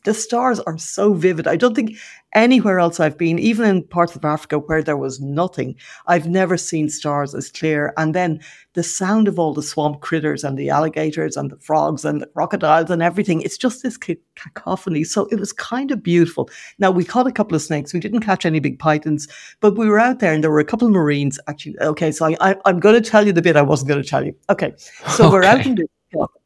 the 0.04 0.14
stars 0.14 0.60
are 0.60 0.78
so 0.78 1.14
vivid. 1.14 1.46
I 1.46 1.56
don't 1.56 1.74
think 1.74 1.96
anywhere 2.34 2.78
else 2.78 3.00
I've 3.00 3.16
been, 3.16 3.38
even 3.38 3.66
in 3.66 3.82
parts 3.84 4.16
of 4.16 4.24
Africa 4.24 4.58
where 4.58 4.82
there 4.82 4.96
was 4.96 5.20
nothing, 5.20 5.76
I've 6.06 6.26
never 6.26 6.56
seen 6.56 6.88
stars 6.88 7.34
as 7.34 7.50
clear. 7.50 7.92
And 7.96 8.14
then 8.14 8.40
the 8.74 8.82
sound 8.82 9.28
of 9.28 9.38
all 9.38 9.54
the 9.54 9.62
swamp 9.62 10.00
critters 10.00 10.42
and 10.42 10.58
the 10.58 10.68
alligators 10.68 11.36
and 11.36 11.50
the 11.50 11.56
frogs 11.58 12.04
and 12.04 12.20
the 12.20 12.26
crocodiles 12.26 12.90
and 12.90 13.02
everything, 13.02 13.40
it's 13.42 13.58
just 13.58 13.82
this 13.82 13.96
cacophony. 13.96 15.04
So 15.04 15.26
it 15.26 15.38
was 15.38 15.52
kind 15.52 15.90
of 15.90 16.02
beautiful. 16.02 16.50
Now, 16.78 16.90
we 16.90 17.04
caught 17.04 17.26
a 17.26 17.32
couple 17.32 17.54
of 17.54 17.62
snakes. 17.62 17.94
We 17.94 18.00
didn't 18.00 18.20
catch 18.20 18.44
any 18.44 18.60
big 18.60 18.78
pythons, 18.78 19.28
but 19.60 19.76
we 19.76 19.88
were 19.88 20.00
out 20.00 20.18
there 20.18 20.32
and 20.32 20.42
there 20.42 20.50
were 20.50 20.60
a 20.60 20.64
couple 20.64 20.88
of 20.88 20.92
Marines 20.92 21.38
actually. 21.46 21.78
Okay, 21.80 22.10
so 22.10 22.34
I, 22.40 22.56
am 22.66 22.80
going 22.80 23.00
to 23.00 23.10
tell 23.10 23.26
you 23.26 23.32
the 23.32 23.42
bit 23.42 23.56
I 23.56 23.62
wasn't 23.62 23.88
going 23.88 24.02
to 24.02 24.08
tell 24.08 24.24
you. 24.24 24.34
Okay, 24.50 24.72
so 25.08 25.26
okay. 25.26 25.32
we're 25.32 25.44
out 25.44 25.64
in 25.64 25.76
the 25.76 25.86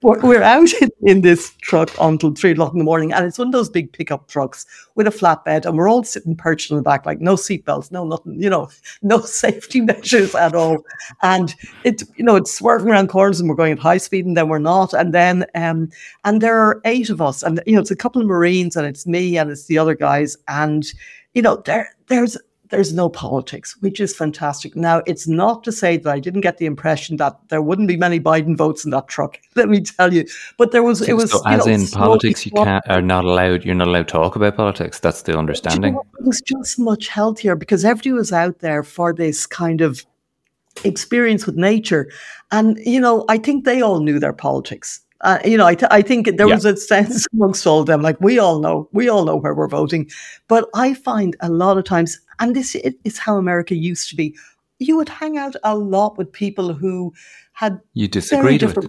we're 0.02 0.42
out 0.42 0.68
in, 1.02 1.20
this 1.20 1.54
truck 1.62 1.90
until 2.00 2.34
three 2.34 2.52
o'clock 2.52 2.72
in 2.72 2.78
the 2.78 2.84
morning, 2.84 3.12
and 3.12 3.24
it's 3.24 3.38
one 3.38 3.48
of 3.48 3.52
those 3.52 3.68
big 3.68 3.92
pickup 3.92 4.28
trucks 4.28 4.66
with 4.94 5.06
a 5.06 5.10
flatbed, 5.10 5.64
and 5.64 5.76
we're 5.76 5.88
all 5.88 6.04
sitting 6.04 6.36
perched 6.36 6.70
on 6.70 6.76
the 6.76 6.82
back, 6.82 7.06
like 7.06 7.20
no 7.20 7.34
seatbelts, 7.34 7.90
no 7.90 8.04
nothing, 8.04 8.40
you 8.40 8.50
know, 8.50 8.68
no 9.02 9.20
safety 9.20 9.80
measures 9.82 10.34
at 10.34 10.54
all. 10.54 10.78
And 11.22 11.54
it, 11.84 12.02
you 12.16 12.24
know, 12.24 12.36
it's 12.36 12.52
swerving 12.52 12.88
around 12.88 13.08
corners, 13.08 13.40
and 13.40 13.48
we're 13.48 13.56
going 13.56 13.72
at 13.72 13.78
high 13.78 13.98
speed, 13.98 14.26
and 14.26 14.36
then 14.36 14.48
we're 14.48 14.58
not. 14.58 14.92
And 14.92 15.12
then, 15.12 15.46
um, 15.54 15.90
and 16.24 16.40
there 16.40 16.58
are 16.58 16.80
eight 16.84 17.10
of 17.10 17.20
us, 17.20 17.42
and 17.42 17.60
you 17.66 17.74
know, 17.74 17.80
it's 17.80 17.90
a 17.90 17.96
couple 17.96 18.20
of 18.20 18.28
Marines, 18.28 18.76
and 18.76 18.86
it's 18.86 19.06
me, 19.06 19.36
and 19.36 19.50
it's 19.50 19.66
the 19.66 19.78
other 19.78 19.94
guys, 19.94 20.36
and 20.48 20.86
you 21.34 21.42
know, 21.42 21.56
there, 21.66 21.90
there's 22.06 22.36
there's 22.70 22.92
no 22.92 23.08
politics, 23.08 23.76
which 23.80 24.00
is 24.00 24.14
fantastic. 24.14 24.76
Now, 24.76 25.02
it's 25.06 25.26
not 25.26 25.64
to 25.64 25.72
say 25.72 25.96
that 25.96 26.10
I 26.10 26.20
didn't 26.20 26.42
get 26.42 26.58
the 26.58 26.66
impression 26.66 27.16
that 27.16 27.38
there 27.48 27.62
wouldn't 27.62 27.88
be 27.88 27.96
many 27.96 28.20
Biden 28.20 28.56
votes 28.56 28.84
in 28.84 28.90
that 28.90 29.08
truck. 29.08 29.38
Let 29.54 29.68
me 29.68 29.80
tell 29.80 30.12
you, 30.12 30.26
but 30.56 30.72
there 30.72 30.82
was. 30.82 31.06
It 31.08 31.14
was 31.14 31.32
so 31.32 31.42
as 31.46 31.66
know, 31.66 31.72
in 31.72 31.86
politics, 31.86 32.46
you 32.46 32.52
can't 32.52 32.84
are 32.88 33.02
not 33.02 33.24
allowed. 33.24 33.64
You're 33.64 33.74
not 33.74 33.88
allowed 33.88 34.08
to 34.08 34.12
talk 34.12 34.36
about 34.36 34.56
politics. 34.56 35.00
That's 35.00 35.22
the 35.22 35.36
understanding. 35.36 35.94
You 35.94 35.98
know, 35.98 36.06
it 36.20 36.26
was 36.26 36.40
just 36.40 36.78
much 36.78 37.08
healthier 37.08 37.56
because 37.56 37.84
everybody 37.84 38.12
was 38.12 38.32
out 38.32 38.60
there 38.60 38.82
for 38.82 39.12
this 39.12 39.46
kind 39.46 39.80
of 39.80 40.04
experience 40.84 41.46
with 41.46 41.56
nature, 41.56 42.10
and 42.50 42.78
you 42.84 43.00
know, 43.00 43.24
I 43.28 43.38
think 43.38 43.64
they 43.64 43.82
all 43.82 44.00
knew 44.00 44.18
their 44.18 44.32
politics 44.32 45.02
uh, 45.22 45.38
you 45.44 45.56
know, 45.56 45.66
I, 45.66 45.74
th- 45.74 45.90
I 45.90 46.02
think 46.02 46.36
there 46.36 46.48
yeah. 46.48 46.54
was 46.54 46.64
a 46.64 46.76
sense 46.76 47.26
amongst 47.32 47.66
all 47.66 47.80
of 47.80 47.86
them, 47.86 48.02
like 48.02 48.20
we 48.20 48.38
all 48.38 48.60
know, 48.60 48.88
we 48.92 49.08
all 49.08 49.24
know 49.24 49.36
where 49.36 49.54
we're 49.54 49.68
voting. 49.68 50.08
But 50.46 50.68
I 50.74 50.94
find 50.94 51.36
a 51.40 51.48
lot 51.48 51.78
of 51.78 51.84
times, 51.84 52.20
and 52.40 52.54
this 52.54 52.74
is 52.74 53.18
how 53.18 53.36
America 53.36 53.74
used 53.74 54.08
to 54.10 54.16
be, 54.16 54.36
you 54.78 54.96
would 54.96 55.08
hang 55.08 55.38
out 55.38 55.56
a 55.64 55.76
lot 55.76 56.16
with 56.16 56.32
people 56.32 56.72
who 56.72 57.12
had 57.52 57.80
you 57.94 58.06
disagreed 58.06 58.62
with 58.62 58.88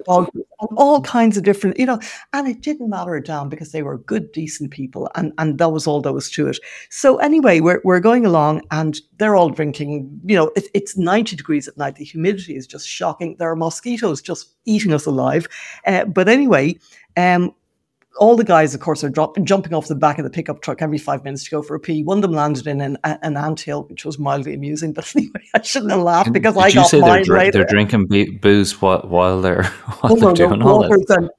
all 0.78 1.02
kinds 1.02 1.38
of 1.38 1.44
different, 1.44 1.80
you 1.80 1.88
know, 1.88 2.00
and 2.34 2.48
it 2.48 2.62
didn't 2.62 2.88
matter 2.88 3.16
a 3.16 3.24
damn 3.24 3.50
because 3.50 3.72
they 3.72 3.82
were 3.82 3.98
good, 3.98 4.32
decent 4.32 4.70
people, 4.70 5.10
and 5.16 5.34
and 5.40 5.58
that 5.58 5.70
was 5.70 5.88
all 5.88 6.02
there 6.02 6.14
was 6.14 6.30
to 6.30 6.48
it. 6.48 6.60
So 6.92 7.18
anyway, 7.18 7.62
we're 7.62 7.82
we're 7.84 8.00
going 8.00 8.28
along, 8.28 8.62
and 8.70 9.00
they're 9.18 9.36
all 9.36 9.50
drinking. 9.50 10.22
You 10.24 10.36
know, 10.36 10.52
it, 10.56 10.68
it's 10.76 10.96
ninety 10.96 11.36
degrees 11.36 11.68
at 11.68 11.78
night. 11.78 11.96
The 11.96 12.06
humidity 12.06 12.56
is 12.56 12.68
just 12.68 12.88
shocking. 12.88 13.36
There 13.40 13.50
are 13.50 13.56
mosquitoes 13.56 14.22
just 14.22 14.54
eating 14.66 14.94
us 14.94 15.08
alive. 15.08 15.48
Uh, 15.88 16.06
but 16.06 16.30
anyway, 16.30 16.78
um, 17.18 17.52
all 18.18 18.36
the 18.36 18.44
guys, 18.44 18.74
of 18.74 18.82
course, 18.82 19.04
are 19.04 19.10
drop, 19.10 19.38
jumping 19.44 19.74
off 19.74 19.88
the 19.88 19.96
back 19.96 20.18
of 20.18 20.24
the 20.24 20.30
pickup 20.30 20.62
truck 20.62 20.82
every 20.82 20.98
five 20.98 21.24
minutes 21.24 21.46
to 21.46 21.52
go 21.52 21.62
for 21.62 21.76
a 21.76 21.80
pee. 21.80 22.04
One 22.04 22.18
of 22.18 22.22
them 22.22 22.34
landed 22.34 22.68
in 22.68 22.82
an, 22.82 22.98
an 23.04 23.38
anthill, 23.38 23.84
which 23.84 24.06
was 24.06 24.20
mildly 24.20 24.54
amusing. 24.54 24.94
But 24.94 25.12
anyway, 25.16 25.42
I 25.54 25.62
shouldn't 25.62 25.92
have 25.92 26.02
laughed 26.02 26.34
because 26.34 26.56
Did 26.56 26.64
I 26.64 26.72
got 26.72 26.94
mine 26.94 27.24
they're, 27.24 27.36
right. 27.36 27.54
They're 27.54 27.66
drinking 27.66 28.40
booze 28.42 28.82
while, 28.82 29.02
while 29.02 29.42
they're, 29.42 29.64
while 30.02 30.14
oh, 30.14 30.16
they're 30.34 30.48
doing 30.48 30.62
all 30.62 30.88
this. 30.90 31.10
And, 31.10 31.30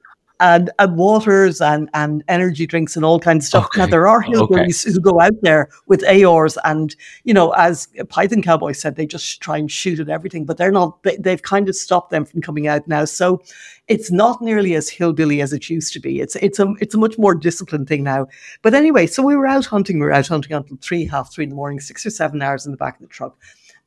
and, 0.41 0.71
and 0.79 0.97
waters 0.97 1.61
and, 1.61 1.89
and 1.95 2.25
energy 2.29 2.67
drinks 2.67 2.97
and 2.97 3.05
all 3.05 3.21
kinds 3.21 3.45
of 3.45 3.49
stuff. 3.49 3.67
Okay. 3.67 3.81
Now 3.81 3.87
there 3.87 4.09
are 4.09 4.23
hillbillies 4.23 4.85
okay. 4.85 4.93
who 4.93 5.01
go 5.01 5.21
out 5.21 5.35
there 5.43 5.69
with 5.87 6.05
ARs 6.05 6.59
and 6.65 6.97
you 7.25 7.35
know, 7.35 7.51
as 7.53 7.89
Python 8.09 8.43
Cowboy 8.43 8.73
said, 8.73 8.97
they 8.97 9.07
just 9.07 9.41
try 9.41 9.59
and 9.59 9.71
shoot 9.71 10.01
at 10.01 10.09
everything, 10.09 10.45
but 10.45 10.57
they're 10.57 10.73
not. 10.73 11.03
They, 11.03 11.17
they've 11.17 11.43
kind 11.43 11.69
of 11.69 11.77
stopped 11.77 12.11
them 12.11 12.25
from 12.25 12.41
coming 12.41 12.67
out 12.67 12.89
now. 12.89 13.05
So 13.05 13.43
it's 13.89 14.11
not 14.11 14.41
nearly 14.41 14.75
as 14.75 14.89
hillbilly 14.89 15.43
as 15.43 15.53
it 15.53 15.69
used 15.69 15.93
to 15.93 16.01
be. 16.01 16.21
It's 16.21 16.37
it's 16.37 16.59
a 16.59 16.73
it's 16.81 16.95
a 16.95 16.99
much 16.99 17.19
more 17.19 17.35
disciplined 17.35 17.89
thing 17.89 18.05
now. 18.05 18.27
But 18.63 18.75
anyway, 18.75 19.07
so 19.07 19.23
we 19.23 19.37
were 19.37 19.47
out 19.47 19.67
hunting. 19.67 19.99
We 19.99 20.07
were 20.07 20.13
out 20.13 20.29
hunting 20.29 20.53
until 20.53 20.79
three, 20.79 21.07
half 21.07 21.33
three 21.33 21.45
in 21.45 21.51
the 21.51 21.57
morning, 21.57 21.81
six 21.81 22.07
or 22.07 22.11
seven 22.11 22.41
hours 22.41 22.65
in 22.65 22.73
the 22.73 22.79
back 22.79 22.95
of 22.95 23.03
the 23.03 23.09
truck, 23.09 23.37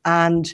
and 0.06 0.54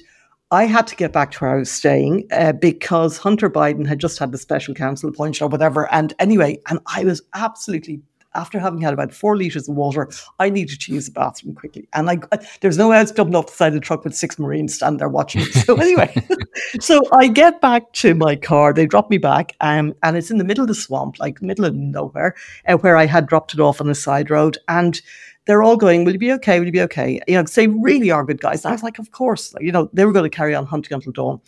I 0.52 0.66
had 0.66 0.88
to 0.88 0.96
get 0.96 1.14
back 1.14 1.32
to 1.32 1.40
where 1.40 1.56
I 1.56 1.60
was 1.60 1.72
staying 1.72 2.28
uh, 2.32 2.54
because 2.54 3.18
Hunter 3.18 3.50
Biden 3.50 3.86
had 3.86 4.00
just 4.00 4.18
had 4.18 4.32
the 4.32 4.38
special 4.38 4.74
counsel 4.74 5.10
appointed 5.10 5.44
or 5.44 5.48
whatever. 5.48 5.92
And 5.94 6.14
anyway, 6.18 6.60
and 6.70 6.80
I 6.88 7.04
was 7.04 7.22
absolutely 7.36 8.02
after 8.36 8.60
having 8.60 8.82
had 8.82 8.94
about 8.94 9.14
four 9.14 9.36
liters 9.36 9.68
of 9.68 9.76
water, 9.76 10.10
I 10.40 10.50
needed 10.50 10.80
to 10.82 10.94
use 10.94 11.06
the 11.08 11.12
bathroom 11.12 11.56
quickly. 11.56 11.88
And 11.94 12.06
like, 12.06 12.26
there's 12.62 12.78
no 12.78 12.92
else 12.92 13.12
jumping 13.12 13.36
off 13.36 13.48
the 13.48 13.54
side 13.54 13.70
of 13.70 13.74
the 13.74 13.80
truck 13.80 14.04
with 14.04 14.16
six 14.16 14.38
Marines 14.38 14.76
standing 14.76 15.00
there 15.00 15.10
watching. 15.10 15.42
So 15.70 15.76
anyway, 15.76 16.14
so 16.80 17.02
I 17.14 17.28
get 17.28 17.62
back 17.62 17.92
to 17.94 18.14
my 18.16 18.36
car. 18.36 18.74
They 18.74 18.86
drop 18.86 19.10
me 19.10 19.18
back, 19.18 19.56
um, 19.62 19.94
and 20.04 20.16
it's 20.16 20.32
in 20.32 20.38
the 20.38 20.44
middle 20.44 20.64
of 20.64 20.68
the 20.68 20.76
swamp, 20.76 21.20
like 21.20 21.42
middle 21.42 21.66
of 21.66 21.76
nowhere, 21.76 22.36
uh, 22.68 22.78
where 22.78 22.98
I 22.98 23.06
had 23.06 23.28
dropped 23.28 23.54
it 23.54 23.60
off 23.60 23.82
on 23.82 23.90
a 23.90 23.96
side 23.96 24.30
road. 24.30 24.58
And 24.68 25.02
they're 25.46 25.64
all 25.64 25.78
going, 25.78 26.04
Will 26.06 26.14
you 26.14 26.20
be 26.20 26.32
okay? 26.34 26.60
Will 26.60 26.68
you 26.68 26.72
be 26.72 26.82
okay? 26.82 27.20
You 27.28 27.36
know, 27.36 27.44
they 27.44 27.68
really 27.68 28.12
are 28.12 28.24
good 28.24 28.42
guys. 28.42 28.64
And 28.64 28.72
I 28.72 28.74
was 28.74 28.84
like, 28.84 29.00
Of 29.00 29.12
course. 29.12 29.54
You 29.60 29.72
know, 29.72 29.90
they 29.94 30.06
were 30.06 30.14
going 30.14 30.30
to 30.30 30.36
carry 30.36 30.56
on 30.56 30.66
hunting 30.66 30.94
until 30.94 31.12
dawn. 31.12 31.42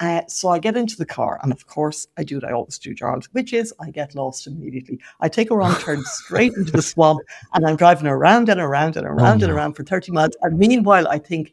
Uh, 0.00 0.22
so 0.28 0.48
I 0.48 0.58
get 0.60 0.76
into 0.76 0.96
the 0.96 1.06
car, 1.06 1.40
and 1.42 1.50
of 1.50 1.66
course, 1.66 2.06
I 2.16 2.22
do 2.22 2.36
what 2.36 2.44
I 2.44 2.52
always 2.52 2.78
do, 2.78 2.94
Charles, 2.94 3.28
which 3.32 3.52
is 3.52 3.74
I 3.80 3.90
get 3.90 4.14
lost 4.14 4.46
immediately. 4.46 5.00
I 5.20 5.28
take 5.28 5.50
a 5.50 5.56
wrong 5.56 5.74
turn 5.80 6.04
straight 6.04 6.52
into 6.54 6.70
the 6.70 6.82
swamp, 6.82 7.20
and 7.54 7.66
I'm 7.66 7.76
driving 7.76 8.06
around 8.06 8.48
and 8.48 8.60
around 8.60 8.96
and 8.96 9.04
around 9.04 9.42
oh, 9.42 9.46
and 9.46 9.52
around 9.52 9.72
for 9.72 9.82
30 9.82 10.12
miles. 10.12 10.36
And 10.42 10.56
meanwhile, 10.56 11.08
I 11.08 11.18
think, 11.18 11.52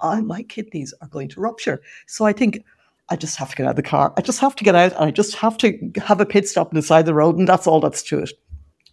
oh, 0.00 0.20
my 0.22 0.44
kidneys 0.44 0.94
are 1.00 1.08
going 1.08 1.28
to 1.30 1.40
rupture. 1.40 1.82
So 2.06 2.24
I 2.24 2.32
think, 2.32 2.64
I 3.08 3.16
just 3.16 3.36
have 3.36 3.50
to 3.50 3.56
get 3.56 3.66
out 3.66 3.70
of 3.70 3.76
the 3.76 3.82
car. 3.82 4.14
I 4.16 4.20
just 4.20 4.38
have 4.38 4.54
to 4.56 4.64
get 4.64 4.76
out, 4.76 4.92
and 4.92 5.04
I 5.04 5.10
just 5.10 5.34
have 5.34 5.58
to 5.58 5.90
have 6.04 6.20
a 6.20 6.26
pit 6.26 6.48
stop 6.48 6.68
on 6.68 6.76
the 6.76 6.82
side 6.82 7.00
of 7.00 7.06
the 7.06 7.14
road, 7.14 7.36
and 7.36 7.48
that's 7.48 7.66
all 7.66 7.80
that's 7.80 8.02
to 8.04 8.20
it. 8.20 8.30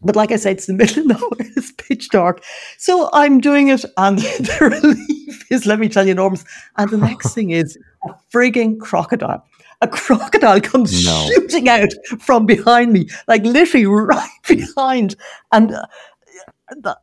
But 0.04 0.16
like 0.16 0.32
I 0.32 0.36
said, 0.38 0.58
it's 0.58 0.66
the 0.66 0.74
middle 0.82 1.12
of 1.12 1.22
nowhere, 1.22 1.52
it's 1.56 1.72
pitch 1.74 2.10
dark. 2.10 2.44
So 2.78 3.10
I'm 3.14 3.40
doing 3.40 3.70
it, 3.70 3.86
and 3.98 4.18
the 4.20 4.58
relief 4.82 5.52
is, 5.52 5.66
let 5.66 5.80
me 5.80 5.90
tell 5.90 6.06
you, 6.06 6.12
enormous. 6.12 6.44
And 6.78 6.90
the 6.90 6.98
next 6.98 7.34
thing 7.36 7.52
is 7.52 7.78
a 8.08 8.14
frigging 8.34 8.80
crocodile. 8.80 9.46
A 9.84 9.88
crocodile 9.88 10.62
comes 10.62 11.06
no. 11.06 11.28
shooting 11.34 11.68
out 11.68 11.90
from 12.20 12.46
behind 12.46 12.94
me, 12.94 13.10
like 13.28 13.44
literally 13.44 13.88
right 13.88 14.30
behind. 14.48 15.16
And 15.52 15.74
uh, 16.86 16.96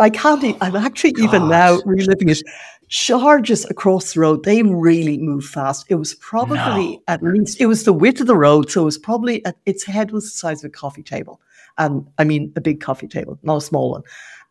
I 0.00 0.08
can't, 0.08 0.56
I'm 0.62 0.76
actually 0.76 1.12
God. 1.12 1.24
even 1.24 1.48
now 1.48 1.78
reliving 1.84 2.30
it. 2.30 2.42
Charges 2.88 3.64
across 3.64 4.14
the 4.14 4.20
road, 4.20 4.44
they 4.44 4.62
really 4.62 5.18
move 5.18 5.44
fast. 5.44 5.86
It 5.88 5.96
was 5.96 6.14
probably 6.14 6.58
no. 6.58 7.02
at 7.08 7.20
least, 7.20 7.60
it 7.60 7.66
was 7.66 7.82
the 7.82 7.92
width 7.92 8.20
of 8.20 8.28
the 8.28 8.36
road. 8.36 8.70
So 8.70 8.82
it 8.82 8.84
was 8.84 8.96
probably, 8.96 9.44
at, 9.44 9.56
its 9.66 9.84
head 9.84 10.12
was 10.12 10.24
the 10.24 10.30
size 10.30 10.64
of 10.64 10.68
a 10.68 10.72
coffee 10.72 11.02
table 11.02 11.40
and 11.78 12.06
I 12.18 12.24
mean 12.24 12.52
a 12.56 12.60
big 12.60 12.80
coffee 12.80 13.08
table, 13.08 13.38
not 13.42 13.56
a 13.56 13.60
small 13.60 13.90
one. 13.90 14.02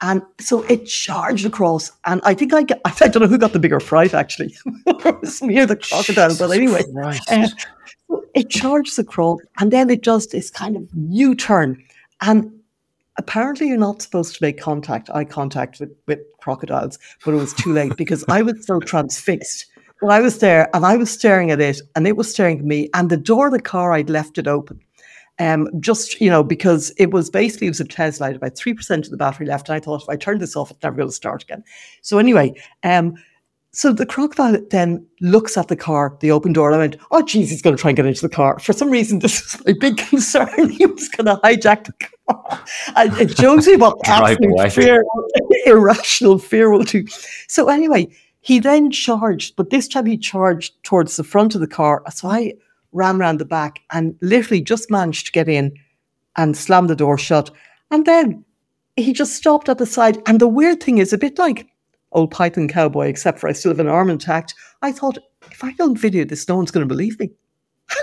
And 0.01 0.21
so 0.39 0.63
it 0.63 0.85
charged 0.85 1.45
across, 1.45 1.91
and 2.05 2.19
I 2.23 2.33
think 2.33 2.53
I 2.53 2.63
get, 2.63 2.81
I 2.85 3.07
don't 3.07 3.21
know 3.21 3.27
who 3.27 3.37
got 3.37 3.53
the 3.53 3.59
bigger 3.59 3.79
fright 3.79 4.13
actually, 4.13 4.55
it 4.85 5.21
was 5.21 5.41
me 5.41 5.59
or 5.59 5.65
the 5.65 5.77
crocodile, 5.77 6.35
but 6.37 6.51
anyway, 6.51 6.83
uh, 7.29 7.47
it 8.33 8.49
charges 8.49 8.99
across, 8.99 9.39
and 9.59 9.71
then 9.71 9.89
it 9.89 10.03
does 10.03 10.27
this 10.27 10.49
kind 10.49 10.75
of 10.75 10.87
U 11.09 11.33
turn, 11.33 11.81
and 12.21 12.51
apparently 13.17 13.67
you're 13.67 13.77
not 13.77 14.01
supposed 14.01 14.35
to 14.35 14.43
make 14.43 14.59
contact, 14.59 15.09
eye 15.13 15.23
contact 15.23 15.79
with, 15.79 15.91
with 16.07 16.19
crocodiles, 16.41 16.99
but 17.23 17.33
it 17.33 17.37
was 17.37 17.53
too 17.53 17.71
late 17.71 17.95
because 17.95 18.25
I 18.27 18.41
was 18.41 18.65
so 18.65 18.79
transfixed. 18.79 19.65
Well, 20.01 20.11
I 20.11 20.19
was 20.19 20.39
there 20.39 20.69
and 20.75 20.85
I 20.85 20.97
was 20.97 21.09
staring 21.09 21.51
at 21.51 21.61
it, 21.61 21.79
and 21.95 22.05
it 22.05 22.17
was 22.17 22.29
staring 22.29 22.59
at 22.59 22.65
me, 22.65 22.89
and 22.93 23.09
the 23.09 23.17
door 23.17 23.47
of 23.47 23.53
the 23.53 23.61
car 23.61 23.93
I'd 23.93 24.09
left 24.09 24.37
it 24.37 24.47
open. 24.47 24.79
Um, 25.37 25.69
just 25.81 26.21
you 26.21 26.29
know, 26.29 26.43
because 26.43 26.93
it 26.97 27.11
was 27.11 27.29
basically 27.29 27.67
it 27.67 27.71
was 27.71 27.81
a 27.81 27.85
Tesla, 27.85 28.27
I 28.27 28.29
had 28.29 28.37
about 28.37 28.55
three 28.55 28.73
percent 28.73 29.05
of 29.05 29.11
the 29.11 29.17
battery 29.17 29.45
left, 29.45 29.67
and 29.67 29.75
I 29.75 29.79
thought 29.79 30.03
if 30.03 30.09
I 30.09 30.15
turn 30.15 30.39
this 30.39 30.55
off, 30.55 30.71
it's 30.71 30.81
never 30.81 30.95
going 30.95 31.09
to 31.09 31.13
start 31.13 31.43
again. 31.43 31.63
So 32.01 32.17
anyway, 32.19 32.53
um, 32.83 33.15
So 33.75 33.91
the 33.91 34.05
crocodile 34.05 34.57
then 34.71 35.05
looks 35.19 35.57
at 35.57 35.67
the 35.67 35.75
car, 35.75 36.17
the 36.21 36.31
open 36.31 36.53
door, 36.53 36.69
and 36.69 36.75
I 36.75 36.79
went, 36.79 36.95
Oh, 37.11 37.21
geez, 37.21 37.49
he's 37.49 37.61
going 37.61 37.75
to 37.75 37.81
try 37.81 37.89
and 37.89 37.97
get 37.97 38.05
into 38.05 38.21
the 38.21 38.29
car. 38.29 38.57
For 38.59 38.71
some 38.71 38.89
reason, 38.89 39.19
this 39.23 39.41
was 39.43 39.65
my 39.65 39.73
big 39.77 39.97
concern. 39.97 40.69
He 40.69 40.85
was 40.85 41.09
going 41.09 41.25
to 41.25 41.41
hijack 41.43 41.83
the 41.85 41.93
car. 42.29 42.63
And 42.95 43.13
it 43.19 43.37
shows 43.37 43.67
me 43.67 43.75
what 43.75 43.97
absolute 44.05 44.71
fear, 44.71 45.03
irrational 45.65 46.39
fear 46.39 46.71
will 46.71 46.83
do. 46.83 47.05
So, 47.49 47.67
anyway, 47.67 48.07
he 48.39 48.59
then 48.59 48.91
charged, 48.91 49.57
but 49.57 49.71
this 49.71 49.89
time 49.89 50.05
he 50.05 50.17
charged 50.17 50.81
towards 50.83 51.17
the 51.17 51.25
front 51.25 51.53
of 51.53 51.59
the 51.61 51.67
car. 51.67 52.01
So 52.11 52.29
I 52.29 52.53
ran 52.95 53.17
around 53.17 53.39
the 53.39 53.45
back 53.45 53.81
and 53.91 54.15
literally 54.21 54.61
just 54.61 54.89
managed 54.89 55.27
to 55.27 55.31
get 55.31 55.47
in 55.47 55.73
and 56.35 56.57
slam 56.57 56.87
the 56.87 56.95
door 56.95 57.17
shut. 57.17 57.51
And 57.91 58.05
then 58.05 58.43
he 58.95 59.13
just 59.13 59.35
stopped 59.35 59.69
at 59.69 59.77
the 59.77 59.85
side. 59.85 60.17
And 60.25 60.39
the 60.39 60.47
weird 60.47 60.81
thing 60.81 60.97
is, 60.97 61.13
a 61.13 61.17
bit 61.17 61.37
like 61.37 61.67
old 62.13 62.31
Python 62.31 62.67
Cowboy, 62.67 63.07
except 63.07 63.39
for 63.39 63.49
I 63.49 63.51
still 63.51 63.71
have 63.71 63.79
an 63.79 63.87
arm 63.87 64.09
intact. 64.09 64.55
I 64.81 64.91
thought, 64.91 65.17
if 65.51 65.63
I 65.63 65.73
don't 65.73 65.99
video 65.99 66.25
this, 66.25 66.47
no 66.47 66.55
one's 66.55 66.71
going 66.71 66.87
to 66.87 66.93
believe 66.93 67.19
me. 67.19 67.31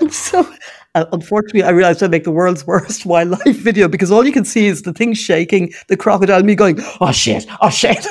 And 0.00 0.14
so, 0.14 0.48
uh, 0.94 1.06
unfortunately, 1.12 1.64
I 1.64 1.70
realized 1.70 2.04
I 2.04 2.06
make 2.06 2.22
the 2.22 2.30
world's 2.30 2.64
worst 2.66 3.04
wildlife 3.04 3.56
video 3.56 3.88
because 3.88 4.12
all 4.12 4.24
you 4.24 4.32
can 4.32 4.44
see 4.44 4.66
is 4.66 4.82
the 4.82 4.92
thing 4.92 5.12
shaking, 5.12 5.72
the 5.88 5.96
crocodile, 5.96 6.44
me 6.44 6.54
going, 6.54 6.78
oh 7.00 7.10
shit, 7.10 7.46
oh 7.60 7.70
shit. 7.70 8.00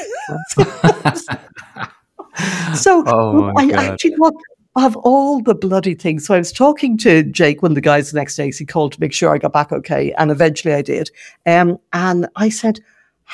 so 2.76 3.04
oh 3.08 3.54
I 3.58 3.72
actually 3.72 4.16
what 4.16 4.34
of 4.76 4.96
all 4.98 5.42
the 5.42 5.56
bloody 5.56 5.96
things. 5.96 6.26
So 6.26 6.34
I 6.34 6.38
was 6.38 6.52
talking 6.52 6.98
to 7.00 7.24
Jake, 7.24 7.62
one 7.62 7.72
of 7.72 7.76
the 7.76 7.82
guys 7.82 8.12
the 8.12 8.20
next 8.20 8.36
day. 8.36 8.52
He 8.52 8.66
called 8.66 8.94
to 8.94 9.02
make 9.02 9.14
sure 9.14 9.34
I 9.34 9.38
got 9.38 9.54
back 9.54 9.72
okay, 9.72 10.14
and 10.14 10.32
eventually 10.32 10.74
I 10.74 10.82
did. 10.82 11.10
Um, 11.46 11.78
and 11.94 12.28
I 12.36 12.50
said, 12.50 12.80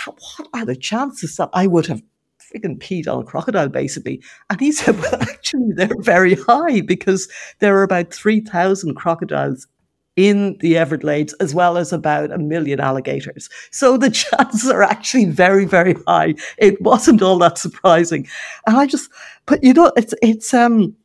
"What 0.05 0.47
are 0.53 0.65
the 0.65 0.75
chances 0.75 1.37
that 1.37 1.49
I 1.53 1.67
would 1.67 1.85
have 1.87 2.01
freaking 2.47 2.79
peed 2.79 3.07
on 3.07 3.21
a 3.21 3.25
crocodile, 3.25 3.69
basically. 3.69 4.21
And 4.49 4.59
he 4.59 4.71
said, 4.73 4.99
well, 4.99 5.21
actually, 5.21 5.73
they're 5.73 5.89
very 5.99 6.35
high 6.35 6.81
because 6.81 7.27
there 7.59 7.77
are 7.77 7.83
about 7.83 8.13
3,000 8.13 8.95
crocodiles 8.95 9.67
in 10.15 10.57
the 10.61 10.75
Everglades, 10.77 11.33
as 11.33 11.53
well 11.53 11.77
as 11.77 11.93
about 11.93 12.31
a 12.31 12.39
million 12.39 12.79
alligators. 12.79 13.49
So 13.71 13.97
the 13.97 14.09
chances 14.11 14.69
are 14.69 14.81
actually 14.81 15.25
very, 15.25 15.65
very 15.65 15.95
high. 16.07 16.33
It 16.57 16.81
wasn't 16.81 17.21
all 17.21 17.37
that 17.39 17.59
surprising. 17.59 18.27
And 18.65 18.77
I 18.77 18.87
just, 18.87 19.11
but 19.45 19.63
you 19.63 19.73
know, 19.73 19.91
it's, 19.95 20.15
it's, 20.23 20.53
um, 20.53 20.95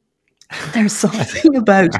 there's 0.74 0.92
something 0.92 1.56
about, 1.56 1.90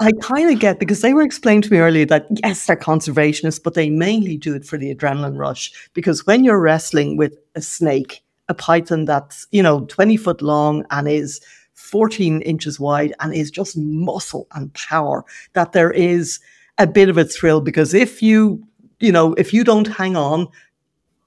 I 0.00 0.12
kind 0.20 0.50
of 0.50 0.58
get 0.58 0.78
because 0.78 1.00
they 1.02 1.14
were 1.14 1.22
explained 1.22 1.64
to 1.64 1.72
me 1.72 1.78
earlier 1.78 2.06
that 2.06 2.26
yes, 2.42 2.66
they're 2.66 2.76
conservationists, 2.76 3.62
but 3.62 3.74
they 3.74 3.90
mainly 3.90 4.36
do 4.36 4.54
it 4.54 4.64
for 4.64 4.78
the 4.78 4.94
adrenaline 4.94 5.38
rush. 5.38 5.72
Because 5.94 6.26
when 6.26 6.44
you're 6.44 6.60
wrestling 6.60 7.16
with 7.16 7.36
a 7.54 7.60
snake, 7.60 8.22
a 8.48 8.54
python 8.54 9.04
that's, 9.04 9.46
you 9.52 9.62
know, 9.62 9.84
20 9.86 10.16
foot 10.16 10.42
long 10.42 10.84
and 10.90 11.08
is 11.08 11.40
14 11.74 12.42
inches 12.42 12.80
wide 12.80 13.14
and 13.20 13.34
is 13.34 13.50
just 13.50 13.76
muscle 13.76 14.46
and 14.54 14.72
power, 14.74 15.24
that 15.52 15.72
there 15.72 15.90
is 15.90 16.40
a 16.78 16.86
bit 16.86 17.08
of 17.08 17.18
a 17.18 17.24
thrill 17.24 17.60
because 17.60 17.94
if 17.94 18.22
you, 18.22 18.62
you 19.00 19.12
know, 19.12 19.34
if 19.34 19.52
you 19.52 19.64
don't 19.64 19.86
hang 19.86 20.16
on, 20.16 20.48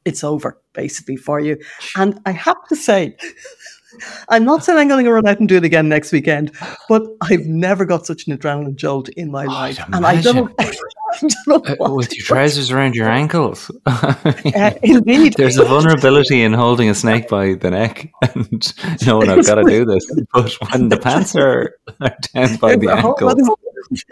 it's 0.06 0.24
over 0.24 0.60
basically 0.74 1.16
for 1.16 1.40
you. 1.40 1.58
And 1.96 2.20
I 2.26 2.32
have 2.32 2.68
to 2.68 2.76
say, 2.76 3.16
I'm 4.30 4.46
not 4.46 4.64
saying 4.64 4.80
I'm 4.80 4.88
going 4.88 5.06
to 5.06 5.14
run 5.14 5.28
out 5.28 5.40
and 5.40 5.48
do 5.48 5.58
it 5.58 5.64
again 5.64 5.90
next 5.90 6.12
weekend, 6.12 6.52
but 6.90 7.04
I've 7.22 7.46
never 7.46 7.86
got 7.86 8.06
such 8.06 8.28
an 8.28 8.38
adrenaline 8.38 8.76
jolt 8.76 9.10
in 9.10 9.32
my 9.32 9.46
oh, 9.46 9.50
life. 9.50 9.80
And 9.92 10.06
I 10.06 10.22
don't, 10.22 10.54
I 10.60 10.72
don't 11.20 11.34
know 11.48 11.86
uh, 11.86 11.94
with 11.94 12.16
your 12.16 12.26
trousers 12.26 12.72
around 12.72 12.96
your 12.96 13.10
ankles. 13.10 13.72
uh, 13.86 14.72
indeed. 14.82 15.36
There's 15.38 15.58
a 15.58 15.66
vulnerability 15.66 16.42
in 16.42 16.54
holding 16.54 16.90
a 16.90 16.96
snake 16.96 17.28
by 17.28 17.54
the 17.54 17.72
neck 17.72 18.12
and 18.22 18.74
knowing 19.06 19.30
I've 19.30 19.46
got 19.46 19.56
to 19.56 19.64
do 19.64 19.86
this. 19.86 20.06
But 20.34 20.52
when 20.72 20.90
the 20.90 20.98
pants 20.98 21.36
are, 21.36 21.78
are 22.02 22.16
down 22.34 22.58
by 22.58 22.76
the 22.76 22.90
ankles, 22.90 23.36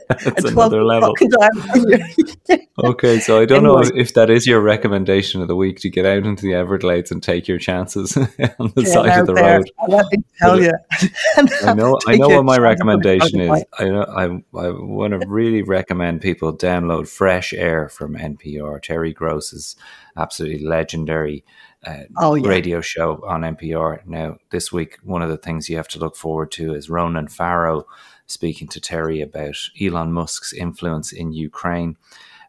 that's 0.09 0.45
another 0.45 0.83
level. 0.83 1.13
okay, 2.83 3.19
so 3.19 3.39
I 3.39 3.45
don't 3.45 3.65
anyway. 3.65 3.83
know 3.83 3.91
if 3.95 4.13
that 4.13 4.29
is 4.29 4.45
your 4.47 4.61
recommendation 4.61 5.41
of 5.41 5.47
the 5.47 5.55
week 5.55 5.79
to 5.79 5.89
get 5.89 6.05
out 6.05 6.25
into 6.25 6.43
the 6.43 6.53
Everglades 6.53 7.11
and 7.11 7.21
take 7.21 7.47
your 7.47 7.57
chances 7.57 8.15
on 8.59 8.71
the 8.75 8.85
side 8.85 9.19
of 9.19 9.27
the 9.27 9.33
there. 9.33 9.57
road. 9.57 9.71
Let 9.87 10.05
me 10.11 10.23
tell 10.39 10.61
you. 10.61 10.71
I 11.63 11.73
know. 11.73 11.97
I 12.07 12.15
know 12.17 12.29
what 12.29 12.45
my 12.45 12.57
recommendation 12.57 13.39
is. 13.41 13.63
I 13.77 13.85
know. 13.85 14.03
I, 14.03 14.23
I 14.59 14.69
want 14.69 15.19
to 15.19 15.27
really 15.27 15.61
recommend 15.61 16.21
people 16.21 16.55
download 16.55 17.07
Fresh 17.07 17.53
Air 17.53 17.89
from 17.89 18.15
NPR. 18.15 18.81
Terry 18.81 19.13
Gross's 19.13 19.75
absolutely 20.17 20.65
legendary. 20.65 21.43
Uh, 21.83 22.03
oh, 22.17 22.35
yeah. 22.35 22.47
radio 22.47 22.79
show 22.79 23.23
on 23.25 23.41
NPR. 23.41 24.05
Now, 24.05 24.37
this 24.51 24.71
week, 24.71 24.99
one 25.03 25.23
of 25.23 25.29
the 25.29 25.37
things 25.37 25.67
you 25.67 25.77
have 25.77 25.87
to 25.89 25.99
look 25.99 26.15
forward 26.15 26.51
to 26.51 26.75
is 26.75 26.91
Ronan 26.91 27.27
Farrow 27.27 27.87
speaking 28.31 28.67
to 28.69 28.81
Terry 28.81 29.21
about 29.21 29.57
Elon 29.79 30.11
Musk's 30.11 30.53
influence 30.53 31.11
in 31.11 31.33
Ukraine. 31.33 31.97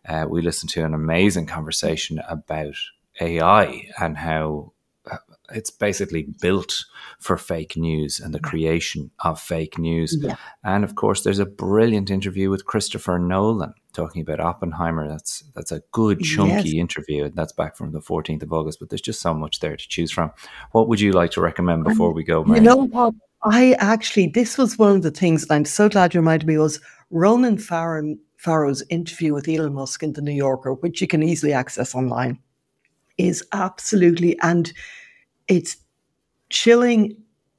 Uh, 0.08 0.26
we 0.28 0.42
listened 0.42 0.70
to 0.70 0.84
an 0.84 0.94
amazing 0.94 1.46
conversation 1.46 2.20
about 2.28 2.74
AI 3.20 3.88
and 4.00 4.16
how 4.16 4.72
uh, 5.10 5.18
it's 5.52 5.70
basically 5.70 6.26
built 6.40 6.84
for 7.20 7.36
fake 7.36 7.76
news 7.76 8.18
and 8.18 8.34
the 8.34 8.40
creation 8.40 9.10
of 9.20 9.40
fake 9.40 9.78
news. 9.78 10.16
Yeah. 10.20 10.36
And 10.64 10.82
of 10.84 10.94
course, 10.94 11.22
there's 11.22 11.38
a 11.38 11.46
brilliant 11.46 12.10
interview 12.10 12.50
with 12.50 12.66
Christopher 12.66 13.18
Nolan 13.18 13.74
talking 13.92 14.22
about 14.22 14.40
Oppenheimer. 14.40 15.08
That's 15.08 15.44
that's 15.54 15.72
a 15.72 15.82
good 15.92 16.20
chunky 16.20 16.70
yes. 16.70 16.80
interview. 16.80 17.30
That's 17.34 17.52
back 17.52 17.76
from 17.76 17.92
the 17.92 18.00
14th 18.00 18.42
of 18.42 18.52
August. 18.52 18.80
But 18.80 18.88
there's 18.88 19.00
just 19.00 19.20
so 19.20 19.34
much 19.34 19.60
there 19.60 19.76
to 19.76 19.88
choose 19.88 20.10
from. 20.10 20.32
What 20.72 20.88
would 20.88 21.00
you 21.00 21.12
like 21.12 21.30
to 21.32 21.40
recommend 21.40 21.84
before 21.84 22.12
we 22.12 22.24
go? 22.24 22.44
You 22.46 22.60
know 22.60 22.76
what? 22.76 23.14
I 23.45 23.72
actually, 23.78 24.28
this 24.28 24.57
was 24.57 24.78
one 24.78 24.97
of 24.97 25.03
the 25.03 25.11
things, 25.11 25.43
and 25.43 25.53
I'm 25.53 25.64
so 25.64 25.88
glad 25.88 26.14
you 26.14 26.20
reminded 26.20 26.47
me, 26.47 26.59
was 26.59 26.80
Ronan 27.11 27.59
Farrow, 27.59 28.16
Farrow's 28.36 28.82
interview 28.88 29.34
with 29.34 29.49
Elon 29.49 29.74
Musk 29.74 30.03
in 30.03 30.12
the 30.12 30.22
New 30.22 30.32
Yorker, 30.32 30.74
which 30.74 31.01
you 31.01 31.07
can 31.09 31.22
easily 31.22 31.53
access 31.53 31.95
online, 31.95 32.38
is 33.18 33.45
absolutely, 33.53 34.38
and 34.40 34.72
it's 35.49 35.76
chilling 36.51 37.16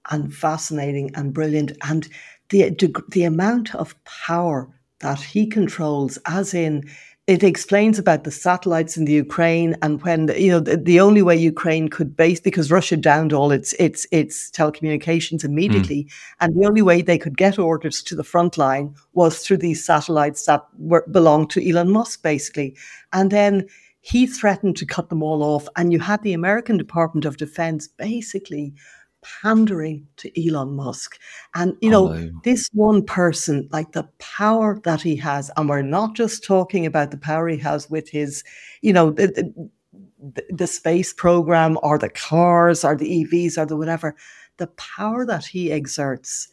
and 0.10 0.34
fascinating 0.34 1.12
and 1.16 1.34
brilliant. 1.34 1.74
And 1.84 2.08
the, 2.50 2.76
the 3.10 3.24
amount 3.24 3.76
of 3.76 3.96
power 4.06 4.70
that 5.00 5.20
he 5.20 5.48
controls, 5.48 6.18
as 6.26 6.54
in 6.54 6.90
it 7.26 7.41
explains 7.41 7.97
about 7.97 8.26
the 8.26 8.32
satellites 8.32 8.97
in 8.97 9.05
the 9.05 9.13
Ukraine 9.13 9.78
and 9.82 10.01
when 10.03 10.28
you 10.36 10.51
know 10.51 10.59
the, 10.59 10.76
the, 10.76 10.99
only 10.99 11.21
way 11.21 11.36
Ukraine 11.36 11.88
could 11.88 12.17
base 12.17 12.41
because 12.41 12.69
Russia 12.69 12.97
downed 12.97 13.32
all 13.32 13.51
its 13.51 13.71
its 13.74 14.05
its 14.11 14.51
telecommunications 14.51 15.45
immediately, 15.45 16.03
mm. 16.03 16.11
and 16.41 16.53
the 16.53 16.67
only 16.67 16.82
way 16.82 17.01
they 17.01 17.17
could 17.17 17.38
get 17.38 17.57
orders 17.57 18.03
to 18.03 18.15
the 18.15 18.26
front 18.26 18.57
line 18.57 18.93
was 19.13 19.39
through 19.39 19.57
these 19.57 19.86
satellites 19.86 20.45
that 20.47 20.65
were 20.78 21.05
belonged 21.11 21.49
to 21.51 21.69
Elon 21.69 21.91
Musk, 21.91 22.21
basically, 22.24 22.76
and 23.13 23.32
then 23.32 23.67
he 24.01 24.28
threatened 24.28 24.76
to 24.76 24.86
cut 24.86 25.07
them 25.07 25.24
all 25.24 25.43
off, 25.43 25.69
and 25.78 25.93
you 25.93 25.99
had 25.99 26.21
the 26.24 26.34
American 26.34 26.78
Department 26.78 27.24
of 27.24 27.38
Defense 27.38 27.88
basically 27.88 28.74
pandering 29.41 30.07
to 30.17 30.47
Elon 30.47 30.76
Musk. 30.76 31.19
And, 31.55 31.76
you 31.82 31.89
know, 31.89 32.30
this 32.43 32.69
one 32.74 33.03
person, 33.03 33.69
like 33.71 33.91
the 33.91 34.07
power 34.19 34.80
that 34.84 35.01
he 35.01 35.15
has, 35.17 35.51
and 35.57 35.69
we're 35.69 35.82
not 35.82 36.15
just 36.15 36.43
talking 36.43 36.86
about 36.86 37.11
the 37.11 37.17
power 37.17 37.47
he 37.47 37.57
has 37.57 37.89
with 37.89 38.09
his, 38.09 38.43
you 38.82 38.93
know, 38.93 39.11
the, 39.11 39.28
the, 39.28 40.43
the 40.49 40.67
space 40.67 41.13
program 41.13 41.78
or 41.84 41.97
the 41.97 42.09
cars 42.09 42.84
or 42.84 42.95
the 42.95 43.26
EVs 43.26 43.57
or 43.57 43.65
the 43.65 43.78
whatever, 43.78 44.15
the 44.57 44.67
power 44.67 45.26
that 45.26 45.45
he 45.45 45.71
exerts 45.71 46.49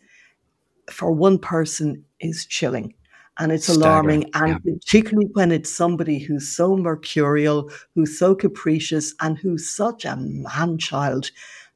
for 0.91 1.13
one 1.13 1.39
person 1.39 2.05
is 2.21 2.47
chilling 2.47 2.95
and 3.41 3.53
it's 3.53 3.69
alarming 3.69 4.31
and 4.35 4.61
yeah. 4.65 4.73
particularly 4.75 5.29
when 5.33 5.51
it's 5.51 5.71
somebody 5.71 6.19
who's 6.19 6.49
so 6.49 6.77
mercurial 6.77 7.71
who's 7.95 8.19
so 8.19 8.35
capricious 8.35 9.15
and 9.21 9.39
who's 9.39 9.69
such 9.69 10.05
a 10.05 10.17
man 10.17 10.79
child 10.79 11.31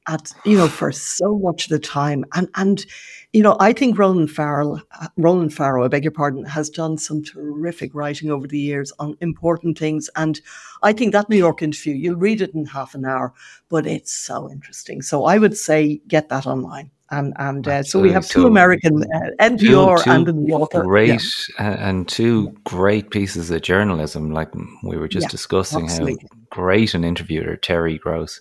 at 0.07 0.33
you 0.45 0.57
know 0.57 0.69
for 0.69 0.93
so 0.93 1.39
much 1.39 1.65
of 1.65 1.71
the 1.71 1.79
time 1.79 2.25
and 2.35 2.49
and 2.57 2.87
you 3.33 3.43
know 3.43 3.57
i 3.61 3.73
think 3.73 3.99
roland 3.99 4.31
farrell 4.31 4.81
roland 5.17 5.53
farrow 5.55 5.85
i 5.85 5.89
beg 5.89 6.05
your 6.05 6.11
pardon 6.11 6.45
has 6.45 6.69
done 6.69 6.99
some 6.99 7.23
terrific 7.23 7.95
writing 7.95 8.31
over 8.31 8.47
the 8.47 8.59
years 8.59 8.93
on 8.99 9.17
important 9.21 9.79
things 9.79 10.11
and 10.17 10.41
i 10.83 10.93
think 10.93 11.13
that 11.13 11.29
new 11.29 11.37
york 11.37 11.63
interview 11.63 11.95
you'll 11.95 12.17
read 12.17 12.41
it 12.41 12.55
in 12.55 12.67
half 12.67 12.95
an 12.95 13.05
hour 13.05 13.33
but 13.69 13.87
it's 13.87 14.13
so 14.13 14.51
interesting 14.51 15.01
so 15.01 15.25
i 15.25 15.39
would 15.39 15.57
say 15.57 16.01
get 16.07 16.29
that 16.29 16.47
online 16.47 16.91
and 17.11 17.33
and 17.37 17.69
uh, 17.69 17.83
so 17.83 18.01
we 18.01 18.11
have 18.11 18.27
two 18.27 18.43
so 18.43 18.47
American 18.47 19.03
uh, 19.03 19.31
NPR 19.41 19.99
two, 19.99 20.05
two 20.05 20.11
and 20.11 20.27
the 20.27 20.33
New 20.33 20.49
Yorker. 20.49 20.83
Great 20.83 21.23
yeah. 21.59 21.89
and 21.89 22.09
two 22.09 22.51
great 22.65 23.11
pieces 23.11 23.51
of 23.51 23.61
journalism. 23.61 24.33
Like 24.33 24.51
we 24.83 24.97
were 24.97 25.07
just 25.07 25.27
yeah, 25.27 25.31
discussing 25.31 25.85
absolutely. 25.85 26.27
how 26.31 26.39
great 26.51 26.95
an 26.95 27.05
interviewer 27.05 27.57
Terry 27.57 27.99
Gross 27.99 28.41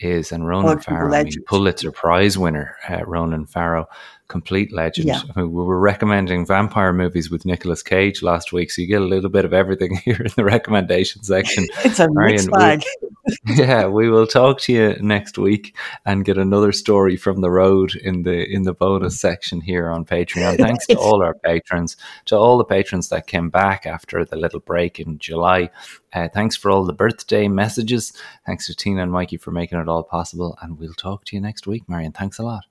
is, 0.00 0.32
and 0.32 0.46
Ronan 0.46 0.80
Farrow, 0.80 1.14
I 1.14 1.24
mean, 1.24 1.32
Pulitzer 1.46 1.92
Prize 1.92 2.36
winner 2.36 2.76
uh, 2.88 3.04
Ronan 3.06 3.46
Farrow. 3.46 3.86
Complete 4.28 4.72
legend. 4.72 5.08
Yeah. 5.08 5.20
I 5.34 5.40
mean, 5.40 5.52
we 5.52 5.62
were 5.62 5.78
recommending 5.78 6.46
vampire 6.46 6.92
movies 6.92 7.30
with 7.30 7.44
Nicolas 7.44 7.82
Cage 7.82 8.22
last 8.22 8.52
week, 8.52 8.70
so 8.70 8.82
you 8.82 8.88
get 8.88 9.02
a 9.02 9.04
little 9.04 9.30
bit 9.30 9.44
of 9.44 9.52
everything 9.52 9.96
here 10.04 10.20
in 10.20 10.32
the 10.36 10.44
recommendation 10.44 11.22
section. 11.22 11.66
It's 11.84 12.00
a 12.00 12.08
mixed 12.10 12.48
we- 12.48 12.58
bag. 12.58 12.82
yeah, 13.46 13.86
we 13.86 14.10
will 14.10 14.26
talk 14.26 14.60
to 14.60 14.72
you 14.72 14.96
next 15.00 15.38
week 15.38 15.74
and 16.04 16.26
get 16.26 16.36
another 16.36 16.72
story 16.72 17.16
from 17.16 17.40
the 17.40 17.50
road 17.50 17.94
in 17.96 18.22
the 18.22 18.44
in 18.52 18.64
the 18.64 18.74
bonus 18.74 19.18
section 19.18 19.62
here 19.62 19.88
on 19.90 20.04
Patreon. 20.04 20.58
Thanks 20.58 20.86
to 20.88 20.96
all 20.96 21.22
our 21.22 21.34
patrons, 21.34 21.96
to 22.26 22.36
all 22.36 22.58
the 22.58 22.64
patrons 22.64 23.08
that 23.08 23.26
came 23.26 23.48
back 23.48 23.86
after 23.86 24.26
the 24.26 24.36
little 24.36 24.60
break 24.60 25.00
in 25.00 25.18
July. 25.18 25.70
Uh, 26.12 26.28
thanks 26.28 26.54
for 26.54 26.70
all 26.70 26.84
the 26.84 26.92
birthday 26.92 27.48
messages. 27.48 28.12
Thanks 28.46 28.66
to 28.66 28.74
Tina 28.74 29.02
and 29.02 29.12
Mikey 29.12 29.38
for 29.38 29.52
making 29.52 29.78
it 29.78 29.88
all 29.88 30.02
possible. 30.02 30.58
And 30.60 30.78
we'll 30.78 30.92
talk 30.92 31.24
to 31.26 31.36
you 31.36 31.40
next 31.40 31.66
week, 31.66 31.88
Marion. 31.88 32.12
Thanks 32.12 32.38
a 32.38 32.42
lot. 32.42 32.64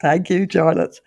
Thank 0.00 0.30
you, 0.30 0.46
Jarlath. 0.46 1.00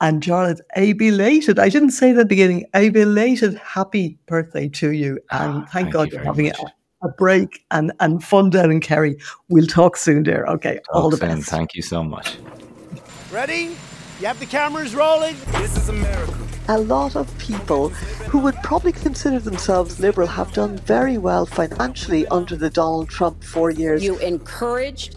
And 0.00 0.22
Jarlath, 0.22 0.60
a 0.76 0.94
belated, 0.94 1.58
I 1.58 1.68
didn't 1.68 1.90
say 1.90 2.12
that 2.12 2.20
at 2.20 2.28
the 2.28 2.34
beginning, 2.34 2.64
a 2.74 2.88
belated 2.88 3.54
happy 3.56 4.18
birthday 4.26 4.68
to 4.70 4.92
you. 4.92 5.18
Ah, 5.30 5.44
and 5.44 5.54
thank, 5.68 5.70
thank 5.70 5.92
God 5.92 6.08
you 6.08 6.14
you're 6.14 6.24
having 6.24 6.46
much. 6.46 6.58
a, 7.02 7.06
a 7.06 7.08
break 7.10 7.64
and, 7.70 7.92
and 8.00 8.24
fun 8.24 8.48
down 8.48 8.70
in 8.70 8.80
Kerry. 8.80 9.18
We'll 9.50 9.66
talk 9.66 9.98
soon, 9.98 10.22
dear. 10.22 10.46
Okay, 10.46 10.80
all 10.94 11.10
the 11.10 11.18
soon. 11.18 11.36
best. 11.36 11.50
Thank 11.50 11.74
you 11.74 11.82
so 11.82 12.02
much. 12.02 12.38
Ready? 13.30 13.76
You 14.20 14.26
have 14.26 14.40
the 14.40 14.46
cameras 14.46 14.94
rolling? 14.94 15.36
This 15.52 15.76
is 15.76 15.88
America. 15.90 16.34
a 16.68 16.78
lot 16.78 17.16
of 17.16 17.36
people 17.38 17.88
who 18.28 18.38
would 18.38 18.54
probably 18.62 18.92
consider 18.92 19.38
themselves 19.38 19.98
liberal 19.98 20.28
have 20.28 20.52
done 20.52 20.76
very 20.78 21.18
well 21.18 21.44
financially 21.46 22.26
under 22.28 22.54
the 22.54 22.70
Donald 22.70 23.08
Trump 23.08 23.42
four 23.42 23.70
years. 23.70 24.04
You 24.04 24.18
encouraged 24.18 25.16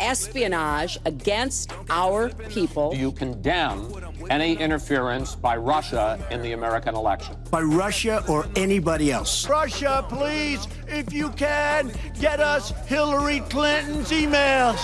espionage 0.00 0.98
against 1.04 1.72
our 1.90 2.30
people. 2.48 2.90
Do 2.92 2.98
you 2.98 3.12
condemn 3.12 3.92
any 4.30 4.54
interference 4.54 5.34
by 5.34 5.56
Russia 5.56 6.18
in 6.30 6.42
the 6.42 6.52
American 6.52 6.94
election? 6.94 7.36
By 7.50 7.62
Russia 7.62 8.24
or 8.28 8.46
anybody 8.56 9.12
else. 9.12 9.48
Russia, 9.48 10.04
please, 10.08 10.66
if 10.86 11.12
you 11.12 11.30
can, 11.30 11.92
get 12.20 12.40
us 12.40 12.70
Hillary 12.86 13.40
Clinton's 13.48 14.10
emails. 14.10 14.78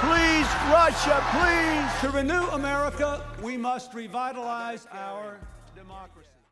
Please, 0.00 0.46
Russia, 0.70 1.22
please. 1.32 2.00
To 2.00 2.16
renew 2.16 2.46
America, 2.48 3.24
we 3.42 3.56
must 3.56 3.92
revitalize 3.92 4.86
our 4.92 5.24
democracy. 5.32 5.59